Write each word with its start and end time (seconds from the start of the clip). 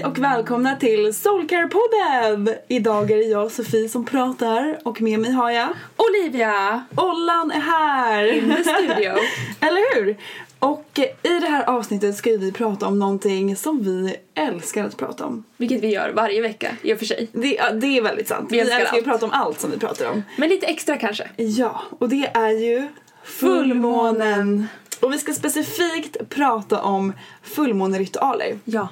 Hej 0.00 0.06
och 0.06 0.18
välkomna 0.18 0.76
till 0.76 1.12
Soulcare-podden! 1.12 2.54
Idag 2.68 3.10
är 3.10 3.16
det 3.16 3.22
jag 3.22 3.52
Sofie 3.52 3.88
som 3.88 4.04
pratar 4.04 4.78
och 4.84 5.00
med 5.00 5.20
mig 5.20 5.30
har 5.32 5.50
jag 5.50 5.68
Olivia! 5.96 6.84
Ollan 6.96 7.50
är 7.50 7.60
här! 7.60 8.32
In 8.32 8.54
the 8.56 8.64
studio. 8.64 9.12
Eller 9.60 9.94
hur? 9.94 10.16
Och 10.58 10.98
i 11.22 11.28
det 11.40 11.46
här 11.46 11.68
avsnittet 11.68 12.16
ska 12.16 12.30
vi 12.30 12.52
prata 12.52 12.86
om 12.86 12.98
någonting 12.98 13.56
som 13.56 13.82
vi 13.82 14.16
älskar 14.34 14.84
att 14.84 14.96
prata 14.96 15.26
om. 15.26 15.44
Vilket 15.56 15.82
vi 15.82 15.88
gör 15.88 16.12
varje 16.14 16.42
vecka 16.42 16.76
i 16.82 16.94
och 16.94 16.98
för 16.98 17.06
sig. 17.06 17.28
Det, 17.32 17.54
ja, 17.54 17.72
det 17.72 17.98
är 17.98 18.02
väldigt 18.02 18.28
sant. 18.28 18.46
Vi 18.50 18.56
Vi, 18.56 18.60
älskar 18.60 18.80
älskar 18.80 18.98
att 18.98 19.04
prata 19.04 19.26
om 19.26 19.32
allt 19.32 19.60
som 19.60 19.70
vi 19.70 19.78
pratar 19.78 20.10
om. 20.10 20.22
Men 20.36 20.48
lite 20.48 20.66
extra 20.66 20.96
kanske. 20.96 21.30
Ja, 21.36 21.80
och 21.98 22.08
det 22.08 22.30
är 22.34 22.50
ju 22.50 22.88
fullmånen. 23.24 24.68
Och 25.00 25.12
vi 25.12 25.18
ska 25.18 25.32
specifikt 25.32 26.28
prata 26.28 26.82
om 26.82 27.12
fullmåneritualer. 27.42 28.58
Ja. 28.64 28.88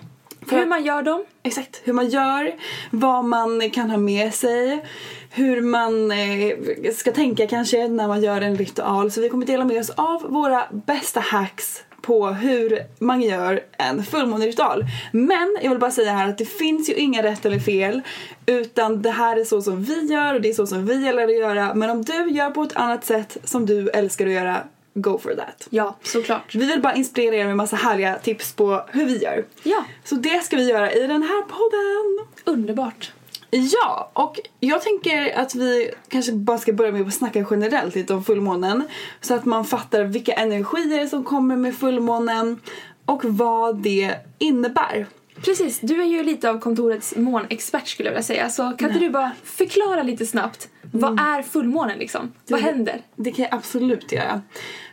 Hur 0.57 0.67
man 0.67 0.85
gör 0.85 1.03
dem. 1.03 1.25
Exakt, 1.43 1.81
hur 1.85 1.93
man 1.93 2.09
gör, 2.09 2.55
vad 2.91 3.25
man 3.25 3.71
kan 3.71 3.91
ha 3.91 3.99
med 3.99 4.35
sig, 4.35 4.85
hur 5.31 5.61
man 5.61 6.11
eh, 6.11 6.93
ska 6.95 7.13
tänka 7.13 7.47
kanske 7.47 7.89
när 7.89 8.09
man 8.09 8.23
gör 8.23 8.41
en 8.41 8.57
ritual. 8.57 9.11
Så 9.11 9.21
vi 9.21 9.29
kommer 9.29 9.47
dela 9.47 9.65
med 9.65 9.81
oss 9.81 9.91
av 9.91 10.23
våra 10.23 10.67
bästa 10.71 11.21
hacks 11.21 11.85
på 12.03 12.27
hur 12.27 12.79
man 12.99 13.23
gör 13.23 13.61
en 13.73 14.05
fullmåneritual. 14.05 14.85
Men 15.13 15.59
jag 15.63 15.71
vill 15.71 15.79
bara 15.79 15.91
säga 15.91 16.13
här 16.13 16.29
att 16.29 16.39
det 16.39 16.45
finns 16.45 16.91
ju 16.91 16.95
inga 16.95 17.23
rätt 17.23 17.47
eller 17.47 17.59
fel 17.59 18.03
utan 18.47 19.03
det 19.03 19.11
här 19.11 19.37
är 19.37 19.45
så 19.45 19.63
som 19.63 19.85
vi 19.85 20.07
gör 20.07 20.35
och 20.35 20.41
det 20.41 20.49
är 20.49 20.55
så 20.55 20.67
som 20.67 20.87
vi 20.87 20.95
gillar 20.95 21.25
att 21.25 21.39
göra. 21.39 21.75
Men 21.75 21.91
om 21.91 22.03
du 22.03 22.31
gör 22.31 22.51
på 22.51 22.63
ett 22.63 22.77
annat 22.77 23.05
sätt 23.05 23.37
som 23.45 23.67
du 23.67 23.89
älskar 23.89 24.27
att 24.27 24.33
göra, 24.33 24.63
go 24.95 25.19
for 25.19 25.35
that. 25.35 25.67
Ja, 25.71 25.97
såklart. 26.03 26.55
Vi 26.55 26.67
vill 26.67 26.83
bara 26.83 26.95
inspirera 26.95 27.37
er 27.37 27.45
med 27.45 27.57
massa 27.57 27.77
härliga 27.77 28.19
tips 28.19 28.53
på 28.53 28.85
hur 28.89 29.07
vi 29.07 29.19
gör. 29.19 29.45
Ja. 29.63 29.85
Så 30.05 30.15
det 30.15 30.45
ska 30.45 30.57
vi 30.57 30.71
göra 30.71 30.93
i 30.93 31.07
den 31.07 31.23
här 31.23 31.43
podden. 31.43 32.27
Underbart. 32.45 33.13
Ja, 33.51 34.11
och 34.13 34.41
jag 34.61 34.83
tänker 34.83 35.39
att 35.39 35.55
vi 35.55 35.91
kanske 36.09 36.33
bara 36.33 36.59
ska 36.59 36.73
börja 36.73 36.93
med 36.93 37.07
att 37.07 37.15
snacka 37.15 37.47
generellt 37.51 37.95
lite 37.95 38.15
om 38.15 38.25
fullmånen. 38.25 38.83
Så 39.21 39.35
att 39.35 39.45
man 39.45 39.65
fattar 39.65 40.05
vilka 40.05 40.33
energier 40.33 41.07
som 41.07 41.25
kommer 41.25 41.57
med 41.57 41.77
fullmånen 41.77 42.61
och 43.05 43.25
vad 43.25 43.77
det 43.77 44.15
innebär. 44.39 45.07
Precis, 45.45 45.81
du 45.81 46.03
är 46.03 46.07
ju 46.07 46.23
lite 46.23 46.51
av 46.51 46.61
kontorets 46.61 47.17
månexpert 47.17 47.89
skulle 47.89 48.09
jag 48.09 48.13
vilja 48.13 48.23
säga. 48.23 48.51
Så 48.51 48.73
kan 48.79 48.89
inte 48.89 49.01
du 49.01 49.11
bara 49.11 49.33
förklara 49.45 50.03
lite 50.03 50.27
snabbt. 50.27 50.69
Vad 50.93 51.21
är 51.21 51.43
fullmånen 51.43 51.99
liksom? 51.99 52.33
Vad 52.49 52.61
händer? 52.61 53.03
Det 53.17 53.31
kan 53.31 53.43
jag 53.45 53.55
absolut 53.55 54.13
göra. 54.13 54.43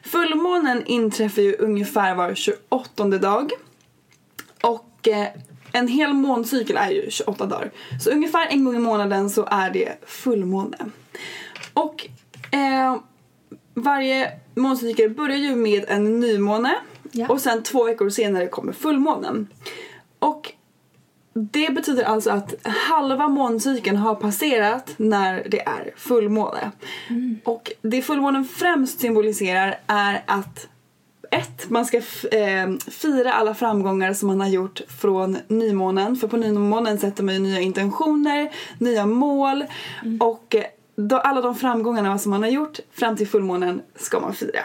Fullmånen 0.03 0.85
inträffar 0.85 1.41
ju 1.41 1.55
ungefär 1.55 2.15
var 2.15 2.35
28 2.35 3.05
dag. 3.05 3.51
Och 4.61 5.07
eh, 5.07 5.27
en 5.71 5.87
hel 5.87 6.13
måncykel 6.13 6.77
är 6.77 6.89
ju 6.89 7.09
28 7.09 7.45
dagar. 7.45 7.71
Så 8.03 8.11
ungefär 8.11 8.47
en 8.47 8.65
gång 8.65 8.75
i 8.75 8.79
månaden 8.79 9.29
så 9.29 9.47
är 9.51 9.69
det 9.69 9.97
fullmåne. 10.05 10.77
Och 11.73 12.07
eh, 12.51 12.97
varje 13.73 14.31
måncykel 14.55 15.09
börjar 15.09 15.37
ju 15.37 15.55
med 15.55 15.85
en 15.87 16.19
nymåne. 16.19 16.75
Ja. 17.11 17.27
Och 17.27 17.41
sen 17.41 17.63
två 17.63 17.83
veckor 17.83 18.09
senare 18.09 18.47
kommer 18.47 18.73
fullmånen. 18.73 19.47
Och 20.19 20.53
det 21.39 21.73
betyder 21.75 22.03
alltså 22.03 22.29
att 22.29 22.53
halva 22.63 23.27
måncykeln 23.27 23.97
har 23.97 24.15
passerat 24.15 24.93
när 24.97 25.47
det 25.49 25.61
är 25.61 25.93
fullmåne. 25.95 26.71
Och 27.43 27.71
det 27.81 28.01
fullmånen 28.01 28.45
främst 28.45 28.99
symboliserar 28.99 29.79
är 29.87 30.23
att 30.25 30.67
ett, 31.31 31.69
man 31.69 31.85
ska 31.85 31.97
eh, 32.31 32.69
fira 32.87 33.33
alla 33.33 33.55
framgångar 33.55 34.13
som 34.13 34.27
man 34.27 34.41
har 34.41 34.47
gjort 34.47 34.81
från 34.87 35.37
nymånen. 35.47 36.15
För 36.15 36.27
på 36.27 36.37
nymånen 36.37 36.97
sätter 36.97 37.23
man 37.23 37.33
ju 37.33 37.39
nya 37.39 37.59
intentioner, 37.59 38.51
nya 38.77 39.05
mål 39.05 39.65
och 40.19 40.55
eh, 40.55 40.63
då, 40.95 41.17
alla 41.17 41.41
de 41.41 41.55
framgångarna 41.55 42.17
som 42.17 42.31
man 42.31 42.43
har 42.43 42.49
gjort 42.49 42.79
fram 42.93 43.15
till 43.17 43.27
fullmånen 43.27 43.81
ska 43.95 44.19
man 44.19 44.33
fira. 44.33 44.59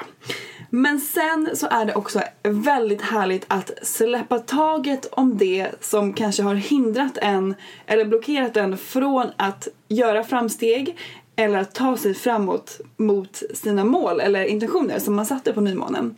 Men 0.70 1.00
sen 1.00 1.48
så 1.54 1.66
är 1.70 1.84
det 1.84 1.94
också 1.94 2.20
väldigt 2.42 3.02
härligt 3.02 3.44
att 3.48 3.70
släppa 3.82 4.38
taget 4.38 5.06
om 5.12 5.38
det 5.38 5.68
som 5.80 6.12
kanske 6.12 6.42
har 6.42 6.54
hindrat 6.54 7.18
en 7.18 7.54
eller 7.86 8.04
blockerat 8.04 8.56
en 8.56 8.78
från 8.78 9.26
att 9.36 9.68
göra 9.88 10.24
framsteg 10.24 10.96
eller 11.36 11.58
att 11.58 11.74
ta 11.74 11.96
sig 11.96 12.14
framåt 12.14 12.80
mot 12.96 13.42
sina 13.54 13.84
mål 13.84 14.20
eller 14.20 14.44
intentioner 14.44 14.98
som 14.98 15.14
man 15.14 15.26
satte 15.26 15.52
på 15.52 15.60
nymånen. 15.60 16.16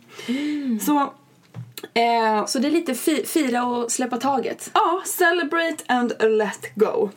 Så, 0.85 0.97
eh, 1.93 2.45
Så 2.45 2.59
det 2.59 2.67
är 2.67 2.71
lite 2.71 2.93
fi- 2.95 3.25
fira 3.25 3.65
och 3.65 3.91
släppa 3.91 4.17
taget. 4.17 4.71
ja, 4.73 5.01
celebrate 5.05 5.83
and 5.87 6.13
let 6.19 6.75
go. 6.75 7.09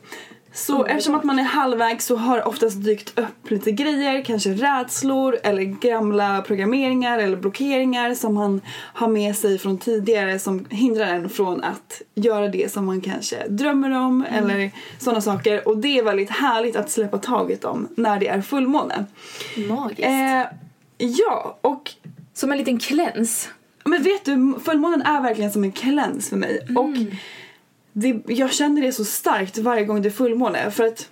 Så 0.57 0.85
eftersom 0.85 1.15
att 1.15 1.25
man 1.25 1.39
är 1.39 1.43
halvvägs 1.43 2.07
så 2.07 2.17
har 2.17 2.49
oftast 2.49 2.85
dykt 2.85 3.19
upp 3.19 3.51
lite 3.51 3.73
grejer, 3.73 4.25
kanske 4.25 4.51
rädslor 4.51 5.37
eller 5.43 5.63
gamla 5.63 6.43
programmeringar 6.43 7.19
eller 7.19 7.37
blockeringar 7.37 8.15
som 8.15 8.35
man 8.35 8.61
har 8.93 9.09
med 9.09 9.37
sig 9.37 9.59
från 9.59 9.79
tidigare 9.79 10.39
som 10.39 10.65
hindrar 10.71 11.07
en 11.07 11.29
från 11.29 11.65
att 11.65 12.03
göra 12.15 12.49
det 12.49 12.73
som 12.73 12.87
man 12.87 13.01
kanske 13.01 13.49
drömmer 13.49 13.91
om 13.91 14.25
eller 14.33 14.71
sådana 14.99 15.21
saker. 15.21 15.69
Och 15.69 15.79
det 15.79 15.99
är 15.99 16.03
väldigt 16.03 16.31
härligt 16.31 16.77
att 16.77 16.91
släppa 16.91 17.19
taget 17.19 17.65
om 17.65 17.89
när 17.97 18.21
det 18.21 18.29
är 18.29 18.41
fullmåne. 18.41 19.05
Magiskt. 19.69 20.03
Eh, 20.03 20.43
ja, 20.99 21.59
och 21.61 21.91
Som 22.35 22.53
en 22.53 22.59
liten 22.59 22.79
cleanse. 22.79 23.49
men 23.85 24.03
vet 24.03 24.25
du, 24.25 24.55
fullmånen 24.65 25.03
är 25.03 25.21
verkligen 25.21 25.53
som 25.53 25.65
en 25.65 25.73
cleanse 25.73 26.31
för 26.31 26.37
mig. 26.37 26.67
Och 26.77 26.91
det, 27.99 28.23
jag 28.27 28.53
känner 28.53 28.83
det 28.83 28.93
så 28.93 29.05
starkt 29.05 29.59
varje 29.59 29.85
gång 29.85 30.03
det 30.03 30.09
är 30.09 30.11
fullmåne. 30.11 30.71
För 30.71 30.85
att 30.85 31.09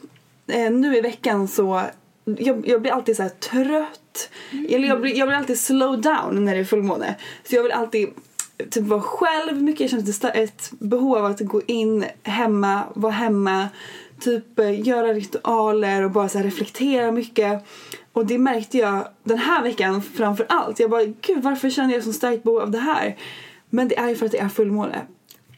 eh, 0.46 0.70
nu 0.70 0.96
i 0.96 1.00
veckan 1.00 1.48
så, 1.48 1.82
jag, 2.25 2.69
jag 2.69 2.82
blir 2.82 2.92
alltid 2.92 3.16
så 3.16 3.22
här 3.22 3.28
trött. 3.28 4.31
Eller 4.69 4.88
jag, 4.88 5.00
blir, 5.00 5.19
jag 5.19 5.28
blir 5.28 5.38
alltid 5.38 5.58
slow 5.58 6.00
down 6.00 6.44
när 6.44 6.54
det 6.54 6.60
är 6.60 6.64
fullmåne. 6.64 7.14
Så 7.44 7.54
jag 7.54 7.62
vill 7.62 7.72
alltid 7.72 8.08
typ 8.70 8.82
vara 8.84 9.00
själv 9.00 9.62
mycket. 9.62 9.92
Jag 9.92 10.04
känner 10.14 10.36
ett 10.36 10.70
behov 10.78 11.16
av 11.16 11.25
att 11.25 11.40
gå 11.40 11.62
in 11.66 12.04
hemma, 12.22 12.82
vara 12.94 13.12
hemma. 13.12 13.69
Typ 14.20 14.58
eh, 14.58 14.88
göra 14.88 15.12
ritualer 15.12 16.02
och 16.02 16.10
bara 16.10 16.28
så 16.28 16.38
reflektera 16.38 17.12
mycket. 17.12 17.64
Och 18.12 18.26
det 18.26 18.38
märkte 18.38 18.78
jag 18.78 19.08
den 19.22 19.38
här 19.38 19.62
veckan 19.62 20.02
framför 20.02 20.46
allt. 20.48 20.81
Jag 20.81 20.90
bara, 20.90 21.04
gud 21.04 21.42
varför 21.42 21.70
känner 21.70 21.94
jag 21.94 22.04
så 22.04 22.12
starkt 22.12 22.42
behov 22.42 22.60
av 22.60 22.70
det 22.70 22.78
här? 22.78 23.16
Men 23.70 23.88
det 23.88 23.98
är 23.98 24.08
ju 24.08 24.16
för 24.16 24.26
att 24.26 24.32
det 24.32 24.38
är 24.38 24.48
fullmåne. 24.48 25.06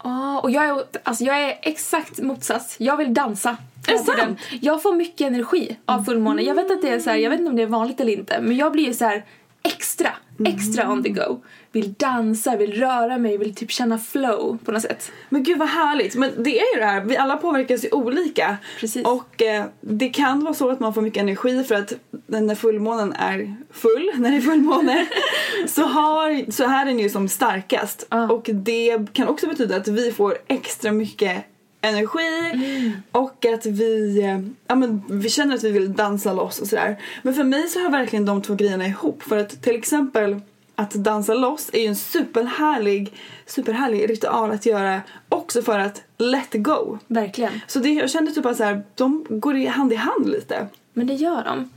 Ja, 0.04 0.40
och 0.40 0.50
jag 0.50 0.64
är, 0.64 0.84
alltså 1.02 1.24
jag 1.24 1.42
är 1.42 1.58
exakt 1.62 2.18
motsats. 2.18 2.76
Jag 2.78 2.96
vill 2.96 3.14
dansa. 3.14 3.56
Är 3.88 3.92
det 3.92 3.98
sant? 3.98 4.38
Jag 4.60 4.82
får 4.82 4.94
mycket 4.94 5.26
energi 5.26 5.76
av 5.84 6.04
fullmåne. 6.04 6.42
Jag 6.42 6.54
vet 6.54 6.70
att 6.70 6.82
det 6.82 6.88
är 6.88 7.00
så 7.00 7.10
här, 7.10 7.16
jag 7.16 7.30
vet 7.30 7.38
inte 7.40 7.50
om 7.50 7.56
det 7.56 7.62
är 7.62 7.66
vanligt 7.66 8.00
eller 8.00 8.12
inte, 8.12 8.40
men 8.40 8.56
jag 8.56 8.72
blir 8.72 8.92
så 8.92 9.04
här 9.04 9.24
extra, 9.66 10.12
extra 10.44 10.90
on 10.92 11.02
the 11.02 11.08
go. 11.08 11.40
Vill 11.72 11.92
dansa, 11.92 12.56
vill 12.56 12.72
röra 12.72 13.18
mig, 13.18 13.38
vill 13.38 13.54
typ 13.54 13.70
känna 13.70 13.98
flow 13.98 14.58
på 14.64 14.72
något 14.72 14.82
sätt. 14.82 15.12
Men 15.28 15.42
gud 15.42 15.58
vad 15.58 15.68
härligt. 15.68 16.14
Men 16.14 16.42
det 16.42 16.60
är 16.60 16.74
ju 16.74 16.80
det 16.80 16.86
här, 16.86 17.00
vi 17.04 17.16
alla 17.16 17.36
påverkas 17.36 17.84
ju 17.84 17.88
olika. 17.90 18.56
Precis. 18.80 19.06
Och 19.06 19.42
eh, 19.42 19.64
det 19.80 20.08
kan 20.08 20.44
vara 20.44 20.54
så 20.54 20.70
att 20.70 20.80
man 20.80 20.94
får 20.94 21.02
mycket 21.02 21.20
energi 21.20 21.64
för 21.64 21.74
att 21.74 21.92
när 22.26 22.54
fullmånen 22.54 23.12
är 23.12 23.56
full, 23.70 24.10
när 24.20 24.30
det 24.30 24.36
är 24.36 24.40
fullmåne, 24.40 25.06
så, 25.66 25.82
har, 25.82 26.50
så 26.52 26.64
är 26.64 26.84
den 26.84 26.98
ju 26.98 27.08
som 27.08 27.28
starkast. 27.28 28.06
Ja. 28.10 28.32
Och 28.32 28.50
det 28.52 29.12
kan 29.12 29.28
också 29.28 29.46
betyda 29.46 29.76
att 29.76 29.88
vi 29.88 30.12
får 30.12 30.38
extra 30.48 30.92
mycket 30.92 31.44
energi 31.80 32.92
och 33.12 33.46
att 33.46 33.66
vi, 33.66 34.22
eh, 34.22 34.40
ja, 34.66 34.74
men 34.74 35.02
vi 35.08 35.28
känner 35.30 35.54
att 35.54 35.64
vi 35.64 35.70
vill 35.70 35.92
dansa 35.92 36.32
loss 36.32 36.60
och 36.60 36.66
sådär. 36.66 36.96
Men 37.22 37.34
för 37.34 37.44
mig 37.44 37.68
så 37.68 37.80
hör 37.80 37.90
verkligen 37.90 38.26
de 38.26 38.42
två 38.42 38.54
grejerna 38.54 38.86
ihop. 38.86 39.22
För 39.22 39.36
att 39.36 39.62
till 39.62 39.76
exempel 39.76 40.40
att 40.74 40.90
dansa 40.90 41.34
loss 41.34 41.70
är 41.72 41.80
ju 41.80 41.86
en 41.86 41.96
superhärlig, 41.96 43.12
superhärlig 43.46 44.10
ritual 44.10 44.50
att 44.50 44.66
göra 44.66 45.00
också 45.28 45.62
för 45.62 45.78
att 45.78 46.02
let 46.18 46.52
go. 46.52 46.98
Verkligen. 47.06 47.60
Så 47.66 47.78
det, 47.78 47.88
jag 47.88 48.10
kände 48.10 48.32
typ 48.32 48.46
att 48.46 48.56
så 48.56 48.64
här, 48.64 48.82
de 48.94 49.26
går 49.28 49.56
i 49.56 49.66
hand 49.66 49.92
i 49.92 49.96
hand 49.96 50.28
lite. 50.28 50.66
Men 50.92 51.06
det 51.06 51.14
gör 51.14 51.44
de. 51.44 51.70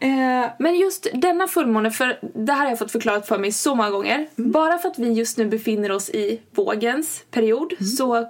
Eh, 0.00 0.50
Men 0.58 0.76
just 0.76 1.06
denna 1.14 1.48
fullmåne, 1.48 1.90
för 1.90 2.18
det 2.34 2.52
här 2.52 2.60
har 2.62 2.68
jag 2.68 2.78
fått 2.78 2.92
förklarat 2.92 3.28
för 3.28 3.38
mig 3.38 3.52
så 3.52 3.74
många 3.74 3.90
gånger. 3.90 4.28
Bara 4.36 4.78
för 4.78 4.88
att 4.88 4.98
vi 4.98 5.12
just 5.12 5.38
nu 5.38 5.46
befinner 5.46 5.92
oss 5.92 6.10
i 6.10 6.40
vågens 6.54 7.24
period 7.30 7.72
så 7.98 8.26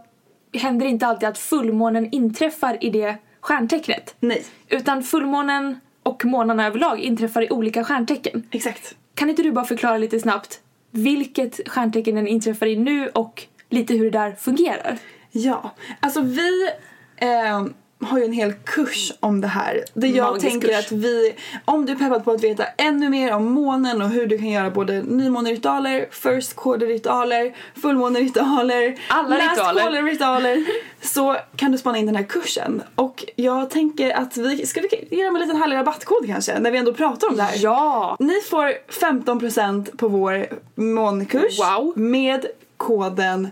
händer 0.56 0.86
inte 0.86 1.06
alltid 1.06 1.28
att 1.28 1.38
fullmånen 1.38 2.08
inträffar 2.12 2.84
i 2.84 2.90
det 2.90 3.16
stjärntecknet. 3.40 4.14
nej, 4.20 4.44
Utan 4.68 5.02
fullmånen 5.02 5.80
och 6.02 6.24
månarna 6.24 6.66
överlag 6.66 7.00
inträffar 7.00 7.42
i 7.42 7.50
olika 7.50 7.84
stjärntecken. 7.84 8.48
exakt. 8.50 8.94
Kan 9.14 9.30
inte 9.30 9.42
du 9.42 9.52
bara 9.52 9.64
förklara 9.64 9.98
lite 9.98 10.20
snabbt 10.20 10.60
vilket 10.90 11.68
stjärntecken 11.68 12.14
den 12.14 12.28
inträffar 12.28 12.66
i 12.66 12.76
nu 12.76 13.08
och 13.08 13.42
lite 13.70 13.94
hur 13.94 14.04
det 14.04 14.18
där 14.18 14.32
fungerar? 14.32 14.98
Ja, 15.32 15.70
alltså 16.00 16.20
vi 16.20 16.68
eh, 17.16 17.64
har 18.04 18.19
ju 18.19 18.25
en 18.25 18.32
hel 18.32 18.52
kurs 18.52 19.12
om 19.20 19.40
det 19.40 19.46
här. 19.48 19.84
Där 19.94 20.08
jag 20.08 20.26
Magisk 20.31 20.46
tänker 20.48 20.69
kurs. 20.69 20.78
att 20.87 20.93
vi, 20.93 21.34
om 21.64 21.87
du 21.87 21.93
är 21.93 21.96
peppad 21.96 22.25
på 22.25 22.31
att 22.31 22.44
veta 22.44 22.64
ännu 22.78 23.08
mer 23.08 23.32
om 23.34 23.44
månen 23.52 24.02
och 24.02 24.08
hur 24.08 24.26
du 24.26 24.38
kan 24.38 24.48
göra 24.48 24.70
både 24.70 25.02
nymåneritualer, 25.02 26.06
first 26.10 26.56
quarter-ritualer, 26.56 27.54
fullmåneritualer, 27.82 28.96
Alla 29.08 29.37
last 29.37 29.50
ritualer. 29.50 29.82
quarter-ritualer 29.82 30.64
så 31.02 31.37
kan 31.56 31.72
du 31.72 31.78
spana 31.78 31.98
in 31.98 32.06
den 32.06 32.16
här 32.16 32.22
kursen. 32.25 32.82
Och 32.94 33.25
jag 33.37 33.70
tänker 33.70 34.10
att 34.10 34.37
vi, 34.37 34.66
ska 34.66 34.81
vi 34.81 35.08
ge 35.16 35.25
dem 35.25 35.37
en 35.37 35.42
liten 35.42 35.56
härlig 35.56 35.76
rabattkod 35.76 36.26
kanske 36.26 36.58
när 36.58 36.70
vi 36.70 36.78
ändå 36.78 36.92
pratar 36.94 37.28
om 37.28 37.37
det 37.37 37.42
här? 37.42 37.54
Ja! 37.62 38.16
Ni 38.19 38.40
får 38.50 38.72
15% 39.00 39.96
på 39.96 40.08
vår 40.08 40.46
månkurs 40.75 41.58
Wow. 41.58 41.92
med 41.99 42.46
koden 42.76 43.49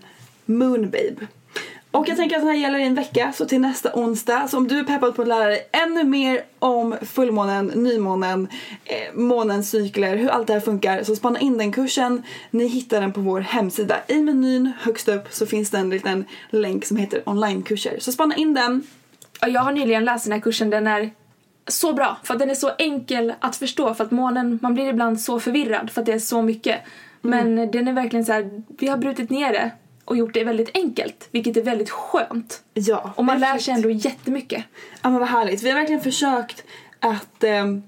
MOONBABE. 0.47 1.27
Och 1.95 2.09
jag 2.09 2.17
tänker 2.17 2.37
att 2.37 2.43
den 2.43 2.51
här 2.51 2.57
gäller 2.57 2.79
i 2.79 2.83
en 2.83 2.95
vecka, 2.95 3.33
så 3.33 3.45
till 3.45 3.61
nästa 3.61 3.91
onsdag. 3.95 4.49
Så 4.49 4.57
om 4.57 4.69
du 4.69 4.79
är 4.79 4.85
peppad 4.85 5.17
på 5.17 5.23
att 5.23 5.29
lära 5.29 5.45
dig 5.45 5.69
ännu 5.73 6.05
mer 6.05 6.45
om 6.59 6.97
fullmånen, 7.03 7.67
nymånen, 7.67 8.49
eh, 8.85 9.15
månens 9.15 9.71
cykler, 9.71 10.17
hur 10.17 10.29
allt 10.29 10.47
det 10.47 10.53
här 10.53 10.61
funkar, 10.61 11.03
så 11.03 11.17
spana 11.17 11.41
in 11.41 11.59
den 11.59 11.73
kursen. 11.73 12.23
Ni 12.51 12.67
hittar 12.67 13.01
den 13.01 13.13
på 13.13 13.21
vår 13.21 13.41
hemsida. 13.41 13.97
I 14.09 14.23
menyn 14.23 14.73
högst 14.81 15.09
upp 15.09 15.27
så 15.31 15.47
finns 15.47 15.71
det 15.71 15.79
en 15.79 15.91
liten 15.91 16.25
länk 16.51 16.85
som 16.85 16.97
heter 16.97 17.23
onlinekurser. 17.27 17.99
Så 18.01 18.13
spana 18.13 18.37
in 18.37 18.55
den. 18.55 18.83
Jag 19.41 19.61
har 19.61 19.73
nyligen 19.73 20.05
läst 20.05 20.25
den 20.25 20.33
här 20.33 20.41
kursen, 20.41 20.71
den 20.71 20.87
är 20.87 21.11
så 21.69 21.93
bra 21.93 22.17
för 22.23 22.35
att 22.35 22.41
den 22.41 22.51
är 22.51 22.55
så 22.55 22.71
enkel 22.79 23.33
att 23.41 23.57
förstå 23.57 23.95
för 23.95 24.05
att 24.05 24.11
månen, 24.11 24.59
man 24.63 24.75
blir 24.75 24.89
ibland 24.89 25.21
så 25.21 25.41
förvirrad 25.41 25.91
för 25.91 26.01
att 26.01 26.07
det 26.07 26.13
är 26.13 26.19
så 26.19 26.43
mycket. 26.43 26.81
Men 27.21 27.71
den 27.71 27.89
är 27.89 27.93
verkligen 27.93 28.25
så 28.25 28.33
här, 28.33 28.63
vi 28.79 28.89
har 28.89 28.97
brutit 28.97 29.31
ner 29.31 29.53
det 29.53 29.71
och 30.05 30.17
gjort 30.17 30.35
det 30.35 30.45
väldigt 30.45 30.71
enkelt, 30.75 31.29
vilket 31.31 31.57
är 31.57 31.63
väldigt 31.63 31.91
skönt. 31.91 32.63
Ja, 32.75 33.13
Och 33.17 33.25
man 33.25 33.41
lär 33.41 33.59
sig 33.59 33.75
ändå 33.75 33.91
jättemycket. 33.91 34.65
Ja 35.03 35.11
men 35.11 35.21
vad 35.21 35.29
härligt. 35.29 35.63
Vi 35.63 35.71
har 35.71 35.79
verkligen 35.79 36.01
försökt 36.01 36.65
att 37.01 37.45
ehm, 37.45 37.83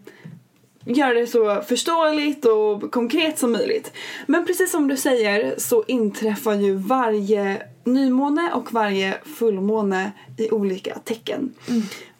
göra 0.85 1.14
det 1.14 1.26
så 1.26 1.62
förståeligt 1.62 2.44
och 2.44 2.90
konkret 2.90 3.38
som 3.38 3.52
möjligt. 3.52 3.92
Men 4.26 4.46
precis 4.46 4.70
som 4.70 4.88
du 4.88 4.96
säger 4.96 5.54
så 5.58 5.85
inträffar 5.87 6.54
ju 6.54 6.75
varje 6.75 7.62
nymåne 7.85 8.52
och 8.52 8.73
varje 8.73 9.14
fullmåne 9.38 10.12
i 10.38 10.50
olika 10.50 10.99
tecken. 10.99 11.54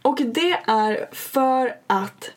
Och 0.03 0.19
det 0.25 0.53
är 0.67 1.09
för 1.13 1.77
att 1.87 2.31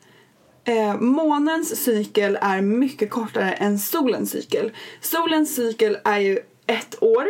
Eh, 0.63 0.99
månens 0.99 1.83
cykel 1.83 2.37
är 2.41 2.61
mycket 2.61 3.09
kortare 3.09 3.51
än 3.51 3.79
solens 3.79 4.31
cykel. 4.31 4.71
Solens 5.01 5.55
cykel 5.55 5.97
är 6.03 6.19
ju 6.19 6.39
ett 6.67 7.03
år 7.03 7.27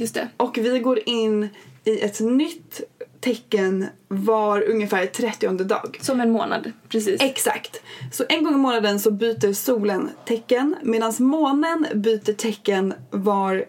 Just 0.00 0.14
det. 0.14 0.28
och 0.36 0.58
vi 0.58 0.78
går 0.78 1.08
in 1.08 1.48
i 1.84 2.00
ett 2.00 2.20
nytt 2.20 2.80
tecken 3.20 3.86
var 4.08 4.62
ungefär 4.62 5.06
30 5.06 5.48
dag. 5.48 5.98
Som 6.00 6.20
en 6.20 6.30
månad, 6.30 6.72
precis. 6.88 7.22
Exakt. 7.22 7.82
Så 8.12 8.24
en 8.28 8.44
gång 8.44 8.54
i 8.54 8.56
månaden 8.56 9.00
så 9.00 9.10
byter 9.10 9.52
solen 9.52 10.10
tecken 10.26 10.76
medan 10.82 11.12
månen 11.18 11.86
byter 11.94 12.32
tecken 12.32 12.94
var 13.10 13.64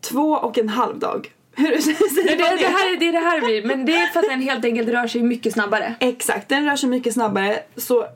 två 0.00 0.32
och 0.32 0.58
en 0.58 0.68
halv 0.68 0.98
dag. 0.98 1.32
Hur 1.56 1.70
det, 1.76 1.82
säger 1.82 2.36
det, 2.36 2.44
man 2.44 2.56
det, 2.58 2.66
här, 2.66 2.98
det 2.98 3.08
är 3.08 3.12
det 3.12 3.18
här 3.18 3.40
blir, 3.40 3.64
men 3.76 3.86
det 3.86 3.92
är 3.92 4.06
för 4.06 4.20
att 4.20 4.28
den 4.28 4.42
helt 4.42 4.64
enkelt 4.64 4.88
rör 4.88 5.06
sig 5.06 5.22
mycket 5.22 5.52
snabbare. 5.52 5.94
Exakt, 6.00 6.48
den 6.48 6.64
rör 6.64 6.76
sig 6.76 6.88
mycket 6.88 7.12
snabbare. 7.12 7.58
Så 7.76 8.06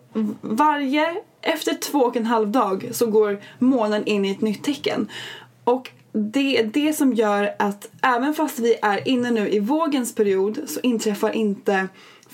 varje, 0.41 1.17
efter 1.43 1.75
två 1.75 1.99
och 1.99 2.17
en 2.17 2.27
halv 2.27 2.49
dag 2.49 2.89
så 2.93 3.07
går 3.07 3.41
månen 3.59 4.05
in 4.07 4.25
i 4.25 4.31
ett 4.31 4.41
nytt 4.41 4.65
tecken. 4.65 5.09
Och 5.65 5.91
det 6.13 6.59
är 6.59 6.65
det 6.65 6.93
som 6.93 7.13
gör 7.13 7.55
att 7.59 7.89
även 8.03 8.35
fast 8.35 8.59
vi 8.59 8.77
är 8.83 9.09
inne 9.09 9.31
nu 9.31 9.49
i 9.49 9.61
vågens 9.61 10.15
period 10.15 10.61
så 10.67 10.81
inträffar 10.81 11.31
inte 11.31 11.89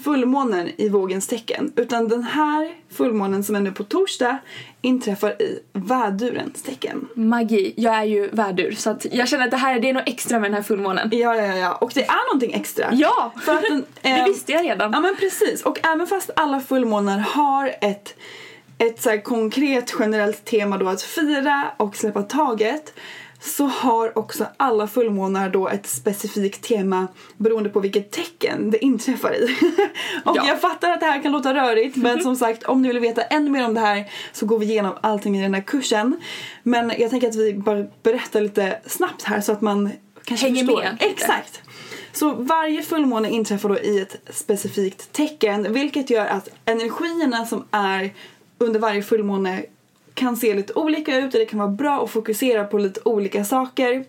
fullmånen 0.05 0.71
i 0.77 0.89
vågens 0.89 1.27
tecken. 1.27 1.73
Utan 1.77 2.09
den 2.09 2.23
här 2.23 2.75
fullmånen 2.91 3.45
som 3.45 3.57
är 3.57 3.61
nu 3.61 3.73
på 3.73 3.85
torsdag 3.85 4.39
inträffar 4.81 5.43
i 5.43 5.59
vädurens 5.73 6.63
tecken. 6.63 7.09
Magi. 7.15 7.75
Jag 7.77 7.95
är 7.95 8.05
ju 8.05 8.29
värdur 8.29 8.73
så 8.73 8.91
att 8.91 9.07
jag 9.13 9.29
känner 9.29 9.45
att 9.45 9.51
det 9.51 9.57
här 9.57 9.81
det 9.81 9.91
är 9.91 9.95
något 9.95 10.09
extra 10.09 10.39
med 10.39 10.51
den 10.51 10.55
här 10.55 10.63
fullmånen. 10.63 11.09
Ja, 11.13 11.37
ja, 11.37 11.57
ja. 11.57 11.75
Och 11.75 11.93
det 11.95 12.05
är 12.05 12.35
någonting 12.35 12.53
extra. 12.53 12.89
Ja! 12.93 13.33
För 13.45 13.55
att 13.55 13.63
den, 13.63 13.85
det 14.03 14.09
eh, 14.09 14.25
visste 14.25 14.53
jag 14.53 14.65
redan. 14.65 14.93
Ja 14.93 15.01
men 15.01 15.17
precis. 15.17 15.63
Och 15.63 15.87
även 15.87 16.07
fast 16.07 16.31
alla 16.37 16.61
fullmånar 16.61 17.19
har 17.19 17.75
ett, 17.81 18.15
ett 18.79 19.03
så 19.03 19.19
konkret 19.19 19.95
generellt 19.99 20.45
tema 20.45 20.79
då 20.79 20.89
att 20.89 21.03
fira 21.03 21.65
och 21.77 21.97
släppa 21.97 22.23
taget 22.23 22.95
så 23.47 23.65
har 23.67 24.19
också 24.19 24.47
alla 24.57 24.87
fullmånar 24.89 25.49
då 25.51 25.69
ett 25.69 25.87
specifikt 25.87 26.63
tema 26.65 27.09
beroende 27.37 27.69
på 27.71 27.81
vilket 27.81 28.11
tecken 28.11 28.71
det 28.71 28.85
inträffar 28.85 29.35
i. 29.35 29.45
och 30.25 30.37
Ja. 30.37 30.47
jag 30.49 30.61
fattar 30.61 30.91
att 30.93 31.01
det 31.01 31.07
här 31.07 31.23
kan 31.23 31.33
låta 31.33 31.55
rörigt 31.55 31.97
men 31.97 32.23
som 32.23 32.37
sagt 32.37 32.63
om 32.63 32.83
ni 32.83 32.89
vill 32.89 32.99
veta 32.99 33.23
ännu 33.23 33.51
mer 33.51 33.65
om 33.65 33.75
det 33.75 33.81
här 33.81 34.11
så 34.33 34.47
går 34.47 34.59
vi 34.59 34.67
igenom 34.67 34.93
allting 35.01 35.39
i 35.39 35.43
den 35.43 35.55
här 35.55 35.63
kursen. 35.63 36.21
Men 36.63 36.93
jag 36.99 37.11
tänker 37.11 37.29
att 37.29 37.37
vi 37.37 37.55
bara 37.55 37.85
berättar 38.03 38.41
lite 38.41 38.79
snabbt 38.87 39.23
här 39.23 39.41
så 39.41 39.53
att 39.53 39.61
man 39.61 39.91
kanske 40.25 40.47
Hänger 40.47 40.65
förstår. 40.65 40.83
med. 40.83 40.97
Exakt. 41.01 41.61
Så 42.13 42.33
varje 42.35 42.83
fullmåne 42.83 43.31
inträffar 43.31 43.69
då 43.69 43.79
i 43.79 44.01
ett 44.01 44.17
specifikt 44.31 45.13
tecken 45.13 45.73
vilket 45.73 46.11
gör 46.11 46.27
att 46.27 46.49
energierna 46.65 47.47
som 47.47 47.65
är 47.71 48.11
under 48.59 48.81
varje 48.81 49.03
fullmåne 49.03 49.65
kan 50.17 50.37
se 50.37 50.55
lite 50.55 50.73
olika 50.73 51.17
ut 51.17 51.35
och 51.35 51.41
det 51.41 51.47
kan 51.47 51.59
vara 51.59 51.69
bra 51.69 52.05
att 52.05 52.11
fokusera 52.11 52.65
på 52.65 52.79
lite 52.79 53.01
olika 53.05 53.45
saker. 53.45 54.05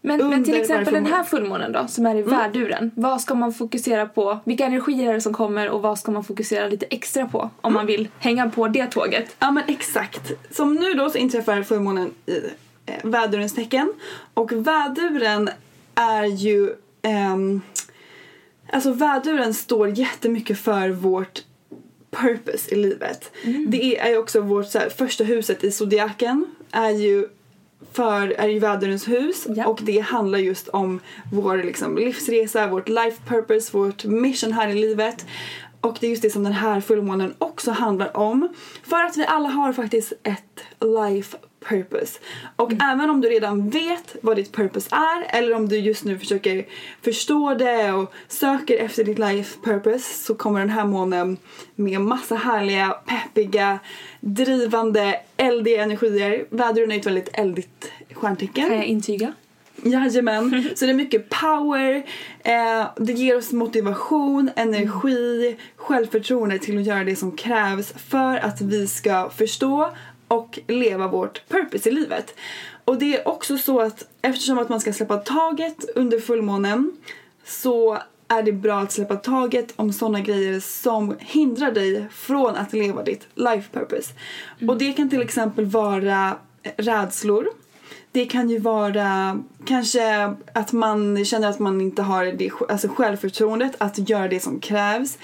Men, 0.00 0.28
men 0.28 0.44
till 0.44 0.60
exempel 0.60 0.94
den 0.94 1.06
här 1.06 1.24
fullmåne. 1.24 1.64
fullmånen 1.64 1.72
då, 1.72 1.88
som 1.88 2.06
är 2.06 2.14
i 2.14 2.22
värduren. 2.22 2.90
Vad 2.94 3.20
ska 3.20 3.34
man 3.34 3.52
fokusera 3.52 4.06
på? 4.06 4.38
Vilka 4.44 4.66
energier 4.66 5.10
är 5.10 5.14
det 5.14 5.20
som 5.20 5.34
kommer 5.34 5.70
och 5.70 5.82
vad 5.82 5.98
ska 5.98 6.12
man 6.12 6.24
fokusera 6.24 6.68
lite 6.68 6.86
extra 6.86 7.26
på 7.26 7.50
om 7.60 7.72
man 7.72 7.86
vill 7.86 8.08
hänga 8.18 8.50
på 8.50 8.68
det 8.68 8.86
tåget? 8.86 9.36
Ja 9.38 9.50
men 9.50 9.64
exakt. 9.66 10.32
Som 10.50 10.74
nu 10.74 10.94
då 10.94 11.10
så 11.10 11.18
inträffar 11.18 11.62
fullmånen 11.62 12.10
i 12.26 12.36
eh, 12.86 12.94
vädurens 13.02 13.54
tecken 13.54 13.92
och 14.34 14.52
väduren 14.52 15.50
är 15.94 16.24
ju 16.24 16.70
ehm, 17.02 17.60
Alltså 18.72 18.92
väduren 18.92 19.54
står 19.54 19.88
jättemycket 19.88 20.58
för 20.58 20.88
vårt 20.88 21.42
purpose 22.10 22.74
i 22.74 22.76
livet. 22.76 23.30
Det 23.66 23.98
är 23.98 24.08
ju 24.10 24.18
också 24.18 24.40
vårt 24.40 24.66
så 24.66 24.78
här, 24.78 24.88
första 24.88 25.24
huset 25.24 25.64
i 25.64 25.70
zodiaken 25.70 26.46
är 26.70 26.90
ju 26.90 27.28
för 27.92 28.28
är 28.30 28.48
ju 28.48 28.58
vädurens 28.58 29.08
hus 29.08 29.46
Ja. 29.48 29.66
och 29.66 29.80
det 29.82 29.98
handlar 29.98 30.38
just 30.38 30.68
om 30.68 31.00
vår 31.32 31.56
liksom, 31.56 31.98
livsresa, 31.98 32.66
vårt 32.66 32.88
life 32.88 33.22
purpose, 33.28 33.76
vårt 33.76 34.04
mission 34.04 34.52
här 34.52 34.68
i 34.68 34.74
livet. 34.74 35.26
Och 35.80 35.96
det 36.00 36.06
är 36.06 36.10
just 36.10 36.22
det 36.22 36.30
som 36.30 36.44
den 36.44 36.52
här 36.52 36.80
fullmånen 36.80 37.34
också 37.38 37.70
handlar 37.70 38.16
om. 38.16 38.48
För 38.82 38.96
att 39.04 39.16
vi 39.16 39.26
alla 39.26 39.48
har 39.48 39.72
faktiskt 39.72 40.12
ett 40.22 40.60
life 40.80 41.36
purpose. 41.60 42.18
Och 42.56 42.72
även 42.72 43.10
om 43.10 43.20
du 43.20 43.28
redan 43.28 43.70
vet 43.70 44.16
vad 44.22 44.36
ditt 44.36 44.52
purpose 44.52 44.88
är 44.92 45.38
eller 45.38 45.54
om 45.54 45.68
du 45.68 45.78
just 45.78 46.04
nu 46.04 46.18
försöker 46.18 46.66
förstå 47.02 47.54
det 47.54 47.92
och 47.92 48.12
söker 48.28 48.78
efter 48.78 49.04
ditt 49.04 49.18
life 49.18 49.58
purpose 49.64 50.24
så 50.24 50.34
kommer 50.34 50.60
den 50.60 50.70
här 50.70 50.84
månen 50.84 51.36
med 51.74 52.00
massa 52.00 52.34
härliga, 52.34 52.90
peppiga, 52.90 53.78
drivande, 54.20 55.20
eldiga 55.36 55.82
energier. 55.82 56.46
Väduren 56.50 56.92
är 56.92 56.96
ett 56.96 57.06
väldigt 57.06 57.28
eldigt 57.32 57.92
stjärntecken. 58.14 58.68
Kan 58.68 58.76
jag 58.76 58.86
intyga? 58.86 59.32
Jajamän. 59.82 60.70
Så 60.74 60.84
det 60.84 60.92
är 60.92 60.94
mycket 60.94 61.28
power, 61.28 61.94
eh, 62.44 62.86
det 62.96 63.12
ger 63.12 63.36
oss 63.36 63.52
motivation, 63.52 64.50
energi, 64.56 65.56
självförtroende 65.76 66.58
till 66.58 66.78
att 66.78 66.86
göra 66.86 67.04
det 67.04 67.16
som 67.16 67.36
krävs 67.36 67.92
för 68.08 68.36
att 68.36 68.60
vi 68.60 68.86
ska 68.86 69.30
förstå 69.30 69.90
och 70.30 70.58
leva 70.66 71.08
vårt 71.08 71.48
purpose 71.48 71.88
i 71.88 71.92
livet. 71.92 72.34
Och 72.84 72.98
det 72.98 73.16
är 73.16 73.28
också 73.28 73.58
så 73.58 73.80
att 73.80 74.08
eftersom 74.22 74.58
att 74.58 74.68
man 74.68 74.80
ska 74.80 74.92
släppa 74.92 75.16
taget 75.16 75.84
under 75.94 76.20
fullmånen 76.20 76.92
så 77.44 77.98
är 78.28 78.42
det 78.42 78.52
bra 78.52 78.80
att 78.80 78.92
släppa 78.92 79.16
taget 79.16 79.72
om 79.76 79.92
sådana 79.92 80.20
grejer 80.20 80.60
som 80.60 81.16
hindrar 81.20 81.72
dig 81.72 82.06
från 82.12 82.56
att 82.56 82.72
leva 82.72 83.02
ditt 83.02 83.26
life 83.34 83.70
purpose. 83.72 84.12
Och 84.68 84.78
det 84.78 84.92
kan 84.92 85.10
till 85.10 85.22
exempel 85.22 85.64
vara 85.64 86.36
rädslor. 86.76 87.48
Det 88.12 88.26
kan 88.26 88.50
ju 88.50 88.58
vara 88.58 89.38
kanske 89.64 90.34
att 90.52 90.72
man 90.72 91.24
känner 91.24 91.48
att 91.48 91.58
man 91.58 91.80
inte 91.80 92.02
har 92.02 92.24
det, 92.24 92.50
alltså 92.68 92.88
självförtroendet 92.88 93.72
att 93.78 94.08
göra 94.10 94.28
det 94.28 94.40
som 94.40 94.60
krävs. 94.60 95.18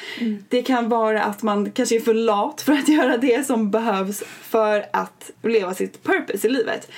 Det 0.49 0.63
kan 0.63 0.89
vara 0.89 1.23
att 1.23 1.43
man 1.43 1.71
kanske 1.71 1.97
är 1.97 2.01
för 2.01 2.15
lat 2.15 2.61
för 2.61 2.73
att 2.73 2.89
göra 2.99 3.17
det 3.17 3.47
som 3.47 3.71
behövs 3.71 4.23
för 4.43 4.87
att 4.93 5.31
leva 5.43 5.75
sitt 5.75 6.03
purpose 6.03 6.47
i 6.47 6.51
livet. 6.51 6.91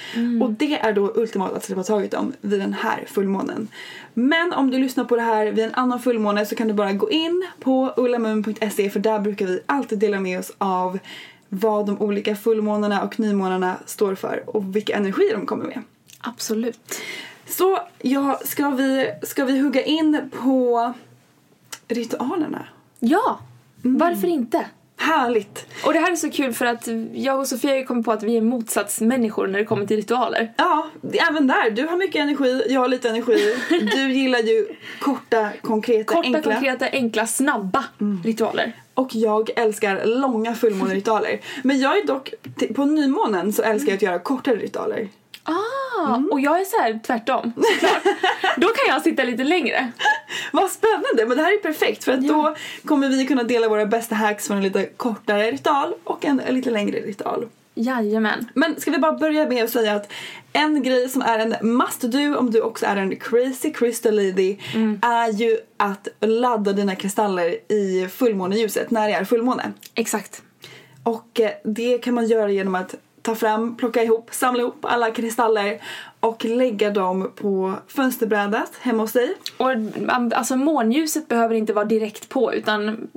Och 0.42 0.50
det 0.50 0.78
är 0.78 0.92
då 0.92 1.12
ultimat 1.14 1.52
att 1.52 1.64
släppa 1.64 1.82
taget 1.82 2.14
om 2.14 2.32
vid 2.40 2.60
den 2.60 2.72
här 2.72 3.04
fullmånen. 3.06 3.68
Men 4.14 4.52
om 4.52 4.70
du 4.70 4.78
lyssnar 4.78 5.04
på 5.04 5.16
det 5.16 5.22
här 5.22 5.46
vid 5.46 5.64
en 5.64 5.74
annan 5.74 6.00
fullmåne 6.00 6.46
så 6.46 6.54
kan 6.54 6.68
du 6.68 6.74
bara 6.74 6.92
gå 6.92 7.10
in 7.10 7.46
på 7.60 7.94
ullamun.se 7.96 8.90
för 8.90 9.00
där 9.00 9.18
brukar 9.20 9.46
vi 9.46 9.60
alltid 9.66 9.98
dela 9.98 10.20
med 10.20 10.38
oss 10.38 10.52
av 10.58 10.98
vad 11.48 11.86
de 11.86 12.00
olika 12.00 12.36
fullmånarna 12.36 13.02
och 13.02 13.20
nymånarna 13.20 13.76
står 13.86 14.14
för 14.14 14.42
och 14.46 14.76
vilka 14.76 14.96
energier 14.96 15.34
de 15.36 15.46
kommer 15.46 15.64
med. 15.64 15.82
Absolut. 16.20 17.00
Så 17.46 17.78
ja, 18.02 18.40
ska 18.44 18.70
vi, 18.70 19.10
ska 19.22 19.44
vi 19.44 19.58
hugga 19.60 19.82
in 19.82 20.30
på 20.42 20.92
ritualerna? 21.88 22.66
Ja! 23.00 23.40
Mm. 23.84 23.98
Varför 23.98 24.26
inte? 24.28 24.66
Härligt! 25.00 25.66
Och 25.84 25.92
det 25.92 25.98
här 25.98 26.12
är 26.12 26.16
så 26.16 26.30
kul 26.30 26.52
för 26.52 26.66
att 26.66 26.88
jag 27.12 27.38
och 27.38 27.46
Sofia 27.46 27.84
kommit 27.86 28.04
på 28.04 28.12
att 28.12 28.22
vi 28.22 28.36
är 28.36 28.40
motsatsmänniskor 28.42 29.46
när 29.46 29.58
det 29.58 29.64
kommer 29.64 29.86
till 29.86 29.96
ritualer. 29.96 30.52
Ja, 30.56 30.86
även 31.30 31.46
där. 31.46 31.70
Du 31.70 31.86
har 31.86 31.96
mycket 31.96 32.22
energi, 32.22 32.62
jag 32.68 32.80
har 32.80 32.88
lite 32.88 33.08
energi. 33.08 33.56
Du 33.92 34.12
gillar 34.12 34.38
ju 34.38 34.66
korta, 35.00 35.50
konkreta, 35.62 36.14
Korta, 36.14 36.26
enkla. 36.26 36.42
konkreta, 36.42 36.86
enkla, 36.92 37.26
snabba 37.26 37.84
ritualer. 38.24 38.72
Och 38.98 39.14
jag 39.14 39.50
älskar 39.56 40.04
långa 40.06 40.54
fullmåneritualer. 40.54 41.40
Men 41.62 41.80
jag 41.80 41.98
är 41.98 42.06
dock, 42.06 42.32
på 42.74 42.84
nymånen 42.84 43.52
så 43.52 43.62
älskar 43.62 43.88
jag 43.90 43.96
att 43.96 44.02
göra 44.02 44.18
kortare 44.18 44.56
ritualer. 44.56 45.08
Ah, 45.42 46.14
Mm. 46.14 46.28
och 46.32 46.40
jag 46.40 46.60
är 46.60 46.64
så 46.64 46.82
här 46.82 47.00
tvärtom. 47.06 47.52
såklart. 47.56 48.02
Då 48.56 48.66
kan 48.68 48.94
jag 48.94 49.02
sitta 49.02 49.24
lite 49.24 49.44
längre. 49.44 49.92
Vad 50.52 50.70
spännande! 50.70 51.26
Men 51.26 51.36
det 51.36 51.42
här 51.42 51.52
är 51.52 51.58
perfekt 51.58 52.04
för 52.04 52.12
att 52.12 52.28
då 52.28 52.54
kommer 52.84 53.08
vi 53.08 53.26
kunna 53.26 53.42
dela 53.42 53.68
våra 53.68 53.86
bästa 53.86 54.14
hacks 54.14 54.46
från 54.46 54.56
en 54.56 54.62
lite 54.62 54.84
kortare 54.96 55.50
ritual 55.50 55.94
och 56.04 56.24
en, 56.24 56.40
en 56.40 56.54
lite 56.54 56.70
längre 56.70 56.98
ritual. 57.00 57.46
Jajamän. 57.78 58.48
Men 58.54 58.80
ska 58.80 58.90
vi 58.90 58.98
bara 58.98 59.12
börja 59.12 59.48
med 59.48 59.64
att 59.64 59.70
säga 59.70 59.94
att 59.94 60.12
en 60.52 60.82
grej 60.82 61.08
som 61.08 61.22
är 61.22 61.38
en 61.38 61.76
must 61.76 62.00
do 62.00 62.36
om 62.36 62.50
du 62.50 62.60
också 62.60 62.86
är 62.86 62.96
en 62.96 63.16
crazy 63.16 63.72
crystal 63.72 64.16
lady 64.16 64.56
är 65.02 65.32
ju 65.32 65.58
att 65.76 66.08
ladda 66.20 66.72
dina 66.72 66.94
kristaller 66.94 67.72
i 67.72 68.08
fullmåneljuset 68.08 68.90
när 68.90 69.08
det 69.08 69.14
är 69.14 69.24
fullmåne. 69.24 69.72
Exakt. 69.94 70.42
Och 71.02 71.40
eh, 71.40 71.50
det 71.64 71.98
kan 71.98 72.14
man 72.14 72.26
göra 72.26 72.50
genom 72.50 72.74
att 72.74 72.94
ta 73.28 73.34
fram, 73.34 73.76
plocka 73.76 74.02
ihop, 74.02 74.28
samla 74.30 74.60
ihop 74.60 74.84
alla 74.84 75.10
kristaller 75.10 75.80
och 76.20 76.44
lägga 76.44 76.90
dem 76.90 77.32
på 77.36 77.74
fönsterbrädet 77.88 78.72
hemma 78.80 79.02
hos 79.02 79.12
dig. 79.12 79.34
Och 79.56 79.70
alltså 80.34 80.56
månljuset 80.56 81.28
behöver 81.28 81.54
inte 81.54 81.72
vara 81.72 81.84
direkt 81.84 82.28
på 82.28 82.54
utan 82.54 83.08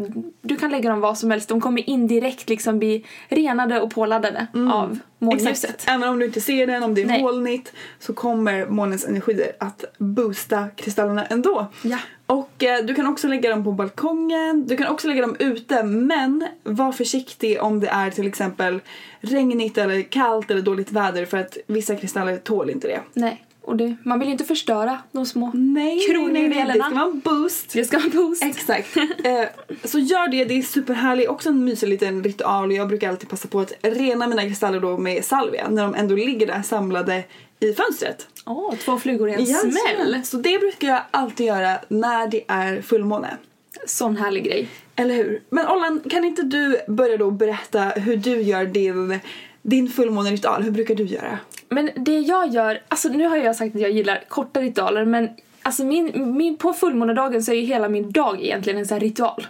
du 0.41 0.56
kan 0.56 0.72
lägga 0.72 0.89
dem 0.89 1.01
var 1.01 1.15
som 1.15 1.32
helst. 1.32 1.50
De 1.50 1.62
kommer 1.62 1.89
indirekt 1.89 2.50
liksom 2.50 2.80
bli 2.80 3.06
renade 3.30 3.82
och 3.82 3.91
påladdade 3.91 4.48
av 4.74 5.00
månljuset. 5.21 5.63
Exakt. 5.63 5.85
Även 5.87 6.09
om 6.09 6.19
du 6.19 6.25
inte 6.25 6.41
ser 6.41 6.67
den, 6.67 6.83
om 6.83 6.95
det 6.95 7.01
är 7.01 7.05
Nej. 7.05 7.21
molnigt 7.21 7.73
så 7.99 8.13
kommer 8.13 8.65
månens 8.65 9.05
energier 9.05 9.51
att 9.59 9.85
boosta 9.97 10.67
kristallerna 10.75 11.25
ändå. 11.25 11.67
Ja. 11.81 11.97
Och 12.25 12.63
eh, 12.63 12.85
du 12.85 12.95
kan 12.95 13.07
också 13.07 13.27
lägga 13.27 13.49
dem 13.49 13.63
på 13.63 13.71
balkongen, 13.71 14.67
du 14.67 14.77
kan 14.77 14.87
också 14.87 15.07
lägga 15.07 15.21
dem 15.21 15.35
ute 15.39 15.83
men 15.83 16.47
var 16.63 16.91
försiktig 16.91 17.61
om 17.61 17.79
det 17.79 17.87
är 17.87 18.11
till 18.11 18.27
exempel 18.27 18.79
regnigt 19.19 19.77
eller 19.77 20.01
kallt 20.01 20.51
eller 20.51 20.61
dåligt 20.61 20.91
väder 20.91 21.25
för 21.25 21.37
att 21.37 21.57
vissa 21.67 21.95
kristaller 21.95 22.37
tål 22.37 22.69
inte 22.69 22.87
det. 22.87 22.99
Nej. 23.13 23.45
Och 23.63 23.75
det, 23.75 23.96
man 24.03 24.20
vill 24.20 24.27
ju 24.27 24.32
inte 24.32 24.44
förstöra 24.44 25.00
de 25.12 25.25
små 25.25 25.51
Nej, 25.53 25.86
nej, 25.86 26.00
det 26.08 26.13
kronjuvelerna. 26.13 26.86
ska 26.86 26.96
vara 26.96 27.06
en 27.06 27.20
boost. 27.20 27.74
Det 27.74 27.86
ska 27.86 27.98
ha 27.98 28.03
en 28.03 28.10
boost. 28.10 28.44
Exakt. 28.44 28.98
Eh, 29.24 29.48
så 29.84 30.00
gör 30.00 30.27
det, 30.27 30.46
det 30.46 30.58
är 30.58 30.62
superhärligt. 30.62 31.30
Också 31.30 31.50
en 31.50 31.63
mysig 31.65 31.88
liten 31.89 32.24
ritual 32.24 32.72
jag 32.72 32.88
brukar 32.88 33.10
alltid 33.10 33.30
passa 33.30 33.48
på 33.48 33.60
att 33.60 33.74
rena 33.82 34.27
mina 34.27 34.41
kristaller 34.41 34.80
då 34.80 34.98
med 34.98 35.25
salvia 35.25 35.70
när 35.70 35.84
de 35.84 35.96
ändå 35.96 36.15
ligger 36.15 36.48
där 36.48 36.62
samlade 36.62 37.24
i 37.60 37.74
fönstret. 37.74 38.27
Åh, 38.46 38.75
två 38.75 38.98
flugor 39.00 39.30
i 39.30 39.34
en 39.34 39.44
Jajamän. 39.44 39.72
smäll. 39.72 40.22
Så 40.24 40.38
det 40.38 40.60
brukar 40.60 40.88
jag 40.88 41.01
alltid 41.12 41.46
göra 41.48 41.80
när 41.88 42.27
det 42.27 42.44
är 42.48 42.82
fullmåne. 42.82 43.38
Sån 43.86 44.18
härlig 44.18 44.44
grej. 44.44 44.68
Eller 44.96 45.15
hur? 45.15 45.41
Men 45.50 45.68
Ollan, 45.68 46.01
kan 46.10 46.24
inte 46.24 46.41
du 46.41 46.77
börja 46.88 47.18
då 47.18 47.32
berätta 47.32 47.82
hur 47.82 48.18
du 48.18 48.41
gör 48.41 48.65
din, 48.65 49.20
din 49.62 49.88
fullmåneritual? 49.88 50.63
Hur 50.63 50.72
brukar 50.72 50.96
du 50.96 51.03
göra? 51.03 51.39
Men 51.70 51.89
det 51.96 52.20
jag 52.20 52.48
gör, 52.48 52.82
alltså 52.88 53.10
nu 53.10 53.27
har 53.27 53.38
jag 53.38 53.56
sagt 53.56 53.75
att 53.75 53.82
jag 53.82 53.91
gillar 53.91 54.24
korta 54.27 54.62
ritualer 54.62 55.06
men 55.06 55.30
alltså 55.62 55.84
min, 55.84 56.36
min, 56.38 56.58
på 56.58 56.74
fullmånedagen 56.74 57.44
så 57.44 57.51
är 57.51 57.56
ju 57.56 57.62
hela 57.62 57.89
min 57.89 58.12
dag 58.12 58.41
egentligen 58.41 58.80
en 58.80 58.86
sån 58.86 59.00
ritual. 59.00 59.48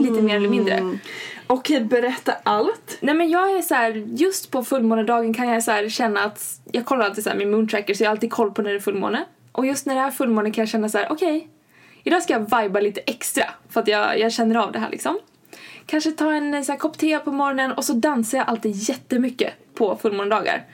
Lite 0.00 0.22
mer 0.22 0.36
eller 0.36 0.48
mindre. 0.48 0.98
Okej, 1.46 1.80
berätta 1.80 2.32
allt. 2.42 2.98
Nej 3.00 3.14
men 3.14 3.30
jag 3.30 3.56
är 3.56 3.62
så 3.62 3.74
här, 3.74 3.90
just 4.08 4.50
på 4.50 4.64
fullmånedagen 4.64 5.34
kan 5.34 5.48
jag 5.48 5.64
så 5.64 5.88
känna 5.88 6.24
att 6.24 6.60
jag 6.72 6.84
kollar 6.84 7.04
alltid 7.04 7.24
så 7.24 7.30
min 7.36 7.50
moontracker 7.50 7.94
så 7.94 8.02
jag 8.02 8.08
har 8.08 8.14
alltid 8.16 8.30
koll 8.30 8.50
på 8.50 8.62
när 8.62 8.70
det 8.70 8.76
är 8.76 8.80
fullmåne. 8.80 9.24
Och 9.52 9.66
just 9.66 9.86
när 9.86 9.94
det 9.94 10.00
är 10.00 10.10
fullmåne 10.10 10.50
kan 10.50 10.62
jag 10.62 10.68
känna 10.68 10.88
så 10.88 10.98
här: 10.98 11.12
okej, 11.12 11.48
idag 12.04 12.22
ska 12.22 12.32
jag 12.32 12.62
viba 12.62 12.80
lite 12.80 13.00
extra 13.00 13.44
för 13.68 13.80
att 13.80 13.88
jag, 13.88 14.18
jag 14.18 14.32
känner 14.32 14.56
av 14.56 14.72
det 14.72 14.78
här 14.78 14.90
liksom. 14.90 15.18
Kanske 15.86 16.10
ta 16.12 16.32
en 16.32 16.64
så 16.64 16.72
här, 16.72 16.78
kopp 16.78 16.98
te 16.98 17.18
på 17.18 17.32
morgonen 17.32 17.72
och 17.72 17.84
så 17.84 17.92
dansar 17.92 18.38
jag 18.38 18.48
alltid 18.48 18.72
jättemycket 18.74 19.52
på 19.74 19.96
fullmånedagar. 19.96 20.64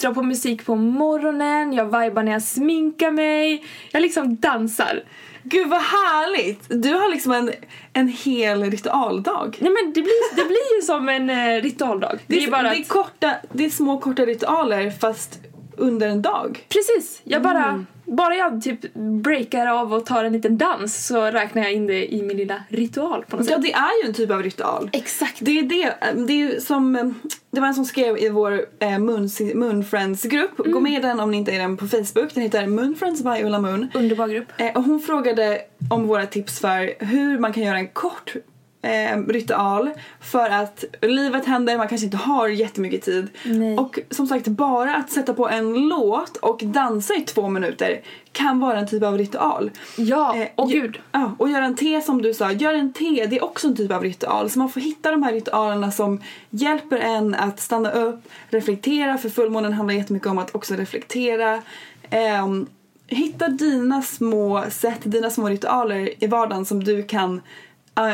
Drar 0.00 0.14
på 0.14 0.22
musik 0.22 0.66
på 0.66 0.76
morgonen, 0.76 1.72
jag 1.72 1.84
vibar 1.84 2.22
när 2.22 2.32
jag 2.32 2.42
sminkar 2.42 3.10
mig, 3.10 3.64
jag 3.92 4.02
liksom 4.02 4.36
dansar. 4.36 5.02
Gud 5.42 5.68
vad 5.68 5.80
härligt! 5.80 6.64
Du 6.82 6.92
har 6.94 7.10
liksom 7.10 7.32
en, 7.32 7.50
en 7.92 8.08
hel 8.08 8.70
ritualdag. 8.70 9.56
Nej 9.60 9.72
men 9.72 9.92
det 9.92 10.02
blir, 10.02 10.36
det 10.36 10.44
blir 10.44 10.76
ju 10.76 10.82
som 10.82 11.08
en 11.08 11.30
eh, 11.30 11.62
ritualdag. 11.62 12.18
Det 12.26 12.44
är, 12.44 12.50
bara 12.50 12.62
det, 12.62 12.68
att- 12.70 12.78
är 12.78 12.84
korta, 12.84 13.34
det 13.52 13.64
är 13.64 13.70
små 13.70 13.98
korta 14.00 14.22
ritualer 14.26 14.90
fast 14.90 15.38
under 15.76 16.08
en 16.08 16.22
dag. 16.22 16.64
Precis, 16.68 17.20
jag 17.24 17.42
bara, 17.42 17.64
Mm. 17.64 17.86
Bara 18.08 18.34
jag 18.34 18.62
typ 18.62 18.94
breakar 18.94 19.66
av 19.66 19.94
och 19.94 20.06
tar 20.06 20.24
en 20.24 20.32
liten 20.32 20.58
dans 20.58 21.06
så 21.06 21.24
räknar 21.24 21.62
jag 21.62 21.72
in 21.72 21.86
det 21.86 22.14
i 22.14 22.22
min 22.22 22.36
lilla 22.36 22.62
ritual 22.68 23.24
på 23.28 23.36
något 23.36 23.46
Ja, 23.50 23.52
sätt. 23.56 23.62
det 23.62 23.72
är 23.72 24.02
ju 24.02 24.08
en 24.08 24.14
typ 24.14 24.30
av 24.30 24.42
ritual. 24.42 24.90
Exakt. 24.92 25.36
Det 25.40 25.58
är 25.58 25.62
det. 25.62 25.94
Det 26.26 26.42
är 26.42 26.60
som... 26.60 27.14
Det 27.50 27.60
var 27.60 27.68
en 27.68 27.74
som 27.74 27.84
skrev 27.84 28.18
i 28.18 28.28
vår 28.28 28.66
eh, 28.78 28.98
Moon- 28.98 29.28
Moonfriends-grupp. 29.54 30.56
Gå 30.56 30.80
med 30.80 30.92
i 30.92 31.02
den 31.02 31.20
om 31.20 31.30
ni 31.30 31.36
inte 31.36 31.52
är 31.52 31.58
den 31.58 31.76
på 31.76 31.86
Facebook. 31.88 32.34
Den 32.34 32.42
heter 32.42 32.66
Moonfriends 32.66 33.22
by 33.22 33.42
Ulla 33.44 33.58
Moon. 33.60 33.88
Underbar 33.94 34.28
grupp. 34.28 34.46
Eh, 34.58 34.76
och 34.76 34.82
hon 34.82 35.00
frågade 35.00 35.60
om 35.90 36.06
våra 36.06 36.26
tips 36.26 36.60
för 36.60 37.04
hur 37.04 37.38
man 37.38 37.52
kan 37.52 37.62
göra 37.62 37.78
en 37.78 37.88
kort 37.88 38.34
eh, 38.82 39.18
ritual 39.28 39.90
för 40.20 40.50
att 40.50 40.84
livet 41.02 41.46
händer, 41.46 41.78
man 41.78 41.88
kanske 41.88 42.04
inte 42.04 42.16
har 42.16 42.48
jättemycket 42.48 43.02
tid. 43.02 43.28
Nej. 43.44 43.78
Och 43.78 43.98
som 44.10 44.26
sagt, 44.26 44.48
bara 44.48 44.94
att 44.94 45.10
sätta 45.10 45.34
på 45.34 45.48
en 45.48 45.88
låt 45.88 46.36
och 46.36 46.60
dansa 46.64 47.14
i 47.14 47.20
två 47.20 47.48
minuter 47.48 48.00
kan 48.32 48.60
vara 48.60 48.78
en 48.78 48.86
typ 48.86 49.02
av 49.02 49.18
ritual. 49.18 49.70
Ja, 49.96 50.36
Eh, 50.36 50.48
och 50.54 50.70
gud. 50.70 50.98
Ja, 51.12 51.34
och 51.38 51.48
göra 51.48 51.64
en 51.64 51.76
te 51.76 52.00
som 52.00 52.22
du 52.22 52.34
sa, 52.34 52.52
gör 52.52 52.74
en 52.74 52.92
te, 52.92 53.26
det 53.26 53.36
är 53.36 53.44
också 53.44 53.68
en 53.68 53.76
typ 53.76 53.92
av 53.92 54.02
ritual. 54.02 54.50
Så 54.50 54.58
man 54.58 54.68
får 54.68 54.80
hitta 54.80 55.10
de 55.10 55.22
här 55.22 55.32
ritualerna 55.32 55.90
som 55.90 56.20
hjälper 56.50 56.98
en 56.98 57.34
att 57.34 57.60
stanna 57.60 57.90
upp, 57.90 58.20
reflektera, 58.48 59.18
för 59.18 59.28
fullmånen 59.28 59.72
handlar 59.72 59.94
jättemycket 59.94 60.28
om 60.28 60.38
att 60.38 60.54
också 60.54 60.74
reflektera. 60.74 61.62
Ehm, 62.10 62.66
hitta 63.06 63.48
dina 63.48 64.02
små 64.02 64.64
sätt, 64.70 65.00
dina 65.02 65.30
små 65.30 65.48
ritualer 65.48 66.24
i 66.24 66.26
vardagen 66.26 66.64
som 66.64 66.84
du 66.84 67.02
kan 67.02 67.34
eh, 67.36 67.40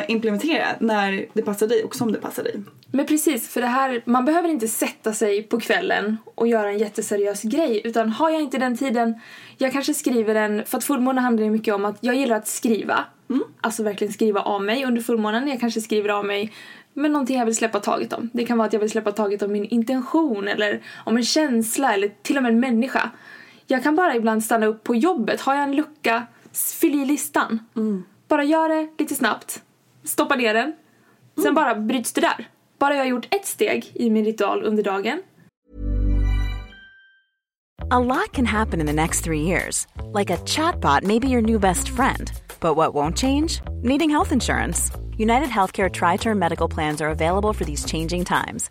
implementera 0.08 0.66
när 0.80 1.26
det 1.32 1.42
passar 1.42 1.66
dig 1.66 1.84
och 1.84 1.96
som 1.96 2.12
det 2.12 2.18
passar 2.18 2.42
dig. 2.42 2.62
Men 2.90 3.06
precis, 3.06 3.48
för 3.48 3.60
det 3.60 3.66
här, 3.66 4.02
man 4.04 4.24
behöver 4.24 4.48
inte 4.48 4.68
sätta 4.68 5.12
sig 5.12 5.42
på 5.42 5.60
kvällen 5.60 6.16
och 6.34 6.48
göra 6.48 6.70
en 6.70 6.78
jätteseriös 6.78 7.42
grej 7.42 7.80
utan 7.84 8.08
har 8.08 8.30
jag 8.30 8.40
inte 8.40 8.58
den 8.58 8.76
tiden, 8.76 9.20
jag 9.58 9.72
kanske 9.72 9.94
skriver 9.94 10.34
en, 10.34 10.64
för 10.66 10.78
att 10.78 10.84
fullmåne 10.84 11.20
handlar 11.20 11.44
ju 11.44 11.50
mycket 11.50 11.74
om 11.74 11.84
att 11.84 11.96
jag 12.00 12.14
gillar 12.14 12.36
att 12.36 12.48
skriva. 12.48 13.04
Alltså 13.60 13.82
verkligen 13.82 14.12
skriva 14.12 14.40
av 14.40 14.62
mig 14.62 14.84
under 14.84 15.02
fullmånen. 15.02 15.48
Jag 15.48 15.60
kanske 15.60 15.80
skriver 15.80 16.08
av 16.08 16.24
mig 16.24 16.52
men 16.94 17.12
någonting 17.12 17.38
jag 17.38 17.46
vill 17.46 17.56
släppa 17.56 17.80
taget 17.80 18.12
om. 18.12 18.30
Det 18.32 18.44
kan 18.44 18.58
vara 18.58 18.66
att 18.66 18.72
jag 18.72 18.80
vill 18.80 18.90
släppa 18.90 19.12
taget 19.12 19.42
om 19.42 19.52
min 19.52 19.64
intention 19.64 20.48
eller 20.48 20.82
om 21.04 21.16
en 21.16 21.24
känsla 21.24 21.94
eller 21.94 22.12
till 22.22 22.36
och 22.36 22.42
med 22.42 22.52
en 22.52 22.60
människa. 22.60 23.10
Jag 23.66 23.82
kan 23.82 23.96
bara 23.96 24.16
ibland 24.16 24.44
stanna 24.44 24.66
upp 24.66 24.84
på 24.84 24.94
jobbet. 24.94 25.40
Har 25.40 25.54
jag 25.54 25.62
en 25.62 25.76
lucka, 25.76 26.26
fyll 26.80 27.02
i 27.02 27.04
listan. 27.04 27.58
Bara 28.28 28.44
gör 28.44 28.68
det 28.68 28.88
lite 28.98 29.14
snabbt. 29.14 29.62
Stoppa 30.04 30.36
ner 30.36 30.54
den. 30.54 30.72
Sen 31.42 31.54
bara 31.54 31.74
bryts 31.74 32.12
det 32.12 32.20
där. 32.20 32.48
Bara 32.78 32.94
jag 32.94 33.00
har 33.00 33.08
gjort 33.08 33.34
ett 33.34 33.46
steg 33.46 33.92
i 33.94 34.10
min 34.10 34.24
ritual 34.24 34.62
under 34.62 34.82
dagen. 34.82 35.22
A 37.90 37.98
lot 37.98 38.32
can 38.32 38.46
happen 38.46 38.80
in 38.80 38.86
the 38.86 38.92
next 38.92 39.24
three 39.24 39.40
years. 39.40 39.86
Like 40.12 40.30
a 40.34 40.38
chatbot 40.46 41.02
may 41.02 41.18
be 41.18 41.28
your 41.28 41.42
new 41.42 41.58
best 41.58 41.88
friend. 41.88 42.30
But 42.60 42.76
what 42.76 42.94
won't 42.94 43.16
change? 43.16 43.60
Needing 43.82 44.10
health 44.10 44.32
insurance. 44.32 44.90
United 45.18 45.48
Healthcare 45.48 45.90
Tri 45.90 46.16
Term 46.16 46.38
Medical 46.38 46.68
Plans 46.68 47.00
are 47.00 47.10
available 47.10 47.52
for 47.52 47.64
these 47.64 47.84
changing 47.84 48.24
times. 48.24 48.70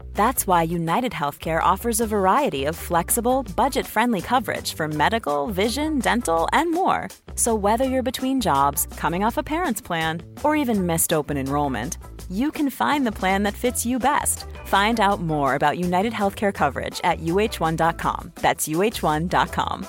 That's 0.13 0.45
why 0.45 0.63
United 0.63 1.11
Healthcare 1.11 1.61
offers 1.63 1.99
a 1.99 2.07
variety 2.07 2.65
of 2.65 2.75
flexible, 2.75 3.43
budget 3.55 3.87
friendly 3.87 4.21
coverage 4.21 4.75
for 4.75 4.87
medical, 4.87 5.47
vision, 5.47 5.99
dental, 5.99 6.47
and 6.53 6.71
more. 6.71 7.09
So, 7.35 7.55
whether 7.55 7.85
you're 7.85 8.03
between 8.03 8.39
jobs, 8.41 8.85
coming 8.97 9.23
off 9.23 9.37
a 9.37 9.43
parent's 9.43 9.81
plan, 9.81 10.21
or 10.43 10.55
even 10.55 10.85
missed 10.85 11.13
open 11.13 11.37
enrollment, 11.37 11.97
you 12.29 12.51
can 12.51 12.69
find 12.69 13.05
the 13.05 13.11
plan 13.11 13.43
that 13.43 13.55
fits 13.55 13.85
you 13.85 13.99
best. 13.99 14.45
Find 14.65 14.99
out 14.99 15.21
more 15.21 15.55
about 15.55 15.79
United 15.79 16.13
Healthcare 16.13 16.53
coverage 16.53 17.01
at 17.03 17.19
uh1.com. 17.19 18.31
That's 18.35 18.67
uh1.com. 18.67 19.87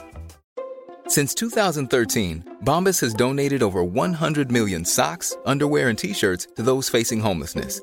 Since 1.09 1.35
2013, 1.35 2.59
Bombas 2.65 3.01
has 3.01 3.13
donated 3.13 3.63
over 3.63 3.85
100 3.85 4.51
million 4.51 4.85
socks, 4.85 5.37
underwear, 5.45 5.89
and 5.89 5.99
t 5.99 6.15
shirts 6.15 6.49
to 6.57 6.63
those 6.63 6.89
facing 6.89 7.21
homelessness. 7.21 7.83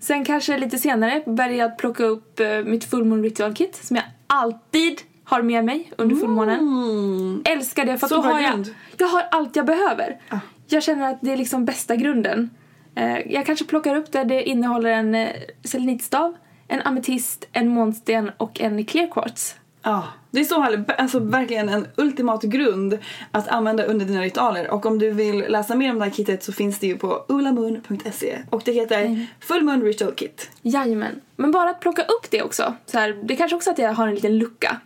Sen 0.00 0.24
kanske 0.24 0.58
lite 0.58 0.78
senare 0.78 1.22
väljer 1.26 1.58
jag 1.58 1.70
att 1.70 1.78
plocka 1.78 2.04
upp 2.04 2.40
eh, 2.40 2.46
mitt 2.64 2.84
fullmoon 2.84 3.22
ritual 3.22 3.54
kit 3.54 3.76
som 3.76 3.96
jag 3.96 4.04
alltid 4.26 5.00
har 5.24 5.42
med 5.42 5.64
mig 5.64 5.92
under 5.96 6.16
fullmånen. 6.16 7.42
Älskar 7.44 7.84
det 7.84 7.98
för 7.98 8.06
att 8.06 8.08
Så 8.08 8.16
då 8.16 8.22
har 8.22 8.40
jag, 8.40 8.66
jag 8.98 9.06
har 9.06 9.22
allt 9.30 9.56
jag 9.56 9.66
behöver. 9.66 10.20
Jag 10.66 10.82
känner 10.82 11.10
att 11.10 11.18
det 11.20 11.32
är 11.32 11.36
liksom 11.36 11.64
bästa 11.64 11.96
grunden. 11.96 12.50
Eh, 12.94 13.32
jag 13.32 13.46
kanske 13.46 13.64
plockar 13.64 13.96
upp 13.96 14.12
det, 14.12 14.24
det 14.24 14.42
innehåller 14.42 14.90
en 14.90 15.14
eh, 15.14 15.28
selenitstav, 15.64 16.36
en 16.68 16.80
ametist, 16.80 17.48
en 17.52 17.68
månsten 17.68 18.30
och 18.36 18.60
en 18.60 18.84
clear 18.84 19.06
quartz. 19.06 19.56
Ja, 19.82 20.04
det 20.30 20.40
är 20.40 20.44
så 20.44 20.60
härligt. 20.60 21.00
Alltså 21.00 21.18
verkligen 21.18 21.68
en 21.68 21.86
ultimat 21.96 22.42
grund 22.42 22.98
att 23.30 23.48
använda 23.48 23.84
under 23.84 24.06
dina 24.06 24.22
ritualer. 24.22 24.70
Och 24.70 24.86
om 24.86 24.98
du 24.98 25.10
vill 25.10 25.38
läsa 25.38 25.74
mer 25.74 25.90
om 25.90 25.98
det 25.98 26.04
här 26.04 26.12
kittet 26.12 26.42
så 26.42 26.52
finns 26.52 26.78
det 26.78 26.86
ju 26.86 26.98
på 26.98 27.24
ulamoon.se. 27.28 28.38
Och 28.50 28.62
det 28.64 28.72
heter 28.72 29.26
Full 29.40 29.62
Moon 29.62 29.82
Ritual 29.82 30.12
Kit. 30.12 30.50
Jajamän. 30.62 31.20
Men 31.36 31.50
bara 31.50 31.70
att 31.70 31.80
plocka 31.80 32.02
upp 32.02 32.30
det 32.30 32.42
också. 32.42 32.74
Så 32.86 32.98
här, 32.98 33.18
det 33.22 33.34
är 33.34 33.38
kanske 33.38 33.56
också 33.56 33.70
att 33.70 33.78
jag 33.78 33.94
har 33.94 34.08
en 34.08 34.14
liten 34.14 34.38
lucka. 34.38 34.76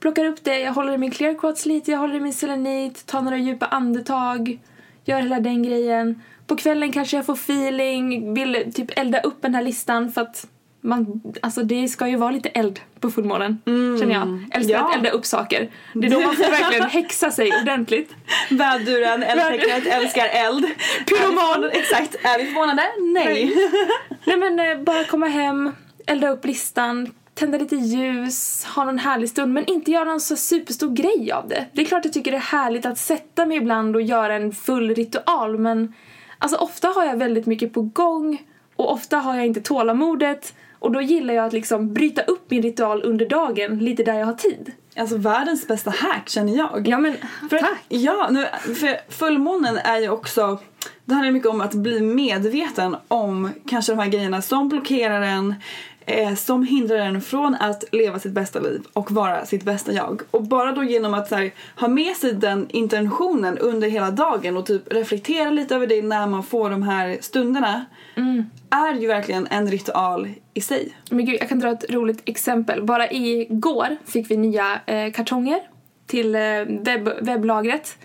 Plockar 0.00 0.24
upp 0.24 0.44
det, 0.44 0.60
jag 0.60 0.72
håller 0.72 0.92
i 0.92 0.98
min 0.98 1.10
clear 1.10 1.34
quartz 1.34 1.66
lite, 1.66 1.90
jag 1.90 1.98
håller 1.98 2.14
i 2.14 2.20
min 2.20 2.32
selenit, 2.32 3.06
tar 3.06 3.22
några 3.22 3.38
djupa 3.38 3.66
andetag, 3.66 4.58
gör 5.04 5.20
hela 5.20 5.40
den 5.40 5.62
grejen. 5.62 6.22
På 6.46 6.56
kvällen 6.56 6.92
kanske 6.92 7.16
jag 7.16 7.26
får 7.26 7.34
feeling, 7.34 8.34
vill 8.34 8.72
typ 8.74 8.98
elda 8.98 9.20
upp 9.20 9.42
den 9.42 9.54
här 9.54 9.62
listan 9.62 10.12
för 10.12 10.20
att 10.20 10.46
man, 10.84 11.22
alltså 11.42 11.62
det 11.62 11.88
ska 11.88 12.08
ju 12.08 12.16
vara 12.16 12.30
lite 12.30 12.48
eld 12.48 12.80
på 13.00 13.10
fullmånen, 13.10 13.58
känner 14.00 14.14
jag. 14.14 14.44
Älskar 14.52 14.74
Ja. 14.74 14.88
att 14.88 14.96
elda 14.96 15.10
upp 15.10 15.26
saker. 15.26 15.70
Det 15.94 16.06
är 16.06 16.10
då 16.10 16.20
man 16.20 16.36
får 16.36 16.50
verkligen 16.50 16.88
häxa 16.88 17.30
sig 17.30 17.52
ordentligt. 17.62 18.10
Väduren, 18.50 19.22
eldtecknet, 19.22 19.86
älskar 19.86 20.26
eld. 20.26 20.64
Pyroman. 21.06 21.70
Exakt. 21.72 22.14
Är 22.14 22.38
vi 22.38 22.44
förvånade? 22.46 22.82
Nej. 23.14 23.54
Nej 24.24 24.36
men 24.36 24.60
eh, 24.60 24.78
bara 24.84 25.04
komma 25.04 25.26
hem, 25.26 25.72
elda 26.06 26.28
upp 26.28 26.44
listan, 26.44 27.10
tända 27.34 27.58
lite 27.58 27.76
ljus, 27.76 28.64
ha 28.64 28.84
någon 28.84 28.98
härlig 28.98 29.28
stund 29.28 29.52
men 29.52 29.64
inte 29.66 29.90
göra 29.90 30.04
någon 30.04 30.20
så 30.20 30.36
superstor 30.36 30.90
grej 30.94 31.32
av 31.32 31.48
det. 31.48 31.66
Det 31.72 31.80
är 31.82 31.86
klart 31.86 32.04
jag 32.04 32.12
tycker 32.14 32.30
det 32.30 32.36
är 32.36 32.40
härligt 32.40 32.86
att 32.86 32.98
sätta 32.98 33.46
mig 33.46 33.56
ibland 33.56 33.96
och 33.96 34.02
göra 34.02 34.34
en 34.34 34.52
full 34.52 34.94
ritual 34.94 35.58
men 35.58 35.94
alltså 36.38 36.58
ofta 36.58 36.88
har 36.88 37.04
jag 37.04 37.16
väldigt 37.16 37.46
mycket 37.46 37.72
på 37.72 37.82
gång 37.82 38.42
och 38.76 38.92
ofta 38.92 39.16
har 39.18 39.36
jag 39.36 39.46
inte 39.46 39.60
tålamodet 39.60 40.54
och 40.84 40.92
då 40.92 41.00
gillar 41.00 41.34
jag 41.34 41.46
att 41.46 41.52
liksom 41.52 41.94
bryta 41.94 42.22
upp 42.22 42.50
min 42.50 42.62
ritual 42.62 43.02
under 43.02 43.28
dagen 43.28 43.78
lite 43.78 44.02
där 44.02 44.18
jag 44.18 44.26
har 44.26 44.34
tid. 44.34 44.72
Alltså 44.96 45.16
världens 45.16 45.68
bästa 45.68 45.90
hack 45.90 46.28
känner 46.28 46.56
jag. 46.56 46.88
Ja 46.88 46.98
men 46.98 47.16
För, 47.50 47.58
tack! 47.58 47.84
Ja, 47.88 48.28
nu, 48.30 48.46
för 48.74 49.12
fullmånen 49.12 49.76
är 49.76 50.00
ju 50.00 50.08
också, 50.08 50.58
det 51.04 51.14
handlar 51.14 51.32
mycket 51.32 51.48
om 51.48 51.60
att 51.60 51.74
bli 51.74 52.00
medveten 52.00 52.96
om 53.08 53.50
kanske 53.66 53.92
de 53.92 53.98
här 53.98 54.08
grejerna 54.08 54.42
som 54.42 54.68
blockerar 54.68 55.22
en, 55.22 55.54
eh, 56.06 56.34
som 56.34 56.64
hindrar 56.64 56.96
en 56.96 57.20
från 57.20 57.54
att 57.54 57.84
leva 57.92 58.18
sitt 58.18 58.32
bästa 58.32 58.60
liv 58.60 58.82
och 58.92 59.10
vara 59.10 59.46
sitt 59.46 59.62
bästa 59.62 59.92
jag. 59.92 60.22
Och 60.30 60.42
bara 60.42 60.72
då 60.72 60.84
genom 60.84 61.14
att 61.14 61.30
här, 61.30 61.54
ha 61.80 61.88
med 61.88 62.16
sig 62.16 62.32
den 62.32 62.66
intentionen 62.70 63.58
under 63.58 63.88
hela 63.88 64.10
dagen 64.10 64.56
och 64.56 64.66
typ 64.66 64.92
reflektera 64.92 65.50
lite 65.50 65.74
över 65.74 65.86
det 65.86 66.02
när 66.02 66.26
man 66.26 66.42
får 66.42 66.70
de 66.70 66.82
här 66.82 67.18
stunderna 67.20 67.84
är 68.70 68.94
ju 68.94 69.06
verkligen 69.06 69.46
en 69.50 69.70
ritual 69.70 70.28
i 70.54 70.60
sig. 70.60 70.96
Men 71.10 71.26
gud, 71.26 71.36
jag 71.40 71.48
kan 71.48 71.58
dra 71.58 71.70
ett 71.70 71.90
roligt 71.90 72.22
exempel. 72.24 72.82
Bara 72.82 73.10
igår 73.10 73.96
fick 74.04 74.30
vi 74.30 74.36
nya 74.36 74.80
eh, 74.86 75.12
kartonger 75.12 75.60
till 76.06 76.34
eh, 76.34 76.40
webb, 76.68 77.10
webblagret. 77.20 77.96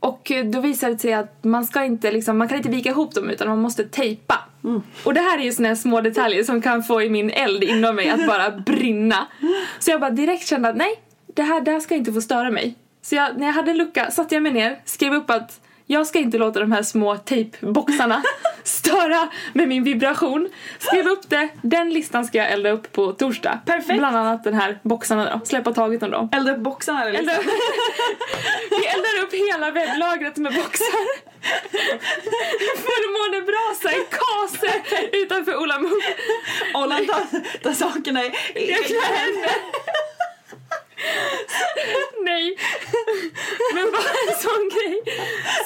Och 0.00 0.30
eh, 0.30 0.44
då 0.44 0.60
visade 0.60 0.92
det 0.92 0.98
sig 0.98 1.12
att 1.12 1.44
man 1.44 1.64
ska 1.64 1.84
inte 1.84 2.12
liksom, 2.12 2.38
man 2.38 2.48
kan 2.48 2.56
inte 2.56 2.70
vika 2.70 2.88
ihop 2.88 3.14
dem 3.14 3.30
utan 3.30 3.48
man 3.48 3.58
måste 3.58 3.84
tejpa. 3.84 4.38
Mm. 4.64 4.82
Och 5.04 5.14
det 5.14 5.20
här 5.20 5.38
är 5.38 5.42
ju 5.42 5.52
såna 5.52 5.68
här 5.68 5.74
små 5.74 6.00
detaljer 6.00 6.44
som 6.44 6.62
kan 6.62 6.82
få 6.82 7.02
i 7.02 7.10
min 7.10 7.30
eld 7.30 7.64
inom 7.64 7.96
mig 7.96 8.10
att 8.10 8.26
bara 8.26 8.50
brinna. 8.50 9.26
Så 9.78 9.90
jag 9.90 10.00
bara 10.00 10.10
direkt 10.10 10.46
kände 10.46 10.68
att 10.68 10.76
nej, 10.76 11.02
det 11.34 11.42
här, 11.42 11.60
det 11.60 11.70
här 11.70 11.80
ska 11.80 11.94
inte 11.94 12.12
få 12.12 12.20
störa 12.20 12.50
mig. 12.50 12.74
Så 13.02 13.14
jag, 13.14 13.38
när 13.38 13.46
jag 13.46 13.54
hade 13.54 13.70
en 13.70 13.76
lucka 13.76 14.10
satte 14.10 14.34
jag 14.34 14.42
mig 14.42 14.52
ner, 14.52 14.80
skrev 14.84 15.14
upp 15.14 15.30
att 15.30 15.60
jag 15.90 16.06
ska 16.06 16.18
inte 16.18 16.38
låta 16.38 16.60
de 16.60 16.72
här 16.72 16.82
små 16.82 17.16
tejpboxarna 17.16 18.22
störa 18.62 19.28
med 19.52 19.68
min 19.68 19.84
vibration. 19.84 20.48
Skrev 20.78 21.08
upp 21.08 21.30
det, 21.30 21.48
den 21.62 21.90
listan 21.90 22.24
ska 22.24 22.38
jag 22.38 22.52
elda 22.52 22.70
upp 22.70 22.92
på 22.92 23.12
torsdag. 23.12 23.60
Perfekt. 23.66 23.98
Bland 23.98 24.16
annat 24.16 24.44
den 24.44 24.54
här 24.54 24.78
boxarna 24.82 25.38
då, 25.38 25.46
släppa 25.46 25.72
taget 25.72 26.02
om 26.02 26.10
dem. 26.10 26.28
Elda 26.32 26.52
upp 26.52 26.58
boxarna 26.58 27.04
eller 27.04 27.18
Elda, 27.18 27.32
vi 28.70 28.86
eldar 28.86 29.22
upp 29.22 29.32
hela 29.32 29.70
webblagret 29.70 30.36
med 30.36 30.54
boxar. 30.54 31.08
Fullmånebrasa 32.86 33.92
i 33.92 34.06
kase 34.10 34.82
utanför 35.12 35.56
Ola 35.56 35.78
Moon. 35.78 36.02
Ollan 36.74 37.06
tar, 37.06 37.58
tar 37.62 37.72
sakerna 37.72 38.24
i 38.24 38.32
Egna 38.54 39.00
händer. 39.00 39.50
Nej. 42.24 42.56
Men 43.74 43.90
bara 43.92 44.02
en 44.28 44.38
sån 44.38 44.70
grej. 44.72 45.02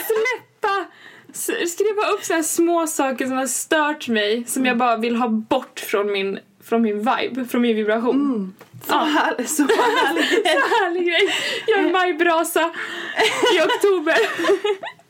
Släppa. 0.07 0.87
Skriva 1.66 2.09
upp 2.14 2.25
så 2.25 2.42
små 2.42 2.87
saker 2.87 3.27
som 3.27 3.37
har 3.37 3.47
stört 3.47 4.09
mig 4.09 4.45
som 4.47 4.66
jag 4.66 4.79
bara 4.79 4.97
vill 4.97 5.16
ha 5.16 5.29
bort 5.29 5.81
från 5.81 6.12
min, 6.12 6.38
från 6.64 6.83
min 6.83 6.99
vibe, 6.99 7.45
från 7.45 7.61
min 7.62 7.77
vibration. 7.77 8.55
Så, 8.87 8.92
här, 8.92 9.45
så 9.47 9.62
härligt. 9.62 10.31
Så 10.31 10.59
härlig 10.59 11.07
grej. 11.07 11.35
Jag 11.66 11.81
är 11.81 11.92
majbrasa 11.92 12.71
i 13.55 13.61
oktober. 13.61 14.16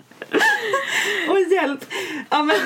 Och 1.28 1.40
hjälp! 1.40 1.84
Ja, 2.30 2.42
men, 2.42 2.56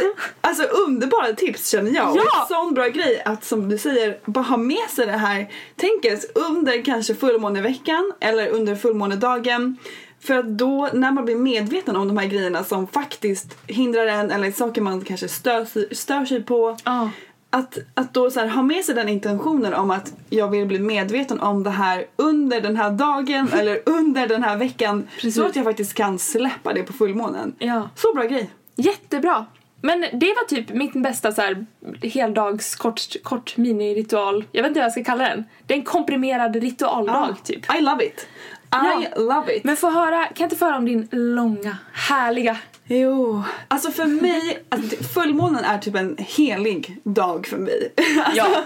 alltså 0.41 0.63
underbara 0.63 1.33
tips 1.33 1.69
känner 1.69 1.91
jag. 1.95 2.11
Och 2.11 2.17
Ja! 2.17 2.41
en 2.43 2.49
sån 2.49 2.75
bra 2.75 2.89
grej 2.89 3.23
att 3.25 3.45
som 3.45 3.69
du 3.69 3.79
säger, 3.79 4.19
bara 4.25 4.45
ha 4.45 4.57
med 4.57 4.91
sig 4.91 5.07
det 5.07 5.13
här 5.13 5.51
tänket 5.77 6.31
under 6.35 6.85
kanske 6.85 7.15
fullmåneveckan 7.15 8.13
eller 8.21 8.49
under 8.49 8.77
fullmånedagen. 8.77 9.77
För 10.21 10.39
att 10.39 10.47
då 10.59 10.89
när 10.93 11.13
man 11.13 11.25
blir 11.25 11.37
medveten 11.37 11.97
om 11.97 12.09
de 12.09 12.17
här 12.19 12.27
grejerna 12.27 12.65
som 12.65 12.87
faktiskt 12.89 13.57
hindrar 13.67 14.07
en 14.07 14.31
eller 14.31 14.53
saker 14.53 14.81
man 14.83 15.01
kanske 15.01 15.29
stör, 15.29 15.95
stör 15.95 16.25
sig 16.25 16.43
på. 16.43 16.77
Ja. 16.85 17.11
Att, 17.57 17.79
att 17.95 18.15
då 18.15 18.31
så 18.31 18.41
här, 18.41 18.47
ha 18.49 18.63
med 18.63 18.85
sig 18.85 18.95
den 18.95 19.09
intentionen 19.09 19.75
om 19.75 19.91
att 19.91 20.13
jag 20.31 20.49
vill 20.49 20.67
bli 20.67 20.79
medveten 20.79 21.41
om 21.41 21.63
det 21.63 21.71
här 21.71 22.07
under 22.17 22.61
den 22.61 22.77
här 22.77 22.91
dagen 22.91 23.49
eller 23.53 23.79
under 23.87 24.27
den 24.27 24.43
här 24.43 24.57
veckan. 24.57 25.09
Så 25.35 25.47
att 25.47 25.57
jag 25.57 25.65
faktiskt 25.65 25.95
kan 25.95 26.19
släppa 26.19 26.73
det 26.73 26.83
på 26.83 26.93
fullmånen. 26.93 27.55
Ja. 27.59 27.91
Så 27.95 28.15
bra 28.15 28.25
grej. 28.25 28.51
Jättebra. 28.77 29.47
Men 29.81 30.01
det 30.01 30.27
var 30.27 30.47
typ 30.49 30.69
mitt 30.71 30.93
bästa 30.93 31.33
så 31.33 31.43
här, 31.43 31.67
heldags 32.03 32.77
kort, 32.77 33.01
kort 33.23 33.57
miniritual. 33.57 34.45
Jag 34.53 34.63
vet 34.63 34.69
inte 34.71 34.81
vad 34.81 34.85
jag 34.85 34.93
ska 34.93 35.05
kalla 35.05 35.25
den. 35.25 35.45
Det 35.67 35.75
är 35.75 35.79
en 35.79 35.85
komprimerad 35.85 36.57
ritualdag 36.57 37.37
typ. 37.45 37.75
I 37.79 37.81
love 37.81 38.05
it. 38.05 38.21
I 38.21 38.27
Ja. 38.71 39.03
love 39.17 39.57
it. 39.57 39.65
Men 39.65 39.77
få 39.77 39.91
höra, 39.91 40.25
kan 40.25 40.35
jag 40.37 40.47
inte 40.47 40.57
få 40.57 40.65
höra 40.65 40.77
om 40.77 40.85
din 40.85 41.09
långa, 41.11 41.77
härliga... 41.93 42.57
Jo, 42.89 43.43
alltså 43.69 43.91
för 43.91 44.07
mig, 44.07 44.65
alltså, 44.69 44.97
fullmånen 45.05 45.65
är 45.65 45.79
typ 45.79 45.95
en 45.97 46.17
helig 46.19 46.97
dag 47.05 47.47
för 47.47 47.57
mig. 47.59 47.93
Alltså, 48.25 48.37
Ja, 48.37 48.63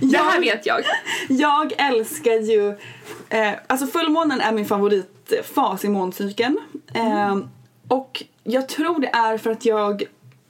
det 0.00 0.16
här 0.16 0.34
jag- 0.34 0.40
vet 0.40 0.66
jag. 0.66 0.80
Jag 1.28 1.72
älskar 1.78 2.32
ju, 2.32 2.68
eh, 3.28 3.52
alltså 3.66 3.86
fullmånen 3.86 4.40
är 4.40 4.52
min 4.52 4.66
favoritfas 4.66 5.84
i 5.84 5.88
måncykeln. 5.88 6.58
Eh, 6.94 7.38
och 7.88 8.22
jag 8.44 8.68
tror 8.68 9.00
det 9.00 9.08
är 9.08 9.38
för 9.38 9.50
att 9.50 9.64
jag 9.64 10.02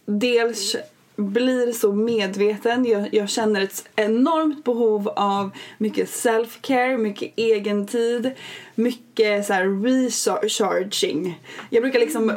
dels 0.06 0.76
blir 1.16 1.72
så 1.72 1.92
medveten, 1.92 2.84
jag, 2.84 3.14
jag 3.14 3.28
känner 3.28 3.60
ett 3.60 3.88
enormt 3.96 4.64
behov 4.64 5.08
av 5.08 5.50
mycket 5.78 6.08
self-care, 6.08 6.96
mycket 6.98 7.32
egentid, 7.36 8.30
mycket 8.74 9.46
så 9.46 9.52
här 9.52 9.64
recharging. 9.84 11.40
Jag 11.70 11.82
brukar 11.82 11.98
liksom 12.00 12.32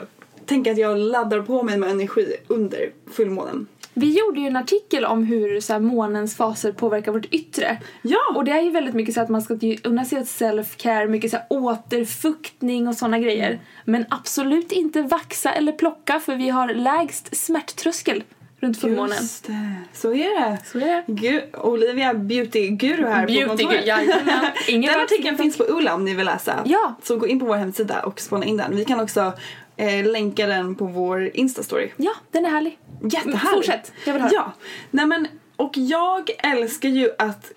tänka 0.47 0.71
att 0.71 0.77
jag 0.77 0.97
laddar 0.97 1.41
på 1.41 1.63
mig 1.63 1.77
med 1.77 1.89
energi 1.89 2.35
under 2.47 2.91
fullmånen. 3.11 3.67
Vi 3.93 4.17
gjorde 4.19 4.39
ju 4.39 4.47
en 4.47 4.55
artikel 4.55 5.05
om 5.05 5.23
hur 5.23 5.59
så 5.59 5.73
här, 5.73 5.79
månens 5.79 6.35
faser 6.35 6.71
påverkar 6.71 7.11
vårt 7.11 7.33
yttre. 7.33 7.77
Ja! 8.01 8.19
Och 8.35 8.43
det 8.43 8.51
är 8.51 8.61
ju 8.61 8.69
väldigt 8.69 8.95
mycket 8.95 9.15
så 9.15 9.21
att 9.21 9.29
man 9.29 9.41
ska 9.41 9.59
unna 9.83 10.05
sig 10.05 10.17
ett 10.17 10.27
self-care, 10.27 11.07
mycket 11.07 11.31
så 11.31 11.37
här 11.37 11.45
återfuktning 11.49 12.87
och 12.87 12.95
sådana 12.95 13.19
grejer. 13.19 13.59
Men 13.85 14.05
absolut 14.09 14.71
inte 14.71 15.01
vaxa 15.01 15.51
eller 15.51 15.71
plocka 15.71 16.19
för 16.19 16.35
vi 16.35 16.49
har 16.49 16.73
lägst 16.73 17.37
smärttröskel 17.37 18.23
runt 18.67 18.81
fullmånen. 18.81 19.17
Just 19.17 19.47
det, 19.47 19.75
så 19.93 20.13
är 20.13 20.41
det. 20.41 20.57
Så 20.65 20.77
är 20.77 20.85
det. 20.85 21.03
Gud, 21.07 21.43
Olivia 21.53 22.13
beauty-guru 22.13 23.07
här 23.07 23.25
på 23.25 23.31
Beauty-guru, 23.31 23.47
kontoret. 23.47 24.53
Ingen 24.67 24.93
den 24.93 25.01
artikeln 25.01 25.37
finns 25.37 25.57
på 25.57 25.63
Ola 25.63 25.95
om 25.95 26.05
ni 26.05 26.13
vill 26.13 26.25
läsa. 26.25 26.63
Ja. 26.65 26.95
Så 27.03 27.17
gå 27.17 27.27
in 27.27 27.39
på 27.39 27.45
vår 27.45 27.55
hemsida 27.55 27.99
och 27.99 28.19
spana 28.19 28.45
in 28.45 28.57
den. 28.57 28.75
Vi 28.75 28.85
kan 28.85 28.99
också 28.99 29.33
eh, 29.77 30.05
länka 30.05 30.47
den 30.47 30.75
på 30.75 30.85
vår 30.85 31.29
Insta-story. 31.33 31.89
Ja, 31.97 32.11
den 32.31 32.45
är 32.45 32.49
härlig. 32.49 32.79
Jättehärligt. 33.03 33.53
Fortsätt, 33.53 33.91
jag 34.05 34.13
vill 34.13 34.21
höra. 34.21 34.31
Ja, 34.33 34.53
nej 34.91 35.05
men 35.05 35.27
och 35.55 35.71
jag 35.77 36.29
älskar 36.43 36.89
ju 36.89 37.09
att 37.17 37.51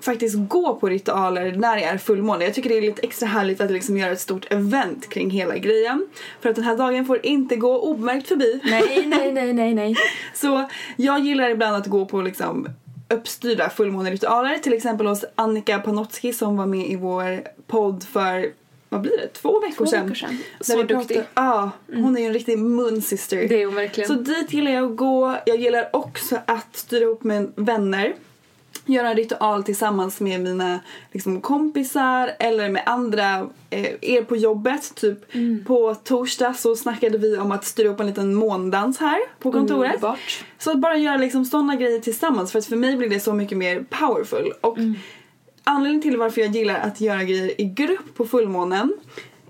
faktiskt 0.00 0.36
gå 0.48 0.74
på 0.74 0.88
ritualer 0.88 1.52
när 1.52 1.76
det 1.76 1.84
är 1.84 1.98
fullmåne. 1.98 2.44
Jag 2.44 2.54
tycker 2.54 2.70
det 2.70 2.76
är 2.76 2.82
lite 2.82 3.02
extra 3.02 3.26
härligt 3.28 3.60
att 3.60 3.70
liksom 3.70 3.96
göra 3.96 4.12
ett 4.12 4.20
stort 4.20 4.52
event 4.52 5.08
kring 5.08 5.30
hela 5.30 5.56
grejen. 5.58 6.06
För 6.40 6.48
att 6.50 6.56
den 6.56 6.64
här 6.64 6.76
dagen 6.76 7.04
får 7.06 7.26
inte 7.26 7.56
gå 7.56 7.80
obemärkt 7.80 8.28
förbi. 8.28 8.60
Nej, 8.64 9.04
nej, 9.06 9.32
nej, 9.32 9.52
nej, 9.52 9.74
nej. 9.74 9.96
Så 10.34 10.68
jag 10.96 11.20
gillar 11.20 11.48
ibland 11.50 11.76
att 11.76 11.86
gå 11.86 12.06
på 12.06 12.20
liksom 12.22 12.68
uppstyrda 13.08 13.70
fullmåneritualer. 13.70 14.58
Till 14.58 14.72
exempel 14.72 15.06
hos 15.06 15.24
Annika 15.34 15.78
Panotski 15.78 16.32
som 16.32 16.56
var 16.56 16.66
med 16.66 16.86
i 16.90 16.96
vår 16.96 17.40
podd 17.66 18.04
för, 18.04 18.46
vad 18.88 19.00
blir 19.00 19.16
det, 19.18 19.28
två 19.28 19.60
veckor 19.60 19.84
Två 19.84 19.86
sedan. 19.86 20.02
veckor 20.02 20.14
sedan. 20.14 20.38
Där 20.58 20.64
Så 20.64 20.76
vi 20.76 20.82
duktig. 20.82 21.16
Mm. 21.16 21.26
pratade- 21.34 21.50
Ja, 21.56 21.70
hon 22.02 22.16
är 22.16 22.20
ju 22.20 22.26
en 22.26 22.32
riktig 22.32 22.58
munsister. 22.58 23.48
Det 23.48 23.62
är 23.62 23.66
hon 23.66 23.74
verkligen. 23.74 24.08
Så 24.08 24.14
dit 24.14 24.52
gillar 24.52 24.70
jag 24.72 24.90
att 24.90 24.96
gå. 24.96 25.36
Jag 25.46 25.56
gillar 25.60 25.90
också 25.96 26.38
att 26.46 26.76
styra 26.76 27.02
ihop 27.04 27.24
med 27.24 27.52
vänner. 27.56 28.14
Göra 28.86 29.10
en 29.10 29.16
ritual 29.16 29.62
tillsammans 29.64 30.20
med 30.20 30.40
mina 30.40 30.80
liksom, 31.12 31.40
kompisar 31.40 32.30
eller 32.38 32.68
med 32.68 32.82
andra 32.86 33.48
eh, 33.70 33.86
er 34.00 34.22
på 34.24 34.36
jobbet. 34.36 34.94
Typ 34.94 35.34
Mm. 35.34 35.64
på 35.64 35.94
torsdag 35.94 36.54
så 36.54 36.76
snackade 36.76 37.18
vi 37.18 37.36
om 37.38 37.52
att 37.52 37.64
styra 37.64 37.88
upp 37.88 38.00
en 38.00 38.06
liten 38.06 38.34
måndans 38.34 38.98
här 38.98 39.18
på 39.38 39.52
kontoret. 39.52 39.94
Underbart. 39.94 40.44
Så 40.58 40.70
att 40.70 40.78
bara 40.78 40.96
göra 40.96 41.16
liksom 41.16 41.44
sådana 41.44 41.76
grejer 41.76 41.98
tillsammans 42.00 42.52
för 42.52 42.58
att 42.58 42.66
för 42.66 42.76
mig 42.76 42.96
blir 42.96 43.08
det 43.08 43.20
så 43.20 43.32
mycket 43.34 43.58
mer 43.58 43.84
powerful. 43.90 44.52
Och 44.60 44.78
Mm. 44.78 44.94
anledningen 45.64 46.02
till 46.02 46.16
varför 46.16 46.40
jag 46.40 46.50
gillar 46.56 46.78
att 46.80 47.00
göra 47.00 47.24
grejer 47.24 47.60
i 47.60 47.64
grupp 47.64 48.14
på 48.16 48.24
fullmånen, 48.26 48.92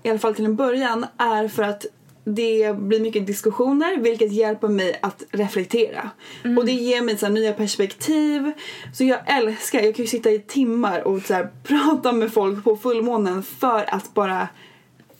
i 0.03 0.09
alla 0.09 0.19
fall 0.19 0.35
till 0.35 0.45
en 0.45 0.55
början, 0.55 1.05
är 1.17 1.47
för 1.47 1.63
att 1.63 1.85
det 2.23 2.77
blir 2.77 2.99
mycket 2.99 3.27
diskussioner 3.27 3.97
vilket 3.97 4.31
hjälper 4.31 4.67
mig 4.67 4.99
att 5.01 5.23
reflektera. 5.31 6.09
Och 6.57 6.65
det 6.65 6.71
ger 6.71 7.01
mig 7.01 7.17
så 7.17 7.29
nya 7.29 7.53
perspektiv. 7.53 8.51
Så 8.93 9.03
jag 9.03 9.19
älskar, 9.37 9.81
jag 9.81 9.95
kan 9.95 10.05
ju 10.05 10.09
sitta 10.09 10.31
i 10.31 10.39
timmar 10.39 11.07
och 11.07 11.21
så 11.21 11.33
här, 11.33 11.49
prata 11.63 12.11
med 12.11 12.33
folk 12.33 12.63
på 12.63 12.77
fullmånen 12.77 13.43
för 13.43 13.95
att 13.95 14.13
bara 14.13 14.47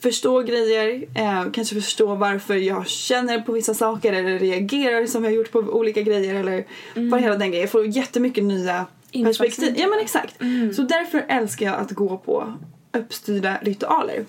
förstå 0.00 0.42
grejer, 0.42 1.04
eh, 1.14 1.50
kanske 1.52 1.74
förstå 1.74 2.14
varför 2.14 2.54
jag 2.54 2.88
känner 2.88 3.40
på 3.40 3.52
vissa 3.52 3.74
saker 3.74 4.12
eller 4.12 4.38
reagerar 4.38 5.06
som 5.06 5.24
jag 5.24 5.30
har 5.30 5.36
gjort 5.36 5.52
på 5.52 5.58
olika 5.58 6.02
grejer 6.02 6.34
eller 6.34 6.64
bara 7.10 7.20
hela 7.20 7.36
den 7.36 7.48
grejen. 7.48 7.62
Jag 7.62 7.70
får 7.70 7.86
jättemycket 7.86 8.44
nya 8.44 8.86
perspektiv. 9.12 9.74
Ja 9.76 9.88
men 9.88 9.98
exakt. 9.98 10.34
Så 10.76 10.82
därför 10.82 11.24
älskar 11.28 11.66
jag 11.66 11.74
att 11.74 11.90
gå 11.90 12.18
på 12.18 12.52
uppstyrda 12.92 13.58
ritualer. 13.62 14.24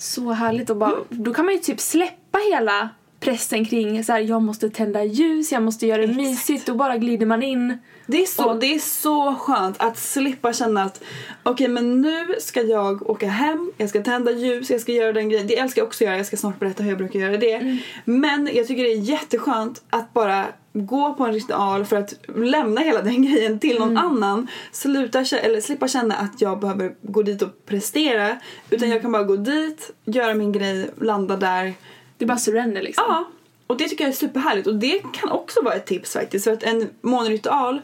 Så 0.00 0.32
härligt 0.32 0.70
och 0.70 0.76
bara, 0.76 0.94
då 1.08 1.34
kan 1.34 1.44
man 1.44 1.54
ju 1.54 1.60
typ 1.60 1.80
släppa 1.80 2.38
hela 2.52 2.88
pressen 3.20 3.64
kring 3.64 4.04
så 4.04 4.12
här, 4.12 4.20
jag 4.20 4.42
måste 4.42 4.70
tända 4.70 5.04
ljus, 5.04 5.52
jag 5.52 5.62
måste 5.62 5.86
göra 5.86 6.06
det 6.06 6.12
mysigt 6.12 6.68
och 6.68 6.76
bara 6.76 6.96
glider 6.96 7.26
man 7.26 7.42
in. 7.42 7.78
Det 8.06 8.22
är 8.22 8.26
så, 8.26 8.54
det 8.54 8.74
är 8.74 8.78
så 8.78 9.34
skönt 9.34 9.76
att 9.78 9.98
slippa 9.98 10.52
känna 10.52 10.82
att 10.82 11.02
okej 11.42 11.68
men 11.68 12.00
nu 12.00 12.34
ska 12.38 12.62
jag 12.62 13.10
åka 13.10 13.28
hem, 13.28 13.72
jag 13.76 13.88
ska 13.88 14.02
tända 14.02 14.30
ljus, 14.30 14.70
jag 14.70 14.80
ska 14.80 14.92
göra 14.92 15.12
den 15.12 15.28
grejen. 15.28 15.46
Det 15.46 15.58
älskar 15.58 15.80
jag 15.82 15.86
också 15.86 16.04
göra, 16.04 16.16
jag 16.16 16.26
ska 16.26 16.36
snart 16.36 16.58
berätta 16.58 16.82
hur 16.82 16.90
jag 16.90 16.98
brukar 16.98 17.18
göra 17.18 17.36
det. 17.36 17.78
Men 18.04 18.50
jag 18.52 18.66
tycker 18.66 18.82
det 18.82 18.92
är 18.92 19.00
jätteskönt 19.00 19.82
att 19.90 20.12
bara 20.12 20.46
gå 20.72 21.14
på 21.14 21.24
en 21.24 21.32
ritual 21.32 21.84
för 21.84 21.96
att 21.96 22.14
lämna 22.36 22.80
hela 22.80 23.02
den 23.02 23.22
grejen 23.32 23.58
till 23.58 23.78
någon 23.78 23.96
annan. 23.96 24.46
Sluta, 24.72 25.18
eller 25.18 25.60
slippa 25.60 25.88
känna 25.88 26.14
att 26.14 26.40
jag 26.40 26.60
behöver 26.60 26.94
gå 27.02 27.22
dit 27.22 27.42
och 27.42 27.66
prestera. 27.66 28.36
Utan 28.70 28.90
jag 28.90 29.02
kan 29.02 29.12
bara 29.12 29.24
gå 29.24 29.36
dit, 29.36 29.90
göra 30.04 30.34
min 30.34 30.52
grej, 30.52 30.90
landa 31.00 31.36
där. 31.36 31.74
Det 32.20 32.24
är 32.24 32.26
bara 32.26 32.38
surrender 32.38 32.82
liksom. 32.82 33.04
Ja, 33.08 33.24
och 33.66 33.76
det 33.76 33.88
tycker 33.88 34.04
jag 34.04 34.08
är 34.08 34.14
superhärligt. 34.14 34.66
Och 34.66 34.74
det 34.74 35.02
kan 35.12 35.30
också 35.30 35.62
vara 35.62 35.74
ett 35.74 35.86
tips 35.86 36.12
faktiskt. 36.12 36.44
För 36.44 36.52
att 36.52 36.62
en 36.62 36.88
månritual 37.00 37.80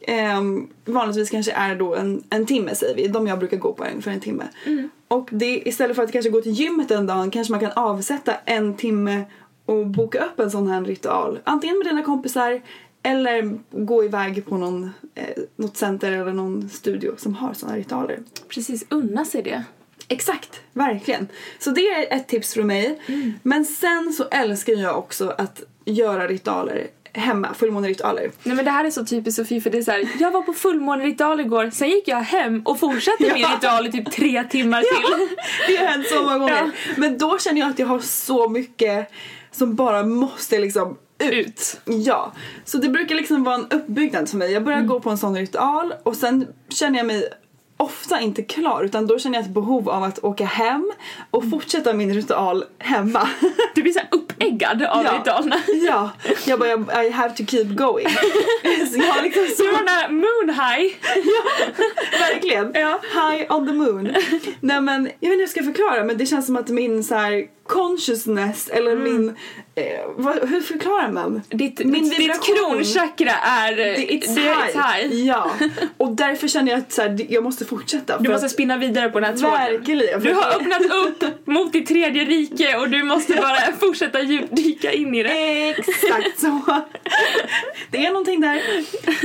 ehm, 0.00 0.68
vanligtvis 0.84 1.30
kanske 1.30 1.52
är 1.52 1.74
då 1.74 1.94
en, 1.94 2.24
en 2.30 2.46
timme 2.46 2.74
säger 2.74 2.96
vi. 2.96 3.08
De 3.08 3.26
jag 3.26 3.38
brukar 3.38 3.56
gå 3.56 3.72
på 3.72 3.84
är 3.84 3.90
ungefär 3.90 4.12
en 4.12 4.20
timme. 4.20 4.44
Och 5.08 5.28
det, 5.32 5.68
istället 5.68 5.96
för 5.96 6.02
att 6.02 6.12
kanske 6.12 6.30
gå 6.30 6.40
till 6.40 6.52
gymmet 6.52 6.90
en 6.90 7.06
dag 7.06 7.32
kanske 7.32 7.50
man 7.52 7.60
kan 7.60 7.72
avsätta 7.72 8.34
en 8.44 8.76
timme 8.76 9.24
och 9.66 9.86
boka 9.86 10.24
upp 10.24 10.40
en 10.40 10.50
sån 10.50 10.68
här 10.68 10.84
ritual. 10.84 11.38
Antingen 11.44 11.78
med 11.78 11.86
dina 11.86 12.02
kompisar 12.02 12.62
eller 13.02 13.58
gå 13.70 14.04
iväg 14.04 14.46
på 14.46 14.56
någon, 14.56 14.90
eh, 15.14 15.42
något 15.56 15.76
center 15.76 16.12
eller 16.12 16.32
någon 16.32 16.68
studio 16.68 17.14
som 17.16 17.34
har 17.34 17.68
här 17.68 17.76
ritualer. 17.76 18.18
Precis, 18.48 18.84
unna 18.88 19.24
sig 19.24 19.42
det. 19.42 19.64
Exakt, 20.08 20.60
verkligen. 20.72 21.28
Så 21.58 21.70
det 21.70 21.88
är 21.88 22.16
ett 22.16 22.28
tips 22.28 22.54
från 22.54 22.66
mig. 22.66 23.00
Men 23.42 23.64
sen 23.64 24.12
så 24.12 24.24
älskar 24.30 24.72
jag 24.72 24.98
också 24.98 25.34
att 25.38 25.62
göra 25.84 26.26
ritualer 26.28 26.86
hemma, 27.12 27.54
fullmåneritualer. 27.54 28.30
Nej 28.42 28.56
men 28.56 28.64
det 28.64 28.70
här 28.70 28.84
är 28.84 28.90
så 28.90 29.04
typiskt 29.04 29.36
Sofie 29.36 29.60
för 29.60 29.70
det 29.70 29.78
är 29.78 29.82
så 29.82 29.90
här, 29.90 30.08
jag 30.20 30.30
var 30.30 30.42
på 30.42 30.52
fullmåneritual 30.52 31.40
igår, 31.40 31.70
sen 31.70 31.90
gick 31.90 32.08
jag 32.08 32.20
hem 32.20 32.62
och 32.62 32.80
fortsatte 32.80 33.22
min 33.32 33.42
Ja. 33.42 33.56
ritual 33.56 33.86
i 33.86 33.92
typ 33.92 34.12
tre 34.12 34.44
timmar 34.44 34.80
till. 34.80 35.26
Det 35.68 35.76
har 35.76 35.86
hänt 35.86 36.06
så 36.06 36.22
många 36.22 36.38
gånger. 36.38 36.56
Ja. 36.56 36.70
Men 36.96 37.18
då 37.18 37.38
känner 37.38 37.60
jag 37.60 37.70
att 37.70 37.78
jag 37.78 37.86
har 37.86 38.00
så 38.00 38.48
mycket 38.48 39.10
som 39.52 39.74
bara 39.74 40.02
måste 40.02 40.58
liksom 40.58 40.98
ut. 41.18 41.80
Ja. 41.84 42.32
Så 42.64 42.78
det 42.78 42.88
brukar 42.88 43.14
liksom 43.14 43.44
vara 43.44 43.54
en 43.54 43.66
uppbyggnad 43.70 44.28
för 44.28 44.36
mig. 44.36 44.52
Jag 44.52 44.64
börjar 44.64 44.80
gå 44.80 45.00
på 45.00 45.10
en 45.10 45.18
sån 45.18 45.36
ritual 45.36 45.94
och 46.02 46.16
sen 46.16 46.46
känner 46.68 46.98
jag 46.98 47.06
mig 47.06 47.28
ofta 47.76 48.20
inte 48.20 48.42
klar 48.42 48.82
utan 48.84 49.06
då 49.06 49.18
känner 49.18 49.38
jag 49.38 49.44
ett 49.44 49.54
behov 49.54 49.88
av 49.88 50.02
att 50.02 50.24
åka 50.24 50.44
hem 50.44 50.92
och 51.30 51.50
fortsätta 51.50 51.92
min 51.92 52.14
ritual 52.14 52.64
hemma. 52.78 53.28
Du 53.74 53.82
blir 53.82 53.92
så 53.92 53.98
här 53.98 54.08
uppeggad 54.10 54.82
av 54.82 55.04
Ja. 55.04 55.18
ritualerna. 55.20 55.56
Ja, 55.88 56.10
jag 56.46 56.58
bara 56.58 57.04
I 57.04 57.10
have 57.10 57.36
to 57.36 57.44
keep 57.46 57.64
going. 57.64 58.08
så 58.92 58.98
jag 58.98 59.06
har 59.12 59.22
liksom 59.22 59.46
så... 59.56 59.64
Här 59.86 60.08
moon 60.08 60.50
high. 60.54 60.94
Verkligen. 62.20 62.70
Ja. 62.74 63.00
High 63.12 63.52
on 63.56 63.66
the 63.66 63.72
moon. 63.72 64.14
Nej 64.60 64.80
men 64.80 65.04
jag 65.04 65.10
vet 65.10 65.22
inte 65.22 65.26
hur 65.34 65.40
jag 65.40 65.50
ska 65.50 65.62
förklara 65.62 66.04
men 66.04 66.18
det 66.18 66.26
känns 66.26 66.46
som 66.46 66.56
att 66.56 66.68
min 66.68 67.04
så 67.04 67.14
här 67.14 67.44
consciousness 67.68 68.68
eller 68.68 68.96
min... 68.96 69.36
Eh, 69.74 69.84
vad, 70.16 70.48
hur 70.48 70.60
förklarar 70.60 71.12
man? 71.12 71.26
Mm. 71.26 71.42
Ditt, 71.48 71.78
Min 71.78 72.08
ditt, 72.08 72.18
ditt 72.18 72.42
kronchakra 72.42 73.32
är... 73.32 73.76
Det 73.76 73.96
it's 73.96 74.34
det 74.34 74.40
high. 74.40 75.08
high. 75.10 75.26
Ja. 75.26 75.50
Och 75.96 76.16
därför 76.16 76.48
känner 76.48 76.72
jag 76.72 76.78
att 76.78 76.92
så 76.92 77.02
här, 77.02 77.26
jag 77.28 77.44
måste 77.44 77.64
fortsätta. 77.64 78.18
Du 78.18 78.30
måste 78.30 78.46
att, 78.46 78.52
spinna 78.52 78.76
vidare 78.76 79.08
på 79.10 79.20
den 79.20 79.30
här 79.30 79.36
tråden. 79.36 79.58
Verkligen. 79.58 80.20
Du 80.20 80.32
har 80.34 80.54
öppnat 80.60 80.82
upp 81.06 81.24
mot 81.46 81.72
ditt 81.72 81.88
tredje 81.88 82.24
rike 82.24 82.76
och 82.76 82.90
du 82.90 83.02
måste 83.02 83.34
bara 83.34 83.72
fortsätta 83.80 84.20
djupdyka 84.22 84.92
in 84.92 85.14
i 85.14 85.22
det. 85.22 85.68
Exakt 85.70 86.40
så. 86.40 86.60
Det 87.90 88.06
är 88.06 88.10
någonting 88.10 88.40
där. 88.40 88.60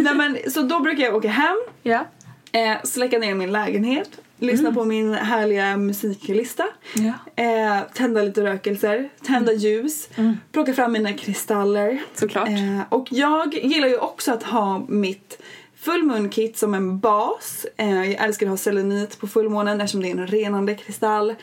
Nej, 0.02 0.14
men, 0.16 0.38
så 0.52 0.62
då 0.62 0.80
brukar 0.80 1.04
jag 1.04 1.16
åka 1.16 1.30
hem, 1.30 1.58
Ja. 1.84 2.06
eh, 2.52 2.78
släcka 2.84 3.18
ner 3.20 3.34
min 3.36 3.52
lägenhet, 3.52 4.10
lyssna 4.42 4.74
på 4.74 4.86
min 4.86 5.14
härliga 5.14 5.78
musiklista. 5.78 6.64
Ja. 6.94 7.44
Eh, 7.44 7.82
tända 7.94 8.22
lite 8.22 8.44
rökelser, 8.44 9.10
tända 9.24 9.54
ljus, 9.54 10.10
plocka 10.52 10.74
fram 10.74 10.92
mina 10.92 11.14
kristaller. 11.14 12.02
Såklart. 12.14 12.50
Eh, 12.50 12.82
och 12.90 13.08
jag 13.10 13.54
gillar 13.54 13.88
ju 13.88 13.98
också 13.98 14.32
att 14.32 14.44
ha 14.44 14.86
mitt 14.88 15.42
fullmånkit 15.76 16.58
som 16.58 16.74
en 16.74 17.00
bas. 17.00 17.66
Eh, 17.78 18.12
jag 18.12 18.26
älskar 18.26 18.46
att 18.46 18.50
ha 18.50 18.58
selenit 18.58 19.20
på 19.20 19.28
fullmånen 19.28 19.82
eftersom 19.82 20.02
det 20.02 20.08
är 20.08 20.12
en 20.12 20.28
renande 20.28 20.76
kristall. 20.76 21.36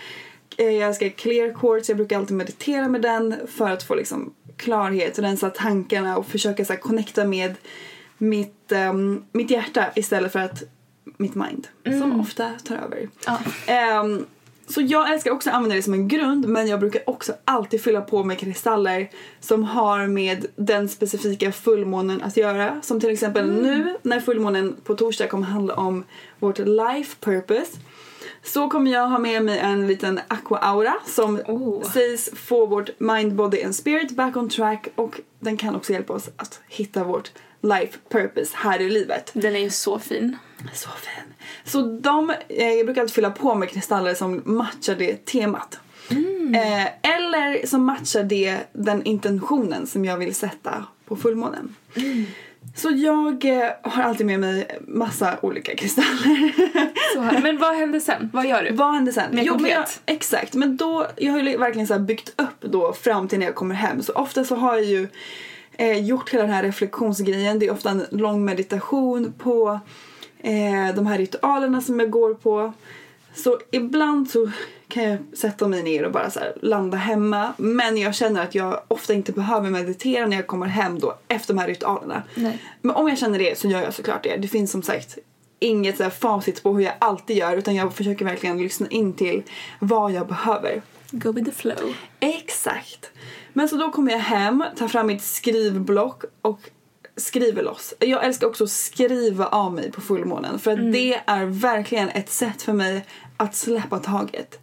Eh, 0.57 0.71
jag 0.71 0.89
älskar 0.89 1.09
clear 1.09 1.55
quartz, 1.55 1.89
jag 1.89 1.97
brukar 1.97 2.19
alltid 2.19 2.37
meditera 2.37 2.89
med 2.89 3.03
den 3.03 3.35
för 3.47 3.71
att 3.71 3.83
få 3.83 3.95
liksom 3.95 4.35
klarhet, 4.57 5.19
rensa 5.19 5.51
tankarna 5.51 6.17
och 6.17 6.27
försöka 6.27 6.65
så 6.65 6.73
här, 6.73 6.81
connecta 6.81 7.25
med 7.25 7.55
mitt, 8.19 8.73
ehm, 8.73 9.25
mitt 9.33 9.51
hjärta 9.51 9.87
istället 9.95 10.33
för 10.33 10.39
att 10.39 10.63
mitt 11.19 11.35
mind 11.35 11.69
som 11.85 12.21
ofta 12.21 12.51
tar 12.65 12.77
över. 12.77 13.09
Ja. 13.27 13.39
Ehm, 13.67 14.27
så 14.69 14.81
jag 14.81 15.13
älskar 15.13 15.31
också 15.31 15.49
att 15.51 15.55
använda 15.57 15.77
det 15.77 15.83
som 15.83 15.95
en 15.95 16.09
grund 16.09 16.49
men 16.49 16.67
jag 16.67 16.81
brukar 16.81 17.11
också 17.11 17.33
alltid 17.45 17.83
fylla 17.83 18.01
på 18.01 18.25
med 18.25 18.39
kristaller 18.39 19.11
som 19.41 19.65
har 19.65 20.07
med 20.07 20.47
den 20.57 20.89
specifika 20.89 21.53
fullmånen 21.53 22.23
att 22.23 22.37
göra. 22.37 22.81
Som 22.83 23.01
till 23.01 23.11
exempel 23.11 23.63
nu 23.63 23.97
när 24.03 24.21
fullmånen 24.21 24.77
på 24.85 24.95
torsdag 24.95 25.27
kommer 25.27 25.47
handla 25.47 25.75
om 25.75 26.05
vårt 26.39 26.59
life 26.59 27.17
purpose. 27.21 27.79
Så 28.43 28.69
kommer 28.71 28.91
jag 28.91 29.07
ha 29.09 29.19
med 29.19 29.45
mig 29.45 29.59
en 29.59 29.87
liten 29.87 30.21
aqua 30.29 30.59
aura 30.59 30.95
som 31.07 31.37
Oh. 31.47 31.83
sägs 31.91 32.31
få 32.35 32.67
vårt 32.67 33.01
mind, 33.01 33.35
body 33.35 33.63
and 33.63 33.75
spirit 33.75 34.11
back 34.11 34.37
on 34.37 34.49
track 34.49 34.89
och 34.95 35.21
den 35.41 35.57
kan 35.57 35.77
också 35.77 35.93
hjälpa 35.93 36.13
oss 36.13 36.29
att 36.37 36.61
hitta 36.69 37.05
vårt 37.05 37.33
life 37.61 37.99
purpose 38.09 38.51
här 38.55 38.81
i 38.81 38.91
livet. 38.91 39.31
Den 39.33 39.57
är 39.57 39.61
ju 39.61 39.71
så 39.71 39.99
fin. 39.99 40.37
Så 40.73 40.89
fin. 40.89 41.35
Så 41.65 41.83
de, 41.83 42.31
eh, 42.49 42.69
jag 42.73 42.87
brukar 42.87 43.03
alltid 43.03 43.15
fylla 43.15 43.31
på 43.31 43.55
med 43.55 43.71
kristaller 43.71 44.15
som 44.15 44.43
matchar 44.45 44.95
det 44.95 45.25
temat. 45.25 45.81
Eh, 46.55 47.13
eller 47.15 47.67
som 47.67 47.85
matchar 47.85 48.23
det, 48.23 48.59
den 48.73 49.05
intentionen 49.05 49.87
som 49.87 50.05
jag 50.05 50.17
vill 50.17 50.35
sätta 50.35 50.85
på 51.05 51.17
fullmånen. 51.17 51.75
Så 52.77 52.91
jag 52.91 53.45
eh, 53.45 53.71
har 53.83 54.03
alltid 54.03 54.27
med 54.27 54.41
mig 54.41 54.79
massa 54.87 55.39
olika 55.43 55.77
kristaller. 55.77 57.41
Men 57.43 57.59
vad 57.59 57.77
händer 57.77 58.01
sen? 58.01 58.31
Vad 58.33 58.47
gör 58.47 58.63
du? 58.63 58.73
Vad 58.73 58.95
händer 58.95 59.13
sen? 59.13 59.31
Mer 59.31 59.37
men 59.37 59.45
jag, 59.45 59.55
konkret. 59.59 60.01
exakt, 60.07 60.55
men 60.55 60.77
då, 60.77 61.07
jag 61.17 61.33
har 61.33 61.41
ju 61.41 61.57
verkligen 61.57 61.87
så 61.87 61.99
byggt 61.99 62.29
upp 62.37 62.61
då 62.61 62.93
fram 62.93 63.29
till 63.29 63.39
när 63.39 63.47
jag 63.47 63.55
kommer 63.55 63.75
hem. 63.75 64.03
Så 64.03 64.13
ofta 64.13 64.45
så 64.45 64.57
har 64.57 64.75
jag 64.75 64.85
ju 64.85 65.09
eh, 65.73 65.99
gjort 66.07 66.31
hela 66.31 66.43
den 66.43 66.53
här 66.53 66.63
reflektionsgrejen. 66.63 67.59
Det 67.59 67.67
är 67.67 67.73
ofta 67.73 67.91
en 67.91 68.07
lång 68.11 68.45
meditation 68.45 69.33
på 69.39 69.81
eh, 70.41 70.95
de 70.95 71.07
här 71.07 71.19
ritualerna 71.19 71.81
som 71.81 72.01
jag 72.01 72.11
går 72.11 72.35
på. 72.35 72.73
Så 73.35 73.59
ibland 73.71 74.31
så 74.31 74.51
kan 74.89 75.03
jag 75.03 75.19
sätta 75.33 75.69
mig 75.69 75.83
ner 75.83 76.05
och 76.05 76.13
bara 76.13 76.31
så 76.31 76.41
landa 76.63 76.97
hemma. 76.97 77.53
Men 77.57 77.97
jag 77.97 78.15
känner 78.15 78.43
att 78.43 78.55
jag 78.55 78.81
ofta 78.89 79.15
inte 79.15 79.33
behöver 79.33 79.71
meditera 79.71 80.27
när 80.27 80.37
jag 80.37 80.47
kommer 80.47 80.67
hem 80.67 80.99
då 80.99 81.15
efter 81.29 81.55
de 81.55 81.61
här 81.61 81.69
ritualerna. 81.69 82.23
Nej. 82.35 82.59
Men 82.83 82.97
om 82.97 83.09
jag 83.09 83.19
känner 83.19 83.39
det 83.39 83.59
så 83.59 83.69
gör 83.69 83.83
jag 83.83 83.95
såklart 83.95 84.23
det. 84.23 84.37
Det 84.37 84.49
finns 84.49 84.71
som 84.71 84.83
sagt 84.83 85.19
inget 85.59 85.97
så 85.97 86.03
här 86.03 86.11
facit 86.11 86.63
på 86.63 86.75
hur 86.75 86.85
jag 86.85 86.95
alltid 86.99 87.37
gör 87.37 87.57
utan 87.57 87.75
jag 87.75 87.95
försöker 87.95 88.25
verkligen 88.25 88.59
lyssna 88.59 88.87
in 88.89 89.13
till 89.13 89.43
vad 89.79 90.13
jag 90.13 90.27
behöver. 90.27 90.83
Go 91.11 91.33
with 91.33 91.51
the 91.51 91.57
flow. 91.57 91.95
Exakt. 92.21 93.11
Men 93.53 93.69
så 93.69 93.77
då 93.77 93.91
kommer 93.91 94.13
jag 94.13 94.19
hem, 94.19 94.65
tar 94.77 94.89
fram 94.89 95.07
mitt 95.07 95.23
skrivblock 95.23 96.25
och 96.43 96.61
skriver 97.19 97.63
loss. 97.63 97.95
Jag 97.99 98.25
älskar 98.25 98.47
också 98.47 98.65
att 98.65 98.71
skriva 98.71 99.47
av 99.47 99.75
mig 99.75 99.93
på 99.93 100.01
fullmånen 100.01 100.59
för 100.59 100.71
att 100.71 100.93
det 100.93 101.21
är 101.27 101.45
verkligen 101.45 102.09
ett 102.09 102.31
sätt 102.31 102.63
för 102.63 102.73
mig 102.73 103.07
att 103.37 103.55
släppa 103.55 103.99
taget. 103.99 104.61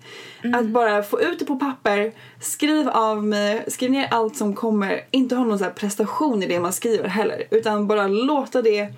Att 0.53 0.65
bara 0.65 1.03
få 1.03 1.21
ut 1.21 1.39
det 1.39 1.45
på 1.45 1.59
papper, 1.59 2.11
skriv 2.41 2.89
av 2.89 3.23
mig, 3.23 3.65
skriv 3.67 3.91
ner 3.91 4.07
allt 4.11 4.37
som 4.37 4.55
kommer. 4.55 5.05
Inte 5.11 5.35
ha 5.35 5.43
någon 5.43 5.59
så 5.59 5.65
prestation 5.65 6.43
i 6.43 6.47
det 6.47 6.59
man 6.59 6.73
skriver 6.73 7.09
heller 7.09 7.43
utan 7.51 7.87
bara 7.87 8.07
låta 8.07 8.61
det 8.61 8.93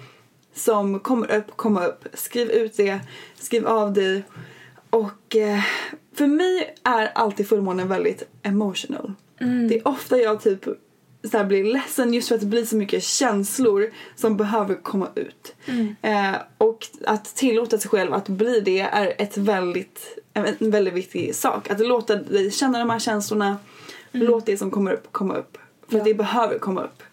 som 0.56 1.00
kommer 1.00 1.36
upp 1.36 1.58
komma 1.58 1.86
upp. 1.86 2.08
Skriv 2.13 2.52
ut 2.52 2.78
det, 2.78 3.00
skriv 3.36 3.67
av 3.67 3.93
dig. 3.93 4.24
Och 4.89 5.36
eh, 5.36 5.60
för 6.15 6.28
mig 6.28 6.76
är 6.84 7.06
alltid 7.06 7.50
fullmånen 7.50 7.88
väldigt 7.88 8.24
emotional. 8.43 9.13
Det 9.70 9.76
är 9.78 9.88
ofta 9.88 10.17
jag 10.17 10.41
typ 10.41 10.65
så 11.30 11.38
här 11.38 11.46
blir 11.46 11.63
ledsen 11.63 12.13
just 12.13 12.28
för 12.28 12.36
att 12.36 12.42
det 12.42 12.48
blir 12.48 12.66
så 12.66 12.76
mycket 12.76 13.04
känslor 13.04 13.92
som 14.16 14.38
behöver 14.38 14.76
komma 14.76 15.08
ut. 15.16 15.56
Eh, 16.02 16.36
och 16.58 16.88
att 17.06 17.36
tillåta 17.36 17.78
sig 17.78 17.90
själv 17.90 18.13
att 18.13 18.30
bli 18.30 18.60
det 18.60 18.80
är 18.80 19.13
ett 19.18 19.38
väldigt, 19.38 20.18
en 20.34 20.72
väldigt 20.72 20.94
viktig 20.94 21.36
sak. 21.36 21.70
Att 21.70 21.80
låta 21.80 22.16
dig 22.16 22.52
känna 22.52 22.80
de 22.80 22.90
här 22.90 23.00
känslorna, 23.00 23.58
låt 24.12 24.46
det 24.46 24.58
som 24.58 24.72
kommer 24.72 24.94
upp 24.94 25.12
komma 25.12 25.36
upp. 25.36 25.58
För 25.90 25.98
att 25.98 26.06
det 26.06 26.13
behöver 26.13 26.60
komma 26.60 26.84
upp. 26.84 27.04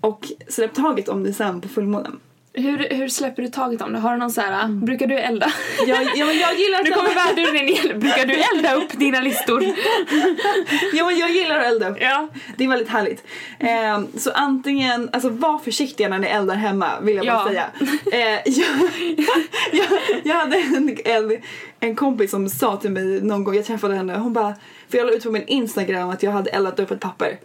Och 0.00 0.32
släpp 0.48 0.74
taget 0.74 1.08
om 1.08 1.22
det 1.22 1.32
sen 1.32 1.60
på 1.60 1.68
fullmånen. 1.68 2.20
Hur, 2.58 2.88
hur 2.90 3.08
släpper 3.08 3.42
du 3.42 3.48
taget 3.48 3.82
om 3.82 3.92
det? 3.92 3.98
Har 3.98 4.12
du 4.12 4.18
någon 4.18 4.30
så 4.30 4.40
här, 4.40 4.68
brukar 4.68 5.06
du 5.06 5.18
elda? 5.18 5.52
Jag, 5.86 5.98
ja, 6.16 6.26
men 6.26 6.38
jag 6.38 6.54
gillar 6.58 6.82
Nu 6.84 6.90
kommer 6.90 7.14
värduren 7.14 7.68
in. 7.68 8.00
Brukar 8.00 8.26
du 8.26 8.34
elda 8.34 8.74
upp 8.74 8.92
dina 8.98 9.20
listor? 9.20 9.62
ja, 10.92 11.04
men 11.06 11.18
jag 11.18 11.30
gillar 11.30 11.58
att 11.58 11.66
elda 11.66 11.88
upp. 11.88 11.96
Ja. 12.00 12.28
Det 12.56 12.64
är 12.64 12.68
väldigt 12.68 12.88
härligt. 12.88 13.24
Eh, 13.58 14.18
så 14.18 14.30
antingen, 14.30 15.10
alltså 15.12 15.28
var 15.28 15.58
försiktiga 15.58 16.08
när 16.08 16.18
ni 16.18 16.26
eldar 16.26 16.54
hemma 16.54 17.00
vill 17.00 17.16
jag 17.16 17.26
Ja. 17.26 17.32
bara 17.34 17.48
säga. 17.48 17.66
Eh, 18.12 18.40
jag, 18.46 18.90
jag, 19.72 19.86
jag 20.24 20.34
hade 20.34 20.56
en, 20.56 20.96
en, 21.04 21.38
en 21.80 21.96
kompis 21.96 22.30
som 22.30 22.48
sa 22.48 22.76
till 22.76 22.90
mig 22.90 23.04
någon 23.22 23.44
gång, 23.44 23.54
jag 23.54 23.64
träffade 23.64 23.94
henne, 23.94 24.16
hon 24.18 24.32
bara, 24.32 24.54
för 24.88 24.98
jag 24.98 25.06
la 25.06 25.12
ut 25.12 25.22
på 25.24 25.30
min 25.30 25.46
Instagram 25.46 26.10
att 26.10 26.22
jag 26.22 26.30
hade 26.30 26.50
eldat 26.50 26.80
upp 26.80 26.90
ett 26.90 27.00
papper. 27.00 27.38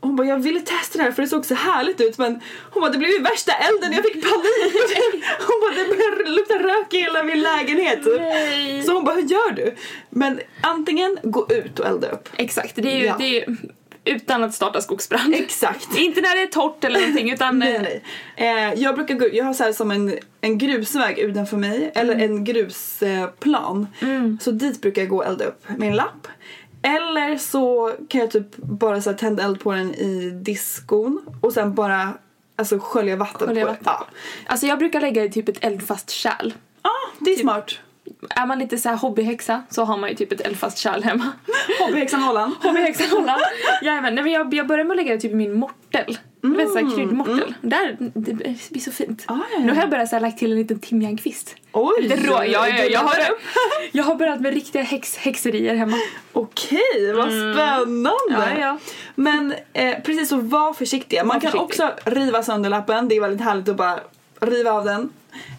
Och 0.00 0.08
hon 0.08 0.16
bara, 0.16 0.26
jag 0.26 0.38
ville 0.38 0.60
testa 0.60 0.98
det 0.98 1.04
här 1.04 1.12
för 1.12 1.22
det 1.22 1.28
såg 1.28 1.44
så 1.46 1.54
härligt 1.54 2.00
ut 2.00 2.18
men 2.18 2.40
hon 2.70 2.80
bara, 2.80 2.92
det 2.92 2.98
blev 2.98 3.10
ju 3.10 3.18
värsta 3.22 3.52
elden, 3.52 3.92
jag 3.92 4.04
fick 4.04 4.22
panik. 4.22 5.24
Hon 5.38 5.60
bara, 5.60 5.74
det 5.74 5.96
började 5.96 6.30
lukta 6.30 6.54
rök 6.54 6.94
i 6.94 6.96
hela 7.00 7.22
min 7.22 7.40
lägenhet. 7.42 8.00
Nej. 8.18 8.82
Så 8.82 8.92
hon 8.92 9.04
bara, 9.04 9.14
hur 9.14 9.22
gör 9.22 9.50
du? 9.50 9.74
Men 10.10 10.40
antingen 10.60 11.18
gå 11.22 11.46
ut 11.50 11.78
och 11.78 11.86
elda 11.86 12.08
upp. 12.10 12.28
Exakt, 12.36 12.72
det 12.76 12.92
är 12.92 12.96
ju, 12.98 13.04
Ja. 13.04 13.14
det 13.18 13.24
är 13.24 13.48
ju 13.48 13.56
utan 14.04 14.44
att 14.44 14.54
starta 14.54 14.80
skogsbrand. 14.80 15.34
Exakt. 15.34 15.88
Inte 15.98 16.20
när 16.20 16.36
det 16.36 16.42
är 16.42 16.46
torrt 16.46 16.84
eller 16.84 17.00
någonting 17.00 17.32
utan... 17.32 17.58
Nej, 17.58 17.78
nej. 17.82 18.02
Eh, 18.36 18.74
jag 18.82 18.94
brukar 18.94 19.14
gå 19.14 19.28
jag 19.32 19.44
har 19.44 19.54
så 19.54 19.64
här 19.64 19.72
som 19.72 19.90
en, 19.90 20.18
en 20.40 20.58
grusväg 20.58 21.18
utanför 21.18 21.56
mig 21.56 21.92
eller 21.94 22.14
en 22.14 22.44
grusplan. 22.44 23.86
Så 24.40 24.50
dit 24.50 24.80
brukar 24.80 25.02
jag 25.02 25.08
gå 25.08 25.16
och 25.16 25.26
elda 25.26 25.44
upp 25.44 25.68
med 25.76 25.88
en 25.88 25.96
lapp. 25.96 26.28
Eller 26.82 27.36
så 27.38 27.92
kan 28.08 28.20
jag 28.20 28.30
typ 28.30 28.56
bara 28.56 29.00
så 29.02 29.10
här 29.10 29.16
tända 29.18 29.42
eld 29.42 29.60
på 29.60 29.72
den 29.72 29.94
i 29.94 30.30
diskon 30.30 31.20
och 31.40 31.52
sen 31.52 31.74
bara 31.74 32.12
alltså 32.56 32.78
skölja 32.78 33.16
vatten 33.16 33.48
Skölja 33.48 33.64
på 33.64 33.70
vatten. 33.70 33.84
det. 33.84 33.90
Ja. 33.90 34.06
Alltså 34.46 34.66
jag 34.66 34.78
brukar 34.78 35.00
lägga 35.00 35.24
i 35.24 35.30
typ 35.30 35.48
ett 35.48 35.64
eldfast 35.64 36.10
kärl. 36.10 36.52
ah, 36.82 36.88
det 37.18 37.30
är 37.30 37.36
smart. 37.36 37.78
Är 38.30 38.46
man 38.46 38.58
lite 38.58 38.78
så 38.78 38.88
här 38.88 38.96
hobbyhäxa 38.96 39.62
så 39.70 39.84
har 39.84 39.96
man 39.96 40.10
ju 40.10 40.16
typ 40.16 40.32
ett 40.32 40.40
eldfast 40.40 40.78
kärl 40.78 41.02
hemma. 41.02 41.32
Hobbyhäxan 41.80 42.22
Holland. 42.22 42.54
Hobbyhäxan 42.62 43.10
Holland. 43.10 43.42
Jajamän, 43.82 44.14
nej 44.14 44.24
men 44.24 44.32
jag, 44.32 44.54
jag 44.54 44.66
börjar 44.66 44.84
med 44.84 44.90
att 44.90 44.96
lägga 44.96 45.14
det 45.14 45.20
typ 45.20 45.32
i 45.32 45.34
min 45.34 45.54
mortel. 45.54 46.18
Du 46.40 46.54
vet 46.56 46.72
såhär 46.72 46.96
kryddmortel. 46.96 47.54
Där, 47.62 47.96
det 48.14 48.32
blir 48.70 48.80
så 48.80 48.92
fint. 48.92 49.24
Ah, 49.26 49.34
ja, 49.34 49.44
ja. 49.52 49.64
Nu 49.64 49.72
har 49.72 49.80
jag 49.80 49.90
börjat 49.90 50.08
så 50.08 50.16
här, 50.16 50.20
lagt 50.20 50.38
till 50.38 50.52
en 50.52 50.58
liten 50.58 50.78
timjankvist. 50.78 51.56
Oj! 51.72 52.02
Lite 52.02 52.16
rå, 52.16 52.32
ja, 52.32 52.44
ja, 52.68 52.84
du 52.84 52.92
jag, 52.92 53.00
har, 53.00 53.14
jag 53.92 54.04
har 54.04 54.14
börjat 54.14 54.40
med 54.40 54.54
riktiga 54.54 54.82
häx, 54.82 55.16
häxerier 55.16 55.74
hemma. 55.74 55.96
Okej, 56.32 57.12
vad 57.16 57.28
spännande! 57.28 58.10
Ja, 58.30 58.58
ja. 58.60 58.78
Men 59.14 59.54
eh, 59.72 59.98
precis 60.04 60.28
så 60.28 60.36
var 60.36 60.72
försiktiga. 60.72 61.24
Man 61.24 61.34
Var 61.34 61.40
kan 61.40 61.50
försiktig. 61.52 61.84
också 61.84 62.10
riva 62.10 62.42
sönder 62.42 62.70
lappen, 62.70 63.08
det 63.08 63.16
är 63.16 63.20
väldigt 63.20 63.40
härligt 63.44 63.68
att 63.68 63.76
bara 63.76 64.00
riva 64.40 64.72
av 64.72 64.84
den. 64.84 65.10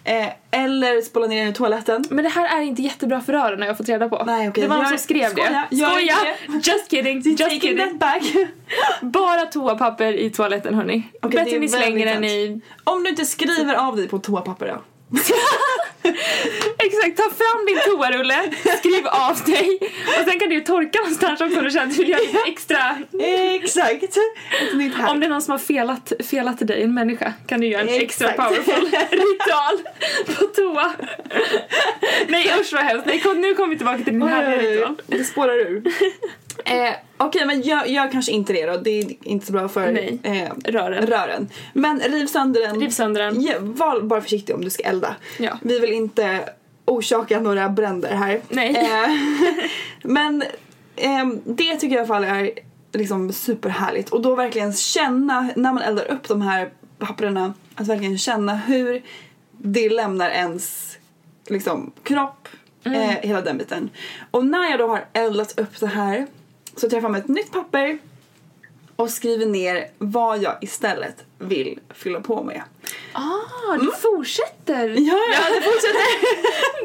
Eh, 0.04 0.28
eller 0.50 1.02
spola 1.02 1.26
ner 1.26 1.40
den 1.40 1.50
i 1.50 1.54
toaletten. 1.54 2.04
Men 2.10 2.24
det 2.24 2.30
här 2.30 2.58
är 2.58 2.62
inte 2.62 2.82
jättebra 2.82 3.20
för 3.20 3.32
öronen 3.32 3.60
har 3.60 3.66
jag 3.66 3.76
fått 3.76 3.88
reda 3.88 4.08
på. 4.08 4.22
Nej, 4.26 4.48
okej, 4.48 4.62
Det 4.62 4.68
var 4.68 4.76
någon 4.76 4.86
som 4.86 4.98
skrev 4.98 5.30
skoja, 5.30 5.66
det. 5.70 5.76
Skoja! 5.76 6.16
inte 6.48 6.70
Just 6.70 6.90
kidding, 6.90 7.20
just 7.20 7.38
Taking 7.38 7.60
kidding. 7.60 7.78
that 7.78 7.98
back. 7.98 8.22
Bara 9.00 9.46
toapapper 9.46 10.12
i 10.12 10.30
toaletten 10.30 10.74
hörni. 10.74 11.02
Det 11.22 11.28
Bättre 11.28 11.58
ni 11.58 11.68
slänger 11.68 12.06
den 12.06 12.24
i... 12.24 12.60
Om 12.84 13.04
du 13.04 13.10
inte 13.10 13.24
skriver 13.24 13.74
av 13.74 13.96
dig 13.96 14.08
på 14.08 14.18
toapapper 14.18 14.66
då? 14.66 14.82
Exakt, 16.78 17.16
ta 17.16 17.22
fram 17.22 17.66
din 17.66 17.78
toarulle, 17.86 18.52
skriv 18.78 19.06
av 19.06 19.36
dig 19.46 19.78
och 20.18 20.24
sen 20.28 20.40
kan 20.40 20.48
du 20.48 20.60
torka 20.60 20.98
någonstans 20.98 21.40
också 21.40 21.58
om 21.58 21.64
du 21.64 21.70
känner 21.70 21.86
att 21.86 21.92
du 21.96 21.98
vill 21.98 22.08
göra 22.10 22.44
extra. 22.46 22.96
Exakt! 23.54 24.02
Ett 24.02 24.74
nytt 24.74 24.94
här. 24.94 25.10
Om 25.10 25.20
det 25.20 25.26
är 25.26 25.30
någon 25.30 25.42
som 25.42 25.52
har 25.52 25.58
felat, 25.58 26.12
felat 26.30 26.66
dig, 26.66 26.82
en 26.82 26.94
människa, 26.94 27.32
kan 27.46 27.60
du 27.60 27.66
göra 27.66 27.82
en 27.82 27.88
extra 27.88 28.30
Exakt. 28.30 28.48
powerful 28.48 28.84
ritual 29.10 29.78
på 30.26 30.44
toa. 30.44 30.92
Nej 32.28 32.52
usch 32.60 32.72
vad 32.72 32.82
hemskt, 32.82 33.06
Nej, 33.06 33.20
kom, 33.20 33.40
nu 33.40 33.54
kommer 33.54 33.68
vi 33.68 33.76
tillbaka 33.76 33.98
till 33.98 34.12
din 34.12 34.22
härliga 34.22 34.70
ritual. 34.70 34.94
Det 35.06 35.24
spårar 35.24 35.58
ur. 35.58 35.82
Eh, 36.64 36.94
Okej 37.16 37.46
men 37.46 37.60
gör, 37.62 37.84
gör 37.84 38.10
kanske 38.12 38.32
inte 38.32 38.52
det 38.52 38.66
då, 38.66 38.76
det 38.76 38.90
är 38.90 39.14
inte 39.22 39.46
så 39.46 39.52
bra 39.52 39.68
för 39.68 39.98
eh, 40.22 40.48
Rören. 40.64 41.06
rören. 41.06 41.48
Men 41.72 42.00
riv 42.00 42.26
sönder 42.26 42.60
den. 42.60 42.80
Riv 42.80 42.90
sönder 42.90 43.20
den. 43.22 43.42
Ja, 43.42 43.54
var 43.60 44.00
bara 44.00 44.20
försiktig 44.20 44.54
om 44.54 44.64
du 44.64 44.70
ska 44.70 44.82
elda. 44.82 45.16
Ja. 45.38 45.58
Vi 45.62 45.78
vill 45.80 45.92
inte 45.92 46.48
orsaka 46.84 47.40
några 47.40 47.68
bränder 47.68 48.14
här. 48.14 48.40
Nej. 48.48 48.76
Eh, 48.76 49.10
men 50.02 50.42
ehm, 50.96 51.40
det 51.44 51.76
tycker 51.76 51.86
jag 51.86 51.92
i 51.92 51.98
alla 51.98 52.06
fall 52.06 52.24
är 52.24 52.50
liksom 52.92 53.32
superhärligt. 53.32 54.08
Och 54.10 54.22
då 54.22 54.34
verkligen 54.34 54.72
känna, 54.72 55.48
när 55.56 55.72
man 55.72 55.82
eldar 55.82 56.10
upp 56.12 56.28
de 56.28 56.42
här 56.42 56.70
papperna, 56.98 57.54
att 57.74 57.86
verkligen 57.88 58.18
känna 58.18 58.56
hur 58.56 59.02
det 59.58 59.88
lämnar 59.90 60.30
ens 60.30 60.96
liksom, 61.48 61.92
kropp, 62.02 62.48
Mm. 62.84 63.00
eh, 63.00 63.16
hela 63.22 63.40
den 63.40 63.58
biten. 63.58 63.90
Och 64.30 64.46
när 64.46 64.70
jag 64.70 64.78
då 64.78 64.86
har 64.86 65.04
eldat 65.12 65.58
upp 65.58 65.80
det 65.80 65.86
här 65.86 66.26
så 66.80 66.88
tar 66.88 66.96
jag 66.96 67.02
fram 67.02 67.14
ett 67.14 67.28
nytt 67.28 67.52
papper 67.52 67.98
och 68.96 69.10
skriver 69.10 69.46
ner 69.46 69.86
vad 69.98 70.42
jag 70.42 70.58
istället 70.60 71.24
vill 71.38 71.78
fylla 71.94 72.20
på 72.20 72.42
med. 72.42 72.62
Ah, 73.12 73.76
du 73.80 73.90
fortsätter! 73.92 74.88
Ja, 74.88 75.18
ja, 75.34 75.54
det 75.54 75.60
fortsätter. 75.62 76.06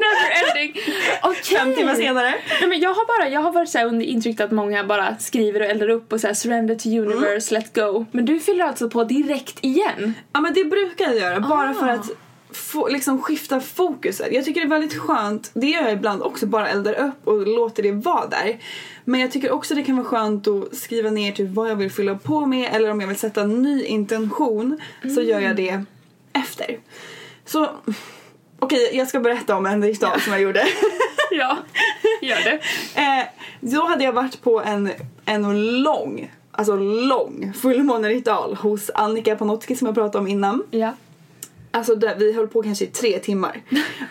Never 0.00 0.48
ending. 0.50 0.82
Okej. 1.22 1.58
Fem 1.58 1.74
timmar 1.74 1.94
senare. 1.94 2.34
Nej, 2.60 2.68
men 2.68 2.80
jag 2.80 2.94
har 2.94 3.06
bara, 3.18 3.28
jag 3.28 3.40
har 3.40 3.52
varit 3.52 3.68
så 3.68 3.84
under 3.84 4.06
intryck 4.06 4.40
att 4.40 4.50
många 4.50 4.84
bara 4.84 5.16
skriver 5.18 5.60
och 5.60 5.66
eldar 5.66 5.88
upp 5.88 6.12
och 6.12 6.20
så 6.20 6.26
här 6.26 6.34
surrender 6.34 6.74
to 6.74 6.88
universe, 6.88 7.54
let 7.54 7.74
go. 7.74 8.04
Men 8.12 8.24
du 8.24 8.40
fyller 8.40 8.64
alltså 8.64 8.90
på 8.90 9.04
direkt 9.04 9.58
igen? 9.64 10.14
Ja 10.32 10.40
men 10.40 10.54
det 10.54 10.64
brukar 10.64 11.04
jag 11.04 11.16
göra 11.16 11.40
bara 11.40 11.70
Ah. 11.70 11.74
för 11.74 11.88
att 11.88 12.06
få, 12.50 12.88
liksom 12.88 13.22
skifta 13.22 13.60
fokuset. 13.60 14.32
Jag 14.32 14.44
tycker 14.44 14.60
det 14.60 14.66
är 14.66 14.80
väldigt 14.80 14.98
skönt, 14.98 15.50
det 15.54 15.66
gör 15.66 15.82
jag 15.82 15.92
ibland 15.92 16.22
också, 16.22 16.46
bara 16.46 16.68
eldar 16.68 16.94
upp 16.94 17.28
och 17.28 17.46
låter 17.46 17.82
det 17.82 17.92
vara 17.92 18.26
där. 18.26 18.58
Men 19.04 19.20
jag 19.20 19.32
tycker 19.32 19.50
också 19.50 19.74
det 19.74 19.82
kan 19.82 19.96
vara 19.96 20.06
skönt 20.06 20.48
att 20.48 20.76
skriva 20.76 21.10
ner 21.10 21.32
typ 21.32 21.50
vad 21.50 21.70
jag 21.70 21.76
vill 21.76 21.90
fylla 21.90 22.14
på 22.14 22.46
med 22.46 22.74
eller 22.74 22.90
om 22.90 23.00
jag 23.00 23.08
vill 23.08 23.18
sätta 23.18 23.40
en 23.40 23.62
ny 23.62 23.84
intention 23.84 24.80
så 25.14 25.22
gör 25.22 25.40
jag 25.40 25.56
det 25.56 25.84
efter. 26.32 26.78
Så 27.44 27.70
okej, 28.58 28.90
jag 28.92 29.08
ska 29.08 29.20
berätta 29.20 29.56
om 29.56 29.66
en 29.66 29.82
ritual 29.82 30.20
som 30.20 30.32
jag 30.32 30.42
gjorde. 30.42 30.66
Ja, 31.30 31.58
gör 32.22 32.44
det. 32.44 32.60
Eh, 33.00 33.26
då 33.60 33.86
hade 33.86 34.04
jag 34.04 34.12
varit 34.12 34.42
på 34.42 34.62
en, 34.62 34.90
en 35.24 35.82
lång, 35.82 36.32
alltså 36.50 36.76
lång 36.76 37.52
fullmåneritual 37.56 38.54
hos 38.54 38.90
Annika 38.94 39.36
Panotski 39.36 39.76
som 39.76 39.86
jag 39.86 39.94
pratade 39.94 40.18
om 40.18 40.28
innan. 40.28 40.62
Ja. 40.70 40.92
Alltså 41.76 41.94
där, 41.94 42.14
vi 42.18 42.32
höll 42.32 42.48
på 42.48 42.62
kanske 42.62 42.84
i 42.84 42.88
tre 42.88 43.18
timmar 43.18 43.62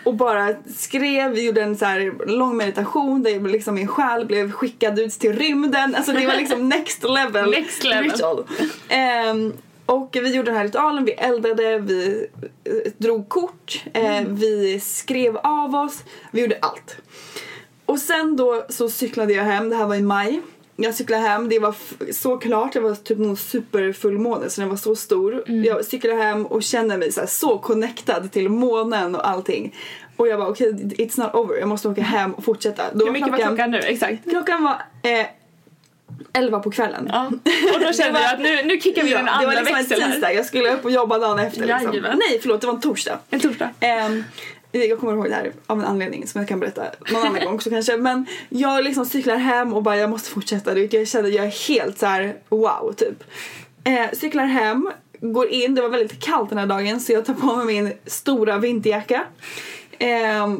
och 0.04 0.14
bara 0.14 0.54
skrev, 0.76 1.30
vi 1.32 1.46
gjorde 1.46 1.62
en 1.62 1.76
så 1.76 1.84
här 1.84 2.26
lång 2.26 2.56
meditation 2.56 3.22
där 3.22 3.40
liksom 3.40 3.74
min 3.74 3.88
själ 3.88 4.26
blev 4.26 4.52
skickad 4.52 4.98
ut 4.98 5.12
till 5.12 5.32
rymden. 5.32 5.94
Alltså 5.94 6.12
det 6.12 6.26
var 6.26 6.36
liksom 6.36 6.68
next 6.68 7.02
level, 7.02 7.50
Next 7.50 7.84
level. 7.84 8.10
ritual. 8.10 8.44
Ehm, 8.88 9.52
och 9.86 10.10
vi 10.12 10.34
gjorde 10.36 10.50
den 10.50 10.56
här 10.56 10.64
ritualen, 10.64 11.04
vi 11.04 11.12
eldade, 11.12 11.78
vi 11.78 12.26
eh, 12.64 12.92
drog 12.98 13.28
kort, 13.28 13.82
eh, 13.92 14.22
vi 14.28 14.80
skrev 14.80 15.36
av 15.36 15.74
oss, 15.74 16.04
vi 16.30 16.40
gjorde 16.40 16.58
allt. 16.62 16.96
Och 17.86 17.98
sen 17.98 18.36
då 18.36 18.66
så 18.68 18.88
cyklade 18.88 19.32
jag 19.32 19.44
hem, 19.44 19.70
det 19.70 19.76
här 19.76 19.86
var 19.86 19.94
i 19.94 20.02
maj. 20.02 20.40
Jag 20.76 20.94
cyklade 20.94 21.22
hem, 21.22 21.48
det 21.48 21.58
var 21.58 21.74
så 22.12 22.36
klart, 22.36 22.72
det 22.72 22.80
var 22.80 22.94
typ 22.94 23.18
någon 23.18 23.36
superfullmåne 23.36 24.50
så 24.50 24.60
den 24.60 24.70
var 24.70 24.76
så 24.76 24.96
stor. 24.96 25.44
Jag 25.46 25.84
cyklade 25.84 26.22
hem 26.22 26.46
och 26.46 26.62
kände 26.62 26.96
mig 26.96 27.12
så, 27.12 27.20
här, 27.20 27.26
så 27.26 27.58
connectad 27.58 28.32
till 28.32 28.48
månen 28.48 29.14
och 29.14 29.28
allting. 29.28 29.74
Och 30.16 30.28
jag 30.28 30.38
bara 30.38 30.48
okej, 30.48 30.72
it's 30.72 31.20
not 31.20 31.34
over, 31.34 31.56
jag 31.56 31.68
måste 31.68 31.88
åka 31.88 32.02
hem 32.02 32.34
och 32.34 32.44
fortsätta. 32.44 32.82
Då 32.92 33.04
Hur 33.04 33.12
mycket 33.12 33.30
var 33.30 33.38
klockan 33.38 33.70
nu? 33.70 33.78
Exakt. 33.78 34.30
Klockan 34.30 34.62
var 34.62 34.82
eh, 35.10 35.26
11 36.32 36.60
på 36.60 36.70
kvällen. 36.70 37.10
Ja. 37.12 37.26
Och 37.74 37.80
då 37.80 37.92
kände 37.92 38.20
jag 38.20 38.34
att 38.34 38.40
nu, 38.40 38.62
nu 38.64 38.80
kickar 38.80 39.02
vi 39.02 39.10
Ja, 39.10 39.16
den 39.16 39.26
det 39.26 39.30
andra 39.30 39.46
var 39.46 39.54
liksom 39.54 39.76
en 39.76 39.82
växeln 39.82 40.12
tisdag, 40.12 40.32
jag 40.32 40.46
skulle 40.46 40.74
upp 40.74 40.84
och 40.84 40.90
jobba 40.90 41.18
dagen 41.18 41.38
efter 41.38 41.66
liksom. 41.66 41.90
Nej 42.02 42.38
förlåt, 42.42 42.60
det 42.60 42.66
var 42.66 42.74
en 42.74 42.80
torsdag. 42.80 43.18
En 43.30 43.40
torsdag. 43.40 43.70
Ehm, 43.80 44.24
jag 44.84 45.00
kommer 45.00 45.12
ihåg 45.12 45.28
det 45.28 45.34
här 45.34 45.52
av 45.66 45.78
en 45.78 45.84
anledning 45.84 46.26
som 46.26 46.40
jag 46.40 46.48
kan 46.48 46.60
berätta 46.60 46.82
någon 47.12 47.26
annan 47.26 47.44
gång 47.44 47.54
också 47.54 47.70
kanske. 47.70 47.96
Men 47.96 48.26
jag 48.48 48.84
liksom 48.84 49.06
cyklar 49.06 49.36
hem 49.36 49.74
och 49.74 49.82
bara 49.82 49.96
jag 49.96 50.10
måste 50.10 50.30
fortsätta. 50.30 50.74
Du 50.74 50.80
vet, 50.80 50.92
Jag 50.92 51.08
kände 51.08 51.30
jag 51.30 51.46
är 51.46 51.68
helt 51.68 51.98
så 51.98 52.06
här 52.06 52.36
wow 52.48 52.94
typ. 52.96 53.24
Eh, 53.84 54.10
cyklar 54.12 54.44
hem, 54.44 54.90
går 55.20 55.48
in, 55.48 55.74
det 55.74 55.82
var 55.82 55.88
väldigt 55.88 56.24
kallt 56.24 56.48
den 56.48 56.58
här 56.58 56.66
dagen 56.66 57.00
så 57.00 57.12
jag 57.12 57.24
tar 57.24 57.34
på 57.34 57.56
mig 57.56 57.66
min 57.66 57.92
stora 58.06 58.58
vinterjacka. 58.58 59.24
Eh, 59.98 60.56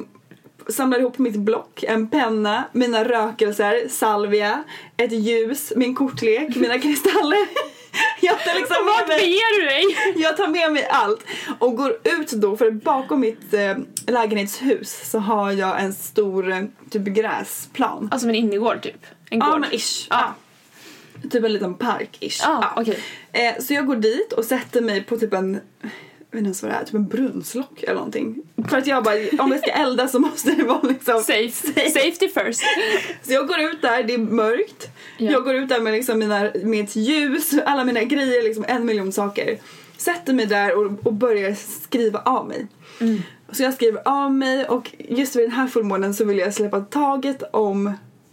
samlar 0.69 0.99
ihop 0.99 1.19
mitt 1.19 1.37
block, 1.37 1.83
en 1.83 2.09
penna, 2.09 2.65
mina 2.73 3.05
rökelser, 3.05 3.89
salvia, 3.89 4.65
ett 4.97 5.13
ljus, 5.13 5.73
min 5.77 5.95
kortlek, 5.95 6.57
mina 6.57 6.79
kristaller. 6.79 7.47
Jag 8.21 8.45
tar 8.45 8.55
liksom 8.55 8.85
med 8.85 8.95
Vart 8.95 9.09
mig- 9.09 9.17
beger 9.19 9.61
du 9.61 9.67
dig? 9.67 9.85
jag 10.23 10.37
tar 10.37 10.49
med 10.49 10.73
mig 10.73 10.87
allt 10.91 11.21
och 11.59 11.77
går 11.77 11.91
ut 12.05 12.31
då 12.31 12.57
för 12.57 12.71
bakom 12.71 13.21
mitt 13.21 13.55
eh, 13.55 13.77
lägenhetshus 14.07 15.11
så 15.11 15.19
har 15.19 15.53
jag 15.53 15.81
en 15.81 15.93
stor 15.95 16.51
eh, 16.53 16.63
typ 16.91 17.03
gräsplan. 17.05 18.09
Alltså 18.13 18.29
en 18.29 18.35
innergård 18.35 18.83
typ? 18.83 19.07
En 19.31 19.39
Ja 19.39 19.51
gård? 19.51 19.61
men 19.61 19.73
ish. 19.75 20.07
Ja. 20.11 20.35
Typ 21.31 21.45
en 21.45 21.53
liten 21.53 21.75
park-ish. 21.75 22.41
Ja, 22.43 22.73
okej. 22.77 22.99
Eh, 23.33 23.63
så 23.63 23.75
jag 23.75 23.87
går 23.87 23.97
dit 23.97 24.33
och 24.33 24.45
sätter 24.45 24.81
mig 24.81 25.05
på 25.05 25.17
typ 25.17 25.33
en 25.33 25.61
jag 26.31 26.39
vet 26.41 26.47
inte 26.47 26.47
ens 26.47 26.63
vad 26.63 26.73
det 26.73 26.77
är, 26.77 26.85
typ 26.85 26.95
en 26.95 27.07
brunnslock 27.09 27.83
eller 27.83 27.95
någonting. 27.95 28.37
För 28.69 28.79
att 28.79 28.87
jag 28.87 29.05
bara, 29.05 29.15
om 29.39 29.53
jag 29.53 29.59
ska 29.61 29.71
elda 29.71 30.09
så 30.09 30.19
måste 30.19 30.51
det 30.51 30.63
vara 30.65 30.81
liksom 30.83 31.23
Safe. 31.23 31.51
Safety 31.91 32.29
first. 32.29 32.61
Så 33.23 33.33
jag 33.33 33.49
går 33.49 33.61
ut 33.61 33.83
där, 33.83 34.03
det 34.03 34.15
är 34.15 34.19
mörkt. 34.19 34.89
Ja. 35.19 35.31
Jag 35.33 35.45
går 35.45 35.55
ut 35.55 35.69
där 35.69 35.81
med 35.81 35.93
liksom 35.93 36.19
mina, 36.19 36.51
mitt 36.65 36.97
ljus, 36.97 37.55
alla 37.67 37.85
mina 37.85 38.03
grejer, 38.03 38.43
liksom 38.43 38.65
en 38.69 38.87
miljon 38.87 39.13
saker. 39.13 39.59
Sätter 39.97 40.33
mig 40.35 40.47
där 40.47 40.79
och, 40.79 41.07
och 41.07 41.13
börjar 41.13 41.55
skriva 41.83 42.19
av 42.25 42.49
mig. 42.49 42.67
Så 43.53 43.63
jag 43.63 43.75
skriver 43.75 44.03
av 44.05 44.35
mig 44.35 44.65
och 44.67 44.91
just 44.99 45.37
vid 45.37 45.45
den 45.45 45.53
här 45.53 45.67
fullmånen 45.67 46.15
så 46.15 46.25
vill 46.25 46.39
jag 46.39 46.55
släppa 46.55 46.81
taget 46.81 47.43
om 47.53 47.93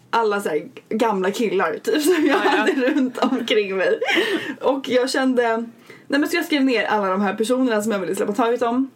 alla 0.10 0.42
så 0.42 0.50
gamla 0.90 1.32
killar 1.32 1.78
typ 1.84 2.02
som 2.02 2.14
jag 2.14 2.26
Ja, 2.38 2.42
ja. 2.46 2.50
hade 2.50 2.72
runt 2.74 3.18
omkring 3.18 3.78
mig. 3.78 4.00
Och 4.62 4.90
jag 4.90 5.10
kände, 5.10 5.58
nej 6.08 6.20
men 6.20 6.30
så 6.30 6.36
jag 6.36 6.46
skrev 6.46 6.64
ner 6.64 6.84
alla 6.86 7.08
de 7.08 7.22
här 7.22 7.34
personerna 7.34 7.82
som 7.82 7.92
jag 7.92 8.00
ville 8.00 8.16
släppa 8.16 8.34
taget 8.34 8.62
om. 8.62 8.90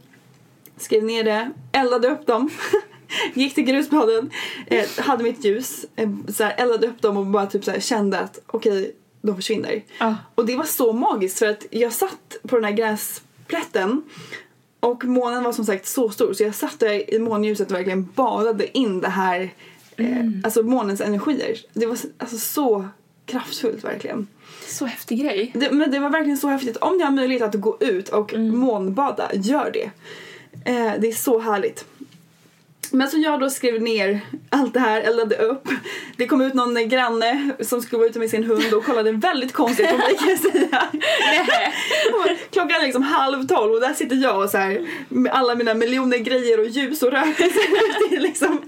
Skrev 0.78 1.04
ner 1.04 1.24
det, 1.24 1.52
eldade 1.72 2.08
upp 2.08 2.26
dem. 2.26 2.50
Gick 3.34 3.55
till 3.55 3.64
grusplanen, 3.64 4.30
eh, 4.68 4.86
hade 4.97 5.24
mitt 5.24 5.45
ljus, 5.45 5.86
eh, 5.95 6.10
så 6.28 6.43
här, 6.43 6.55
eldade 6.58 6.88
upp 6.88 7.01
dem 7.01 7.18
och 7.18 7.26
bara 7.26 7.45
typ 7.45 7.64
så 7.64 7.72
här, 7.72 7.80
kände 7.80 8.20
att 8.20 8.39
okej, 8.47 8.95
de 9.22 9.36
försvinner. 9.36 9.84
Ja. 9.99 10.16
Och 10.36 10.45
det 10.45 10.55
var 10.55 10.64
så 10.64 10.93
magiskt 10.93 11.39
för 11.39 11.45
att 11.45 11.66
jag 11.70 11.93
satt 11.93 12.38
på 12.47 12.55
den 12.55 12.66
här 12.66 12.72
gräsplätten 12.72 14.01
och 14.80 15.05
månen 15.05 15.43
var 15.43 15.51
som 15.51 15.66
sagt 15.66 15.88
så 15.88 16.10
stor 16.10 16.34
så 16.34 16.43
jag 16.43 16.55
satt 16.55 16.80
där 16.80 17.14
i 17.14 17.20
månljuset 17.20 17.72
och 17.72 17.78
verkligen 17.78 18.10
badade 18.16 18.78
in 18.78 19.01
det 19.01 19.10
här, 19.10 19.53
eh, 19.95 20.26
alltså 20.43 20.64
månens 20.64 21.01
energier. 21.01 21.58
Det 21.74 21.86
var 21.86 21.97
alltså 22.18 22.38
så 22.38 22.88
kraftfullt 23.26 23.84
verkligen. 23.84 24.28
Så 24.68 24.86
häftig 24.86 25.20
grej. 25.22 25.51
Det, 25.55 25.72
men 25.72 25.91
det 25.91 25.99
var 25.99 26.10
verkligen 26.10 26.38
så 26.38 26.47
häftigt. 26.47 26.78
Om 26.78 26.97
ni 26.97 27.03
har 27.03 27.12
möjlighet 27.12 27.43
att 27.43 27.62
gå 27.62 27.78
ut 27.80 28.10
och 28.10 28.34
månbada, 28.34 29.32
gör 29.34 29.72
det. 29.72 29.91
Eh, 30.72 30.93
det 30.99 31.08
är 31.08 31.16
så 31.16 31.39
härligt. 31.39 31.86
Men 32.92 33.10
så 33.10 33.18
jag 33.18 33.40
då 33.40 33.50
skrev 33.50 33.82
ner 33.82 34.22
allt 34.50 34.74
det 34.74 34.80
här, 34.80 35.02
eldade 35.02 35.36
upp. 35.36 35.68
Det 36.18 36.28
kom 36.28 36.42
ut 36.42 36.54
någon 36.54 36.90
granne 36.90 37.50
som 37.60 37.82
skulle 37.82 37.98
vara 37.98 38.10
ute 38.10 38.20
med 38.20 38.30
sin 38.30 38.44
hund 38.44 38.74
och 38.74 38.86
kollade 38.86 39.12
väldigt 39.12 39.54
konstigt 39.54 39.90
på 39.90 39.98
mig 39.98 40.18
kan 40.20 40.30
jag 40.30 40.40
säga. 40.40 40.84
Klockan 42.52 42.82
är 42.82 42.86
liksom 42.86 43.04
halv 43.04 43.48
tolv 43.48 43.74
och 43.74 43.82
där 43.82 43.94
sitter 43.94 44.16
jag 44.16 44.44
och 44.44 44.50
så 44.50 44.58
här 44.58 44.88
med 45.10 45.32
alla 45.32 45.56
mina 45.56 45.74
miljoner 45.74 46.18
grejer 46.18 46.60
och 46.60 46.68
ljus 46.68 47.04
och 47.04 47.12
rökelser 47.12 47.62
ute 48.06 48.20
liksom, 48.20 48.62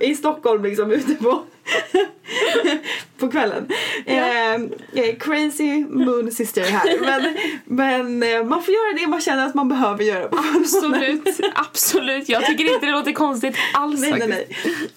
i 0.00 0.14
Stockholm 0.14 0.64
liksom 0.64 0.92
ute 0.92 1.14
på 1.14 1.42
på 3.18 3.30
kvällen. 3.30 3.68
Eh, 4.06 4.54
eh, 4.54 5.16
crazy 5.18 5.84
moon 5.84 6.32
sister 6.32 6.62
här. 6.62 7.00
Men, 7.00 7.36
men 7.64 8.22
eh, 8.22 8.44
man 8.44 8.62
får 8.62 8.74
göra 8.74 8.92
det 9.00 9.06
man 9.06 9.20
känner 9.20 9.46
att 9.46 9.54
man 9.54 9.68
behöver 9.68 10.04
göra. 10.04 10.28
på 10.28 10.38
Absolut, 10.60 11.40
absolut. 11.54 12.28
Jag 12.28 12.46
tycker 12.46 12.74
inte 12.74 12.86
det 12.86 12.92
låter 12.92 13.12
konstigt 13.12 13.56
alls. 13.74 14.00
Nej, 14.00 14.14
nej, 14.18 14.46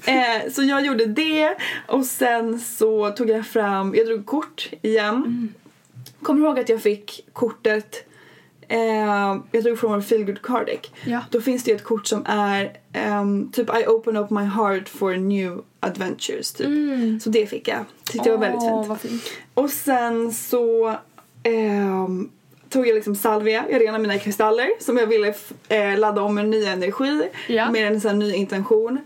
nej. 0.05 0.45
Eh, 0.45 0.51
så 0.51 0.63
jag 0.63 0.85
gjorde 0.85 1.05
det 1.05 1.55
och 1.87 2.05
sen 2.05 2.59
så 2.59 3.09
tog 3.09 3.29
jag 3.29 3.47
fram, 3.47 3.95
jag 3.95 4.07
drog 4.07 4.25
kort 4.25 4.69
igen. 4.81 5.53
Kommer 6.21 6.45
ihåg 6.45 6.59
att 6.59 6.69
jag 6.69 6.81
fick 6.81 7.25
kortet 7.33 8.05
Eh, 8.67 9.37
jag 9.51 9.63
drog 9.63 9.79
från 9.79 10.03
feelgood 10.03 10.41
card 10.41 10.65
deck. 10.65 10.91
Ja. 11.05 11.19
Då 11.29 11.41
finns 11.41 11.63
det 11.63 11.71
ett 11.71 11.83
kort 11.83 12.07
som 12.07 12.25
är 12.25 12.77
ehm, 12.93 13.51
typ 13.51 13.69
I 13.69 13.85
open 13.87 14.17
up 14.17 14.29
my 14.29 14.43
heart 14.43 14.89
for 14.89 15.15
new 15.15 15.61
adventures 15.79 16.53
typ. 16.53 16.67
Så 17.21 17.29
det 17.29 17.45
fick 17.45 17.67
jag. 17.67 17.85
Tyckte 18.03 18.29
jag 18.29 18.37
var 18.37 18.47
väldigt 18.47 19.01
fint. 19.01 19.01
fint. 19.01 19.23
Och 19.53 19.69
sen 19.69 20.33
så 20.33 20.95
ehm, 21.43 22.29
tog 22.69 22.87
jag 22.87 22.95
liksom 22.95 23.15
salvia, 23.15 23.65
jag 23.69 23.81
renade 23.81 23.99
mina 23.99 24.17
kristaller 24.17 24.69
som 24.79 24.97
jag 24.97 25.07
ville 25.07 25.33
eh, 25.69 25.97
ladda 25.99 26.21
om 26.21 26.35
med 26.35 26.49
ny 26.49 26.65
energi. 26.65 27.29
Ja. 27.47 27.71
Med 27.71 27.87
en 27.87 28.01
sån 28.01 28.19
ny 28.19 28.33
intention. 28.33 28.99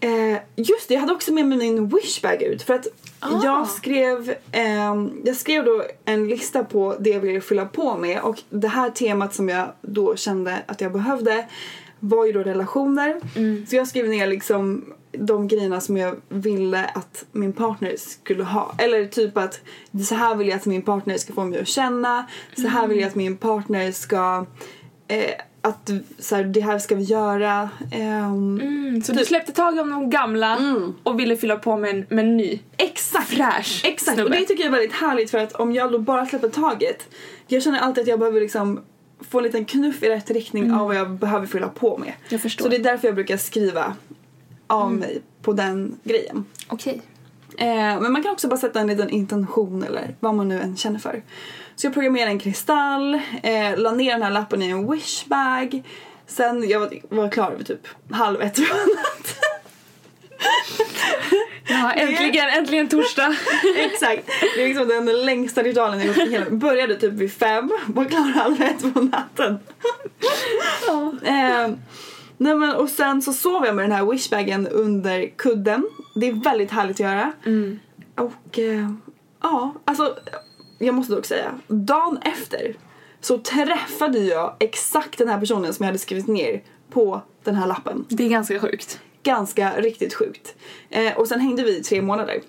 Eh, 0.00 0.38
just 0.56 0.88
det, 0.88 0.94
jag 0.94 1.00
hade 1.00 1.12
också 1.12 1.32
med 1.32 1.46
mig 1.46 1.58
min 1.58 1.88
wishbag 1.88 2.42
ut 2.42 2.62
för 2.62 2.74
att 2.74 2.86
Ah. 3.22 3.40
jag 3.44 3.68
skrev 3.68 4.34
ehm, 4.52 5.22
jag 5.24 5.36
skrev 5.36 5.64
då 5.64 5.84
en 6.04 6.28
lista 6.28 6.64
på 6.64 6.96
det 7.00 7.10
jag 7.10 7.20
ville 7.20 7.40
fylla 7.40 7.66
på 7.66 7.96
med 7.96 8.20
och 8.20 8.42
det 8.50 8.68
här 8.68 8.90
temat 8.90 9.34
som 9.34 9.48
jag 9.48 9.68
då 9.82 10.16
kände 10.16 10.62
att 10.66 10.80
jag 10.80 10.92
behövde 10.92 11.46
var 12.00 12.26
ju 12.26 12.32
då 12.32 12.40
relationer. 12.42 13.20
Mm. 13.36 13.66
Så 13.66 13.76
jag 13.76 13.88
skrev 13.88 14.08
ner 14.08 14.26
liksom 14.26 14.84
de 15.12 15.48
grejerna 15.48 15.80
som 15.80 15.96
jag 15.96 16.16
ville 16.28 16.84
att 16.84 17.24
min 17.32 17.52
partner 17.52 17.94
skulle 17.96 18.44
ha. 18.44 18.74
Eller 18.78 19.06
typ 19.06 19.36
att 19.36 19.60
så 20.08 20.14
här 20.14 20.34
vill 20.34 20.48
jag 20.48 20.56
att 20.56 20.66
min 20.66 20.82
partner 20.82 21.18
ska 21.18 21.32
få 21.32 21.44
mig 21.44 21.60
att 21.60 21.68
känna. 21.68 22.26
Så 22.56 22.68
här 22.68 22.86
vill 22.86 23.00
jag 23.00 23.08
att 23.08 23.14
min 23.14 23.36
partner 23.36 23.92
ska 23.92 24.46
eh, 25.08 25.30
att 25.62 25.90
så 26.18 26.36
här, 26.36 26.44
det 26.44 26.60
här 26.60 26.78
ska 26.78 26.94
vi 26.94 27.02
göra. 27.02 27.70
Ehm, 27.92 28.60
Mm, 28.60 29.02
så 29.02 29.12
du 29.12 29.24
släppte 29.24 29.52
tag 29.52 29.78
om 29.78 29.90
de 29.90 30.10
gamla 30.10 30.58
och 31.02 31.20
ville 31.20 31.36
fylla 31.36 31.56
på 31.56 31.76
med 31.76 31.90
en, 31.90 32.06
med 32.08 32.24
en 32.24 32.36
ny. 32.36 32.60
Exakt! 32.76 33.28
Fräsch 33.28 33.82
Exakt, 33.84 34.14
snubbe. 34.16 34.22
och 34.24 34.30
det 34.30 34.46
tycker 34.46 34.64
jag 34.64 34.66
är 34.74 34.78
väldigt 34.78 34.92
härligt 34.96 35.30
för 35.30 35.38
att 35.38 35.52
om 35.52 35.72
jag 35.72 35.92
då 35.92 35.98
bara 35.98 36.26
släpper 36.26 36.48
taget 36.48 37.08
jag 37.46 37.62
känner 37.62 37.78
alltid 37.78 38.02
att 38.02 38.08
jag 38.08 38.18
behöver 38.18 38.40
liksom 38.40 38.80
få 39.20 39.38
en 39.38 39.44
liten 39.44 39.64
knuff 39.64 40.02
i 40.02 40.08
rätt 40.08 40.30
riktning 40.30 40.72
av 40.72 40.86
vad 40.86 40.96
jag 40.96 41.10
behöver 41.10 41.46
fylla 41.46 41.68
på 41.68 41.98
med. 41.98 42.12
Jag 42.28 42.40
förstår. 42.40 42.62
Så 42.64 42.68
det 42.68 42.76
är 42.76 42.82
därför 42.82 43.08
jag 43.08 43.14
brukar 43.14 43.36
skriva 43.36 43.94
av 44.66 44.92
mig 44.92 45.20
på 45.42 45.52
den 45.52 45.98
grejen. 46.04 46.44
Okej. 46.68 47.02
Eh, 47.58 47.66
men 48.00 48.12
man 48.12 48.22
kan 48.22 48.32
också 48.32 48.48
bara 48.48 48.60
sätta 48.60 48.80
en 48.80 48.86
liten 48.86 49.10
intention 49.10 49.82
eller 49.82 50.14
vad 50.20 50.34
man 50.34 50.48
nu 50.48 50.60
än 50.60 50.76
känner 50.76 50.98
för. 50.98 51.22
Så 51.80 51.86
jag 51.86 51.94
programmerade 51.94 52.30
en 52.30 52.38
kristall, 52.38 53.14
eh, 53.42 53.76
la 53.76 53.92
ner 53.92 54.12
den 54.12 54.22
här 54.22 54.30
lappen 54.30 54.62
i 54.62 54.70
en 54.70 54.90
wishbag. 54.90 55.82
Sen 56.26 56.68
jag 56.68 56.80
var, 56.80 56.90
var 57.08 57.28
klar 57.28 57.54
vid 57.58 57.66
typ 57.66 57.88
halv 58.10 58.42
ett 58.42 58.54
på 58.54 58.76
natten. 58.76 59.36
Ja, 61.68 61.92
äntligen, 61.92 62.48
äntligen 62.48 62.88
torsdag. 62.88 63.36
Exakt. 63.76 64.26
Det 64.56 64.62
är 64.62 64.68
liksom 64.68 64.88
den 64.88 65.24
längsta 65.24 65.62
ritualen 65.62 65.98
jag 65.98 66.06
gjort 66.08 66.26
i 66.26 66.30
hela 66.30 66.50
Började 66.50 66.96
typ 66.96 67.12
vid 67.12 67.32
fem, 67.32 67.70
var 67.86 68.04
klar 68.04 68.20
halv 68.20 68.62
ett 68.62 68.94
på 68.94 69.00
natten. 69.00 69.58
Eh, 71.22 71.68
nej 72.36 72.54
men, 72.54 72.76
och 72.76 72.88
sen 72.88 73.22
så 73.22 73.32
sov 73.32 73.66
jag 73.66 73.76
med 73.76 73.84
den 73.84 73.92
här 73.92 74.04
wishbagen 74.12 74.68
under 74.68 75.36
kudden. 75.36 75.90
Det 76.14 76.28
är 76.28 76.32
väldigt 76.32 76.70
härligt 76.70 76.96
att 76.96 77.00
göra. 77.00 77.32
Och 78.14 78.58
eh, 78.58 78.90
ja, 79.42 79.74
alltså 79.84 80.16
jag 80.86 80.94
måste 80.94 81.14
dock 81.14 81.26
säga, 81.26 81.58
dagen 81.68 82.18
efter 82.22 82.74
så 83.20 83.38
träffade 83.38 84.18
jag 84.18 84.56
exakt 84.60 85.18
den 85.18 85.28
här 85.28 85.40
personen 85.40 85.74
som 85.74 85.84
jag 85.84 85.88
hade 85.88 85.98
skrivit 85.98 86.26
ner 86.26 86.62
på 86.90 87.22
den 87.44 87.54
här 87.54 87.66
lappen. 87.66 88.04
Det 88.08 88.24
är 88.24 88.28
ganska 88.28 88.60
sjukt. 88.60 89.00
Ganska 89.22 89.80
riktigt 89.80 90.14
sjukt. 90.14 90.54
Eh, 90.90 91.16
och 91.16 91.28
sen 91.28 91.40
hängde 91.40 91.62
vi 91.62 91.78
i 91.78 91.82
tre 91.82 92.02
månader. 92.02 92.40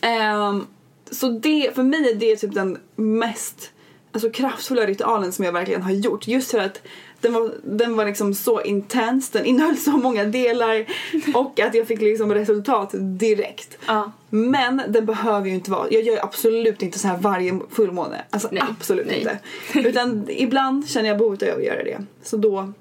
Ehm, 0.00 0.66
så 1.10 1.28
det, 1.28 1.74
för 1.74 1.82
mig 1.82 2.10
är 2.10 2.14
det 2.14 2.36
typ 2.36 2.54
den 2.54 2.78
mest 2.96 3.72
alltså, 4.12 4.30
kraftfulla 4.30 4.86
ritualen 4.86 5.32
som 5.32 5.44
jag 5.44 5.52
verkligen 5.52 5.82
har 5.82 5.92
gjort. 5.92 6.28
Just 6.28 6.50
för 6.50 6.58
att 6.58 6.82
den 7.20 7.32
var, 7.32 7.54
den 7.62 7.96
var 7.96 8.04
liksom 8.06 8.34
så 8.34 8.62
intens, 8.62 9.30
den 9.30 9.44
innehöll 9.44 9.76
så 9.76 9.90
många 9.90 10.24
delar 10.24 10.86
och 11.34 11.60
att 11.60 11.74
jag 11.74 11.86
fick 11.86 12.00
liksom 12.00 12.34
resultat 12.34 12.90
direkt. 12.94 13.78
Ja. 13.86 14.12
Men 14.30 14.82
den 14.88 15.06
behöver 15.06 15.46
ju 15.48 15.54
inte 15.54 15.70
vara, 15.70 15.86
jag 15.90 16.02
gör 16.02 16.24
absolut 16.24 16.82
inte 16.82 16.98
så 16.98 17.08
här 17.08 17.16
varje 17.18 17.60
fullmåne. 17.70 18.24
Alltså 18.30 18.48
Nej, 18.52 18.62
absolut 18.70 19.06
nej. 19.06 19.18
inte. 19.18 19.38
Utan 19.88 20.26
ibland 20.28 20.88
känner 20.88 21.08
jag 21.08 21.18
behovet 21.18 21.42
av 21.42 21.58
att 21.58 21.64
göra 21.64 21.84
det. 21.84 21.98
Så 22.22 22.36
då 22.36 22.72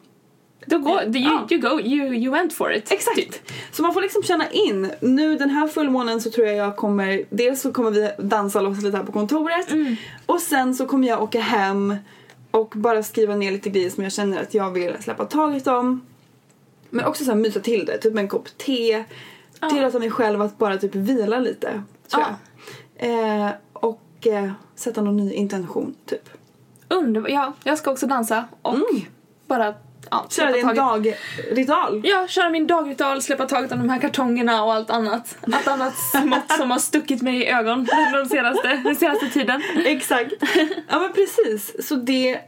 Då 0.66 0.78
går, 0.80 1.02
you, 1.04 1.18
Ja. 1.20 1.48
you 1.52 1.62
go, 1.62 1.80
you, 1.82 2.14
you 2.16 2.32
went 2.32 2.54
for 2.54 2.74
it. 2.74 2.92
Exakt. 2.92 3.16
Typ. 3.18 3.36
Så 3.72 3.82
man 3.82 3.94
får 3.94 4.02
liksom 4.02 4.24
känna 4.24 4.50
in. 4.52 4.92
Nu 5.02 5.36
den 5.36 5.50
här 5.50 5.68
fullmånen 5.68 6.22
så 6.22 6.32
tror 6.32 6.48
jag 6.48 6.56
jag 6.56 6.76
kommer, 6.76 7.24
dels 7.30 7.62
så 7.62 7.72
kommer 7.72 7.92
vi 7.92 8.10
dansa 8.18 8.62
loss 8.62 8.82
lite 8.84 8.98
här 8.98 9.04
på 9.04 9.12
kontoret 9.12 9.72
Mm. 9.72 9.96
och 10.26 10.42
sen 10.42 10.76
så 10.76 10.86
kommer 10.86 11.08
jag 11.08 11.24
åka 11.24 11.40
hem 11.42 11.96
och 12.52 12.74
bara 12.76 13.04
skriva 13.04 13.36
ner 13.36 13.52
lite 13.52 13.70
grejer 13.70 13.90
som 13.90 14.04
jag 14.04 14.14
känner 14.14 14.42
att 14.42 14.54
jag 14.54 14.72
vill 14.72 14.96
släppa 15.04 15.26
taget 15.26 15.68
om. 15.68 16.02
Men 16.90 17.06
också 17.06 17.24
så 17.26 17.32
här 17.32 17.38
mysa 17.38 17.60
till 17.60 17.86
det, 17.86 17.98
typ 17.98 18.18
en 18.18 18.28
kopp 18.28 18.58
te. 18.58 19.04
Tillåta 19.70 20.00
mig 20.00 20.12
själv 20.12 20.42
att 20.42 20.58
bara 20.58 20.78
typ 20.78 20.96
vila 20.96 21.40
lite, 21.40 21.84
tror 22.12 22.24
Ja. 22.24 22.36
jag. 22.98 23.46
Eh, 23.46 23.52
och 23.74 24.28
eh, 24.28 24.52
sätta 24.76 25.02
någon 25.02 25.18
ny 25.18 25.34
intention, 25.34 25.96
typ. 26.06 26.30
Underbart. 26.88 27.32
Ja, 27.32 27.54
jag 27.64 27.78
ska 27.78 27.92
också 27.92 28.08
dansa 28.08 28.44
och 28.62 28.76
bara 29.48 29.74
ja, 30.12 30.26
Köra 30.30 30.52
din 30.52 30.68
dagritual. 30.76 32.02
Ja, 32.04 32.28
köra 32.28 32.50
min 32.50 32.68
dagritual, 32.68 33.22
släppa 33.22 33.46
taget 33.46 33.72
om 33.72 33.78
de 33.80 33.90
här 33.90 34.00
kartongerna 34.00 34.64
och 34.64 34.74
allt 34.74 34.90
annat. 34.90 35.38
Allt 35.54 35.68
annat 35.68 35.94
smått 36.12 36.52
som 36.58 36.72
har 36.72 36.80
stuckit 36.80 37.22
mig 37.22 37.38
i 37.44 37.48
ögon 37.50 37.88
den 38.14 38.30
senaste, 38.30 38.82
den 38.84 38.96
senaste 38.96 39.30
tiden. 39.30 39.62
Exakt. 39.86 40.34
Ja 40.90 41.00
men 41.00 41.14
precis. 41.14 41.88
Så 41.88 41.96
det, 41.96 42.40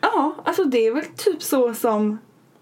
ja 0.00 0.34
alltså 0.44 0.64
det 0.64 0.86
är 0.86 0.94
väl 0.94 1.04
typ 1.16 1.42
så 1.42 1.74
som 1.74 2.18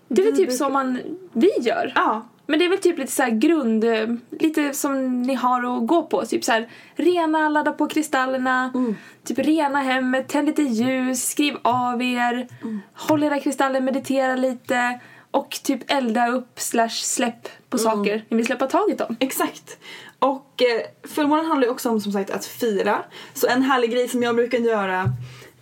Det 0.08 0.22
är 0.22 0.26
väl 0.26 0.36
typ 0.36 0.46
brukar- 0.48 0.56
som 0.64 0.72
man, 0.72 0.98
vi 1.32 1.50
gör. 1.60 1.92
Ja. 1.94 2.26
Men 2.50 2.58
det 2.58 2.64
är 2.64 2.68
väl 2.68 2.78
typ 2.78 2.98
lite 2.98 3.12
så 3.12 3.22
här 3.22 3.30
grund, 3.30 3.84
eh, 3.84 4.08
lite 4.30 4.74
som 4.74 5.22
ni 5.22 5.34
har 5.34 5.76
att 5.76 5.86
gå 5.86 6.02
på. 6.02 6.26
Typ 6.26 6.44
så 6.44 6.52
här, 6.52 6.68
rena, 6.94 7.48
ladda 7.48 7.72
på 7.72 7.88
kristallerna, 7.88 8.72
typ 9.24 9.38
rena 9.38 9.78
hemmet, 9.78 10.28
tänd 10.28 10.46
lite 10.46 10.62
ljus, 10.62 11.28
skriv 11.28 11.56
av 11.62 12.02
er, 12.02 12.48
håll 12.94 13.22
era 13.22 13.40
kristaller, 13.40 13.80
meditera 13.80 14.36
lite 14.36 15.00
och 15.30 15.58
typ 15.62 15.90
elda 15.90 16.28
upp 16.28 16.60
slash 16.60 16.88
släpp 16.88 17.48
på 17.68 17.78
saker 17.78 18.24
ni 18.28 18.36
vill 18.36 18.46
släppa 18.46 18.66
taget 18.66 19.00
om. 19.00 19.16
Exakt. 19.20 19.78
Och 20.18 20.62
eh, 20.62 21.08
fullmånen 21.08 21.46
handlar 21.46 21.66
ju 21.66 21.72
också 21.72 21.90
om 21.90 22.00
som 22.00 22.12
sagt 22.12 22.30
att 22.30 22.46
fira. 22.46 23.04
Så 23.34 23.46
en 23.46 23.62
härlig 23.62 23.90
grej 23.90 24.08
som 24.08 24.22
jag 24.22 24.36
brukar 24.36 24.58
göra 24.58 25.04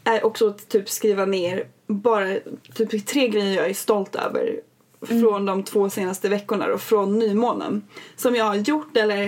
är 0.05 0.27
också 0.27 0.49
att 0.49 0.69
typ 0.69 0.89
skriva 0.89 1.25
ner 1.25 1.65
bara 1.87 2.37
typ 2.75 3.07
tre 3.07 3.29
grejer 3.29 3.57
jag 3.57 3.71
är 3.71 3.75
stolt 3.75 4.15
över 4.15 4.61
från 5.07 5.47
de 5.47 5.63
två 5.63 5.91
senaste 5.91 6.29
veckorna 6.29 6.67
och 6.67 6.81
från 6.81 7.19
nymånen. 7.19 7.83
Som 8.17 8.35
jag 8.35 8.45
har 8.45 8.55
gjort 8.55 8.97
eller 8.97 9.25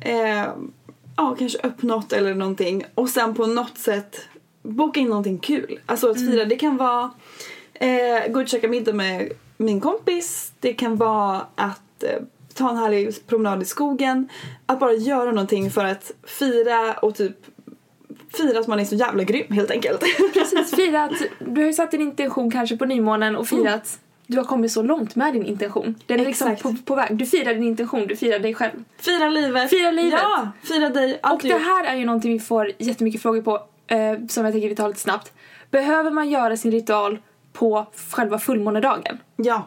eh, 0.00 0.46
ja, 1.16 1.36
kanske 1.38 1.58
uppnått 1.58 2.12
eller 2.12 2.34
någonting. 2.34 2.84
Och 2.94 3.08
sen 3.08 3.34
på 3.34 3.46
något 3.46 3.78
sätt 3.78 4.20
boka 4.62 5.00
in 5.00 5.08
någonting 5.08 5.38
kul. 5.38 5.80
Alltså 5.86 6.10
att 6.10 6.18
fira, 6.18 6.44
det 6.44 6.56
kan 6.56 6.76
vara 6.76 7.10
eh, 7.74 8.32
gå 8.32 8.40
ut 8.40 8.44
och 8.44 8.48
käka 8.48 8.68
middag 8.68 8.92
med 8.92 9.32
min 9.56 9.80
kompis. 9.80 10.52
Det 10.60 10.72
kan 10.74 10.96
vara 10.96 11.46
att 11.54 12.02
eh, 12.02 12.22
ta 12.54 12.70
en 12.70 12.76
härlig 12.76 13.26
promenad 13.26 13.62
i 13.62 13.64
skogen. 13.64 14.28
Att 14.66 14.80
bara 14.80 14.92
göra 14.92 15.30
någonting 15.30 15.70
för 15.70 15.84
att 15.84 16.12
fira 16.22 16.94
och 16.94 17.14
typ 17.14 17.36
fira 18.36 18.60
att 18.60 18.66
man 18.66 18.80
är 18.80 18.84
så 18.84 18.94
jävla 18.94 19.24
grym 19.24 19.52
helt 19.52 19.70
enkelt. 19.70 20.00
Precis, 20.32 20.74
fira 20.74 21.04
att 21.04 21.22
du 21.38 21.60
har 21.60 21.66
ju 21.66 21.72
satt 21.72 21.90
din 21.90 22.00
intention 22.00 22.50
kanske 22.50 22.76
på 22.76 22.84
nymånen 22.84 23.36
och 23.36 23.48
fira 23.48 23.74
att 23.74 23.98
du 24.26 24.36
har 24.36 24.44
kommit 24.44 24.72
så 24.72 24.82
långt 24.82 25.14
med 25.16 25.32
din 25.32 25.46
intention. 25.46 25.94
Den 26.06 26.20
är 26.20 26.24
liksom 26.24 26.56
på, 26.56 26.76
på 26.84 26.94
väg. 26.94 27.16
Du 27.16 27.26
firar 27.26 27.54
din 27.54 27.62
intention, 27.62 28.06
du 28.06 28.16
firar 28.16 28.38
dig 28.38 28.54
själv. 28.54 28.84
fira 28.98 29.28
livet. 29.28 29.70
Fira 29.70 29.90
livet. 29.90 30.20
Ja, 30.22 30.48
fira 30.62 30.88
dig. 30.88 31.18
Allt 31.22 31.34
Och 31.34 31.48
du 31.48 31.48
det 31.48 31.64
här 31.64 31.84
är 31.84 31.96
ju 31.96 32.04
någonting 32.04 32.32
vi 32.32 32.40
får 32.40 32.70
jättemycket 32.78 33.22
frågor 33.22 33.42
på 33.42 33.54
eh, 33.86 34.26
som 34.28 34.44
jag 34.44 34.54
tänker 34.54 34.68
vi 34.68 34.76
tar 34.76 34.88
lite 34.88 35.00
snabbt. 35.00 35.32
Behöver 35.70 36.10
man 36.10 36.30
göra 36.30 36.56
sin 36.56 36.72
ritual 36.72 37.18
på 37.52 37.86
själva 38.10 38.38
fullmånedagen? 38.38 39.18
Ja. 39.36 39.66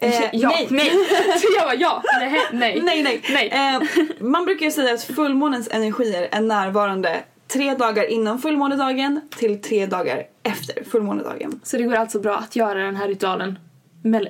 Eh, 0.00 0.24
ja, 0.32 0.48
nej. 0.48 0.66
nej. 0.70 0.92
jag 1.56 1.64
bara 1.64 1.74
ja, 1.74 2.02
nej, 2.20 2.40
nej. 2.52 2.80
nej, 2.82 3.02
nej. 3.02 3.22
nej. 3.30 3.48
Eh, 3.48 3.82
man 4.20 4.44
brukar 4.44 4.66
ju 4.66 4.72
säga 4.72 4.94
att 4.94 5.02
fullmånens 5.02 5.68
energier 5.70 6.28
är 6.32 6.40
närvarande 6.40 7.20
tre 7.48 7.74
dagar 7.74 8.10
innan 8.10 8.38
fullmånedagen 8.38 9.20
till 9.36 9.62
tre 9.62 9.86
dagar 9.86 10.22
efter 10.42 10.84
fullmånedagen. 10.84 11.60
Så 11.62 11.76
det 11.76 11.82
går 11.82 11.94
alltså 11.94 12.20
bra 12.20 12.36
att 12.36 12.56
göra 12.56 12.78
den 12.78 12.96
här 12.96 13.08
ritualen 13.08 13.58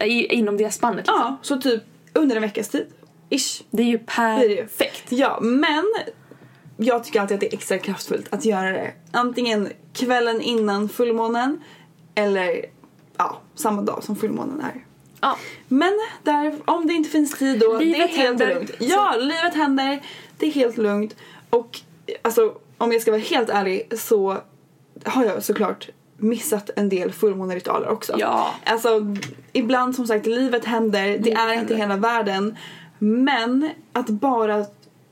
inom 0.04 0.56
det 0.56 0.70
spannet 0.70 0.96
liksom. 0.96 1.14
Ja, 1.18 1.36
så 1.42 1.60
typ 1.60 1.82
under 2.12 2.36
en 2.36 2.42
veckas 2.42 2.68
tid. 2.68 2.86
Ish. 3.30 3.62
Det 3.70 3.82
är 3.82 3.86
ju 3.86 3.98
perfekt. 3.98 5.12
Ja, 5.12 5.38
men 5.40 5.84
jag 6.76 7.04
tycker 7.04 7.20
alltid 7.20 7.34
att 7.34 7.40
det 7.40 7.46
är 7.46 7.54
extra 7.54 7.78
kraftfullt 7.78 8.32
att 8.34 8.44
göra 8.44 8.70
det 8.70 8.92
antingen 9.12 9.68
kvällen 9.92 10.40
innan 10.40 10.88
fullmånen 10.88 11.60
eller 12.14 12.64
ja, 13.16 13.40
samma 13.54 13.82
dag 13.82 14.04
som 14.04 14.16
fullmånen 14.16 14.60
är. 14.60 14.84
Ja. 15.20 15.36
Men 15.68 15.92
där, 16.22 16.58
om 16.64 16.86
det 16.86 16.92
inte 16.92 17.10
finns 17.10 17.38
tid 17.38 17.60
då, 17.60 17.78
Livet 17.78 17.96
det 17.98 18.02
är 18.02 18.08
helt 18.08 18.28
händer. 18.28 18.54
lugnt. 18.54 18.70
Ja, 18.78 19.16
livet 19.16 19.54
händer, 19.54 20.02
det 20.38 20.46
är 20.46 20.50
helt 20.50 20.76
lugnt. 20.76 21.16
Och 21.50 21.80
alltså, 22.22 22.54
om 22.78 22.92
jag 22.92 23.02
ska 23.02 23.10
vara 23.10 23.20
helt 23.20 23.48
ärlig 23.50 23.98
så 23.98 24.36
har 25.04 25.24
jag 25.24 25.42
såklart 25.44 25.88
missat 26.22 26.70
en 26.76 26.88
del 26.88 27.12
fullmåneritualer 27.12 27.88
också. 27.88 28.14
Ja. 28.18 28.54
Alltså, 28.64 28.88
ibland 29.52 29.96
som 29.96 30.06
sagt, 30.06 30.26
livet 30.26 30.64
händer, 30.64 31.06
det 31.08 31.18
Livet 31.18 31.38
är 31.38 31.52
inte 31.52 31.56
händer. 31.56 31.76
hela 31.76 31.96
världen. 31.96 32.56
Men 32.98 33.70
att 33.92 34.08
bara 34.08 34.64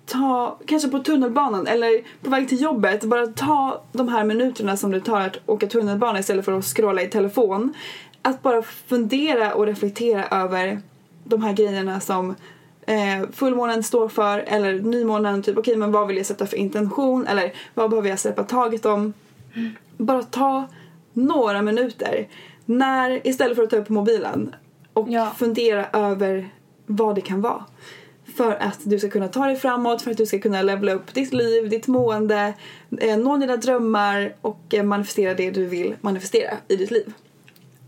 ta, 0.06 0.58
kanske 0.66 0.88
på 0.88 0.98
tunnelbanan 0.98 1.66
eller 1.66 2.00
på 2.22 2.30
väg 2.30 2.48
till 2.48 2.62
jobbet, 2.62 3.04
bara 3.04 3.26
ta 3.26 3.82
de 3.92 4.08
här 4.08 4.24
minuterna 4.24 4.76
som 4.76 4.90
det 4.90 5.00
tar 5.00 5.20
att 5.20 5.36
åka 5.46 5.66
tunnelbana 5.66 6.18
istället 6.18 6.44
för 6.44 6.52
att 6.58 6.64
scrolla 6.64 7.02
i 7.02 7.06
telefon. 7.08 7.74
Att 8.22 8.42
bara 8.42 8.62
fundera 8.62 9.54
och 9.54 9.66
reflektera 9.66 10.24
över 10.42 10.80
de 11.24 11.42
här 11.42 11.52
grejerna 11.52 12.00
som 12.00 12.34
eh, 12.86 13.28
fullmånen 13.32 13.82
står 13.82 14.08
för 14.08 14.38
eller 14.38 14.72
nymånen, 14.72 15.42
typ 15.42 15.58
okej 15.58 15.76
men 15.76 15.92
vad 15.92 16.06
vill 16.08 16.16
jag 16.16 16.26
sätta 16.26 16.46
för 16.46 16.56
intention 16.56 17.26
eller 17.26 17.52
vad 17.74 17.90
behöver 17.90 18.08
jag 18.08 18.18
släppa 18.18 18.42
taget 18.44 18.86
om. 18.86 19.12
Bara 19.96 20.22
ta 20.22 20.64
några 21.18 21.62
minuter 21.62 22.28
när, 22.64 23.26
istället 23.26 23.56
för 23.56 23.62
att 23.62 23.70
ta 23.70 23.76
upp 23.76 23.88
mobilen 23.88 24.54
och 24.92 25.08
Ja. 25.10 25.32
fundera 25.38 25.86
över 25.92 26.48
vad 26.86 27.14
det 27.14 27.20
kan 27.20 27.40
vara. 27.40 27.64
För 28.36 28.52
att 28.54 28.78
du 28.82 28.98
ska 28.98 29.08
kunna 29.10 29.28
ta 29.28 29.46
dig 29.46 29.56
framåt, 29.56 30.02
för 30.02 30.10
att 30.10 30.16
du 30.16 30.26
ska 30.26 30.38
kunna 30.38 30.62
levela 30.62 30.92
upp 30.92 31.14
ditt 31.14 31.32
liv, 31.32 31.68
ditt 31.68 31.86
mående, 31.86 32.54
eh, 33.00 33.18
nå 33.18 33.36
dina 33.36 33.56
drömmar 33.56 34.34
och 34.40 34.60
eh, 34.74 34.82
manifestera 34.82 35.34
det 35.34 35.50
du 35.50 35.66
vill 35.66 35.94
manifestera 36.00 36.50
i 36.68 36.76
ditt 36.76 36.90
liv. 36.90 37.12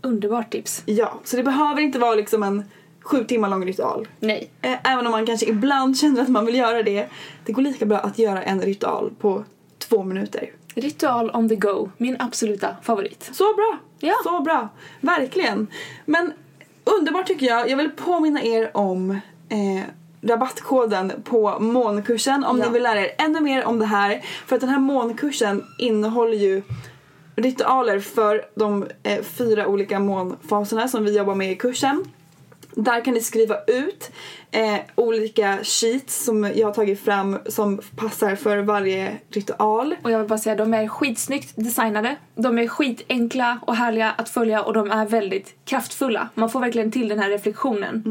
Underbart 0.01 0.51
tips. 0.51 0.83
Ja, 0.85 1.19
så 1.23 1.37
det 1.37 1.43
behöver 1.43 1.81
inte 1.81 1.99
vara 1.99 2.15
liksom 2.15 2.43
en 2.43 2.63
sju 3.01 3.23
timmar 3.23 3.49
lång 3.49 3.65
ritual. 3.65 4.07
Nej. 4.19 4.49
Eh, 4.61 4.91
Även 4.91 5.05
om 5.05 5.11
man 5.11 5.25
kanske 5.25 5.45
ibland 5.49 5.97
känner 5.99 6.21
att 6.21 6.29
man 6.29 6.45
vill 6.45 6.55
göra 6.55 6.83
det. 6.83 7.07
Det 7.45 7.51
går 7.53 7.61
lika 7.61 7.85
bra 7.85 7.97
att 7.97 8.19
göra 8.19 8.43
en 8.43 8.61
ritual 8.61 9.11
på 9.19 9.43
två 9.77 10.03
minuter. 10.03 10.49
Ritual 10.75 11.31
on 11.33 11.49
the 11.49 11.55
go, 11.55 11.89
min 11.97 12.15
absoluta 12.19 12.75
favorit. 12.81 13.29
Så 13.33 13.53
bra! 13.53 13.77
Ja. 13.99 14.13
Så 14.23 14.39
bra! 14.41 14.69
Verkligen. 15.01 15.67
Men 16.05 16.33
underbart 16.83 17.27
tycker 17.27 17.45
jag. 17.45 17.69
Jag 17.69 17.77
vill 17.77 17.89
påminna 17.91 18.43
er 18.43 18.77
om 18.77 19.11
eh, 19.49 19.83
rabattkoden 20.21 21.11
på 21.23 21.59
månkursen 21.59 22.43
om 22.43 22.59
Ja. 22.59 22.65
ni 22.65 22.71
vill 22.73 22.83
lära 22.83 22.99
er 23.01 23.11
ännu 23.17 23.39
mer 23.41 23.65
om 23.65 23.79
det 23.79 23.85
här. 23.85 24.21
För 24.45 24.55
att 24.55 24.61
den 24.61 24.69
här 24.69 24.79
månkursen 24.79 25.63
innehåller 25.77 26.37
ju 26.37 26.61
ritualer 27.35 27.99
för 27.99 28.45
de 28.55 28.87
eh, 29.03 29.21
fyra 29.23 29.67
olika 29.67 29.99
månfaserna 29.99 30.87
som 30.87 31.05
vi 31.05 31.17
jobbar 31.17 31.35
med 31.35 31.51
i 31.51 31.55
kursen. 31.55 32.05
Där 32.75 33.05
kan 33.05 33.13
ni 33.13 33.21
skriva 33.21 33.55
ut 33.67 34.11
eh, 34.51 34.75
olika 34.95 35.57
sheets 35.63 36.25
som 36.25 36.43
jag 36.55 36.67
har 36.67 36.73
tagit 36.73 36.99
fram 36.99 37.37
som 37.45 37.81
passar 37.95 38.35
för 38.35 38.57
varje 38.57 39.17
ritual. 39.29 39.95
Och 40.03 40.11
jag 40.11 40.19
vill 40.19 40.27
bara 40.27 40.39
säga, 40.39 40.55
de 40.55 40.73
är 40.73 40.87
skitsnyggt 40.87 41.53
designade. 41.55 42.15
De 42.35 42.57
är 42.57 42.67
skitenkla 42.67 43.59
och 43.61 43.75
härliga 43.75 44.11
att 44.11 44.29
följa 44.29 44.63
och 44.63 44.73
de 44.73 44.91
är 44.91 45.05
väldigt 45.05 45.55
kraftfulla. 45.65 46.29
Man 46.33 46.49
får 46.49 46.59
verkligen 46.59 46.91
till 46.91 47.07
den 47.07 47.19
här 47.19 47.29
reflektionen. 47.29 48.01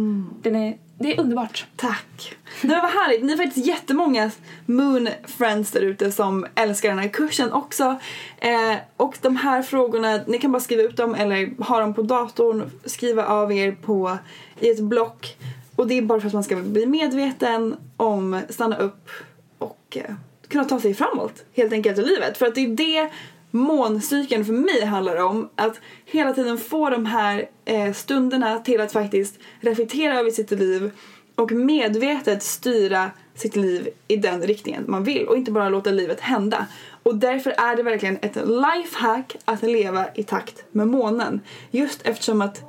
Den 0.42 0.56
är, 0.56 0.76
det 1.03 1.14
är 1.14 1.20
underbart. 1.20 1.66
Tack! 1.76 2.36
Det 2.62 2.68
var 2.68 2.88
härligt. 2.88 3.24
Ni 3.24 3.32
är 3.32 3.36
faktiskt 3.36 3.66
jättemånga 3.66 4.30
Moon 4.66 5.09
Friends 5.26 5.70
där 5.70 5.80
ute 5.80 6.12
som 6.12 6.46
älskar 6.55 6.88
den 6.88 6.98
här 6.98 7.09
kursen 7.09 7.53
också. 7.53 7.96
Eh, 8.38 8.76
och 8.96 9.18
de 9.20 9.36
här 9.36 9.62
frågorna, 9.62 10.20
ni 10.26 10.38
kan 10.38 10.53
bara 10.53 10.61
skriva 10.61 10.82
ut 10.82 10.96
dem 10.96 11.14
eller 11.14 11.64
ha 11.64 11.80
dem 11.80 11.94
på 11.94 12.03
datorn, 12.03 12.70
skriva 12.84 13.26
av 13.26 13.53
er 13.53 13.72
på 13.72 14.18
i 14.61 14.70
ett 14.70 14.80
block. 14.80 15.36
Och 15.76 15.86
det 15.86 15.98
är 15.98 16.03
bara 16.03 16.20
för 16.20 16.26
att 16.26 16.34
man 16.34 16.44
ska 16.44 16.57
bli 16.57 16.86
medveten 16.86 17.76
om, 17.96 18.40
stanna 18.48 18.76
upp 18.76 19.11
och 19.59 19.96
eh, 19.96 20.14
kunna 20.48 20.64
ta 20.64 20.80
sig 20.80 20.94
framåt 20.94 21.44
helt 21.53 21.72
enkelt 21.72 21.98
i 21.98 22.03
livet. 22.03 22.38
För 22.38 22.46
att 22.46 22.55
det 22.55 22.61
är 22.61 22.68
det 22.68 23.11
måncykeln 23.51 24.44
för 24.44 24.53
mig 24.53 24.84
handlar 24.84 25.16
om. 25.16 25.48
Att 25.55 25.80
hela 26.05 26.32
tiden 26.32 26.59
få 26.59 26.90
de 26.90 27.07
här 27.07 27.48
eh, 27.64 27.92
stunderna 27.92 28.59
till 28.59 28.80
att 28.80 28.92
faktiskt 28.92 29.38
reflektera 29.61 30.18
över 30.20 30.30
sitt 30.30 30.51
liv 30.51 30.90
och 31.34 31.53
medvetet 31.53 32.42
styra 32.42 33.11
sitt 33.34 33.57
liv 33.57 33.88
i 34.09 34.16
den 34.16 34.42
riktningen 34.42 34.84
man 34.88 35.05
vill 35.05 35.26
och 35.26 35.36
inte 35.36 35.53
bara 35.53 35.68
låta 35.68 35.90
livet 35.90 36.20
hända. 36.20 36.66
Och 37.03 37.16
därför 37.16 37.51
är 37.51 37.76
det 37.76 37.82
verkligen 37.82 38.18
ett 38.22 38.36
lifehack 38.36 39.36
att 39.44 39.62
leva 39.62 40.07
i 40.14 40.22
takt 40.22 40.64
med 40.72 40.88
månen. 40.88 41.40
Just 41.70 42.03
eftersom 42.03 42.42
att 42.42 42.62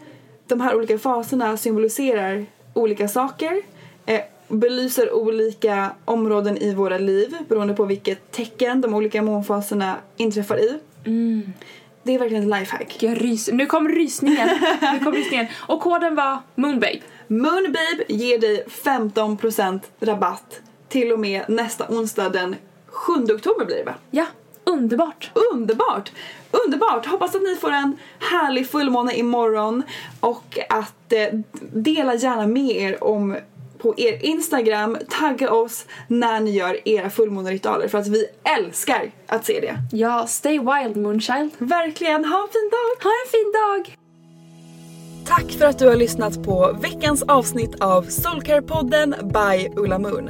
de 0.47 0.61
här 0.61 0.75
olika 0.75 0.99
faserna 0.99 1.57
symboliserar 1.57 2.45
olika 2.73 3.07
saker. 3.07 3.61
Eh, 4.05 4.21
Belyser 4.51 5.13
olika 5.13 5.91
områden 6.05 6.57
i 6.57 6.73
våra 6.73 6.97
liv 6.97 7.35
beroende 7.49 7.73
på 7.73 7.85
vilket 7.85 8.31
tecken 8.31 8.81
de 8.81 8.93
olika 8.93 9.21
månfaserna 9.21 9.95
inträffar 10.17 10.57
i. 10.57 10.79
Det 12.03 12.15
är 12.15 12.19
verkligen 12.19 12.43
ett 12.51 12.59
lifehack. 12.59 13.03
Jag 13.03 13.23
rys 13.23 13.49
nu 13.53 13.65
kom 13.65 13.89
rysningen. 13.89 14.49
nu 14.93 14.99
kom 14.99 15.13
rysningen. 15.13 15.47
Och 15.55 15.81
koden 15.81 16.15
var 16.15 16.39
Moonbabe. 16.55 16.99
Moonbabe 17.27 18.03
ger 18.07 18.37
dig 18.37 18.65
15% 18.67 19.79
rabatt 19.99 20.61
till 20.89 21.11
och 21.11 21.19
med 21.19 21.41
nästa 21.47 21.87
onsdag 21.89 22.29
den 22.29 22.55
7 22.87 23.13
oktober 23.13 23.65
blir 23.65 23.75
det 23.75 23.83
va? 23.83 23.93
Ja, 24.11 24.25
underbart. 24.63 25.31
Underbart! 25.53 26.11
Underbart! 26.51 27.05
Hoppas 27.05 27.35
att 27.35 27.41
ni 27.41 27.55
får 27.55 27.71
en 27.71 27.97
härlig 28.19 28.69
fullmåne 28.69 29.13
imorgon 29.13 29.83
och 30.19 30.59
att 30.69 31.13
eh, 31.13 31.39
dela 31.73 32.15
gärna 32.15 32.47
med 32.47 32.71
er 32.71 33.03
om 33.03 33.37
på 33.81 33.93
er 33.97 34.25
Instagram, 34.25 34.97
tagga 35.09 35.51
oss 35.51 35.85
när 36.07 36.39
ni 36.39 36.51
gör 36.51 36.87
era 36.87 37.09
fullmåneritualer 37.09 37.87
för 37.87 37.97
att 37.97 38.07
vi 38.07 38.25
älskar 38.57 39.11
att 39.27 39.45
se 39.45 39.59
det. 39.59 39.97
Ja, 39.97 40.27
stay 40.27 40.59
wild 40.59 40.97
Moonchild. 40.97 41.51
Verkligen, 41.57 42.25
ha 42.25 42.41
en 42.43 42.49
fin 42.49 42.69
dag! 42.71 43.03
Ha 43.03 43.11
en 43.25 43.31
fin 43.31 43.51
dag! 43.51 43.95
Tack 45.27 45.51
för 45.51 45.65
att 45.65 45.79
du 45.79 45.87
har 45.87 45.95
lyssnat 45.95 46.43
på 46.43 46.77
veckans 46.81 47.23
avsnitt 47.23 47.81
av 47.81 48.05
Soulcare-podden 48.05 49.15
by 49.33 49.81
Ulla 49.81 49.99
Moon. 49.99 50.29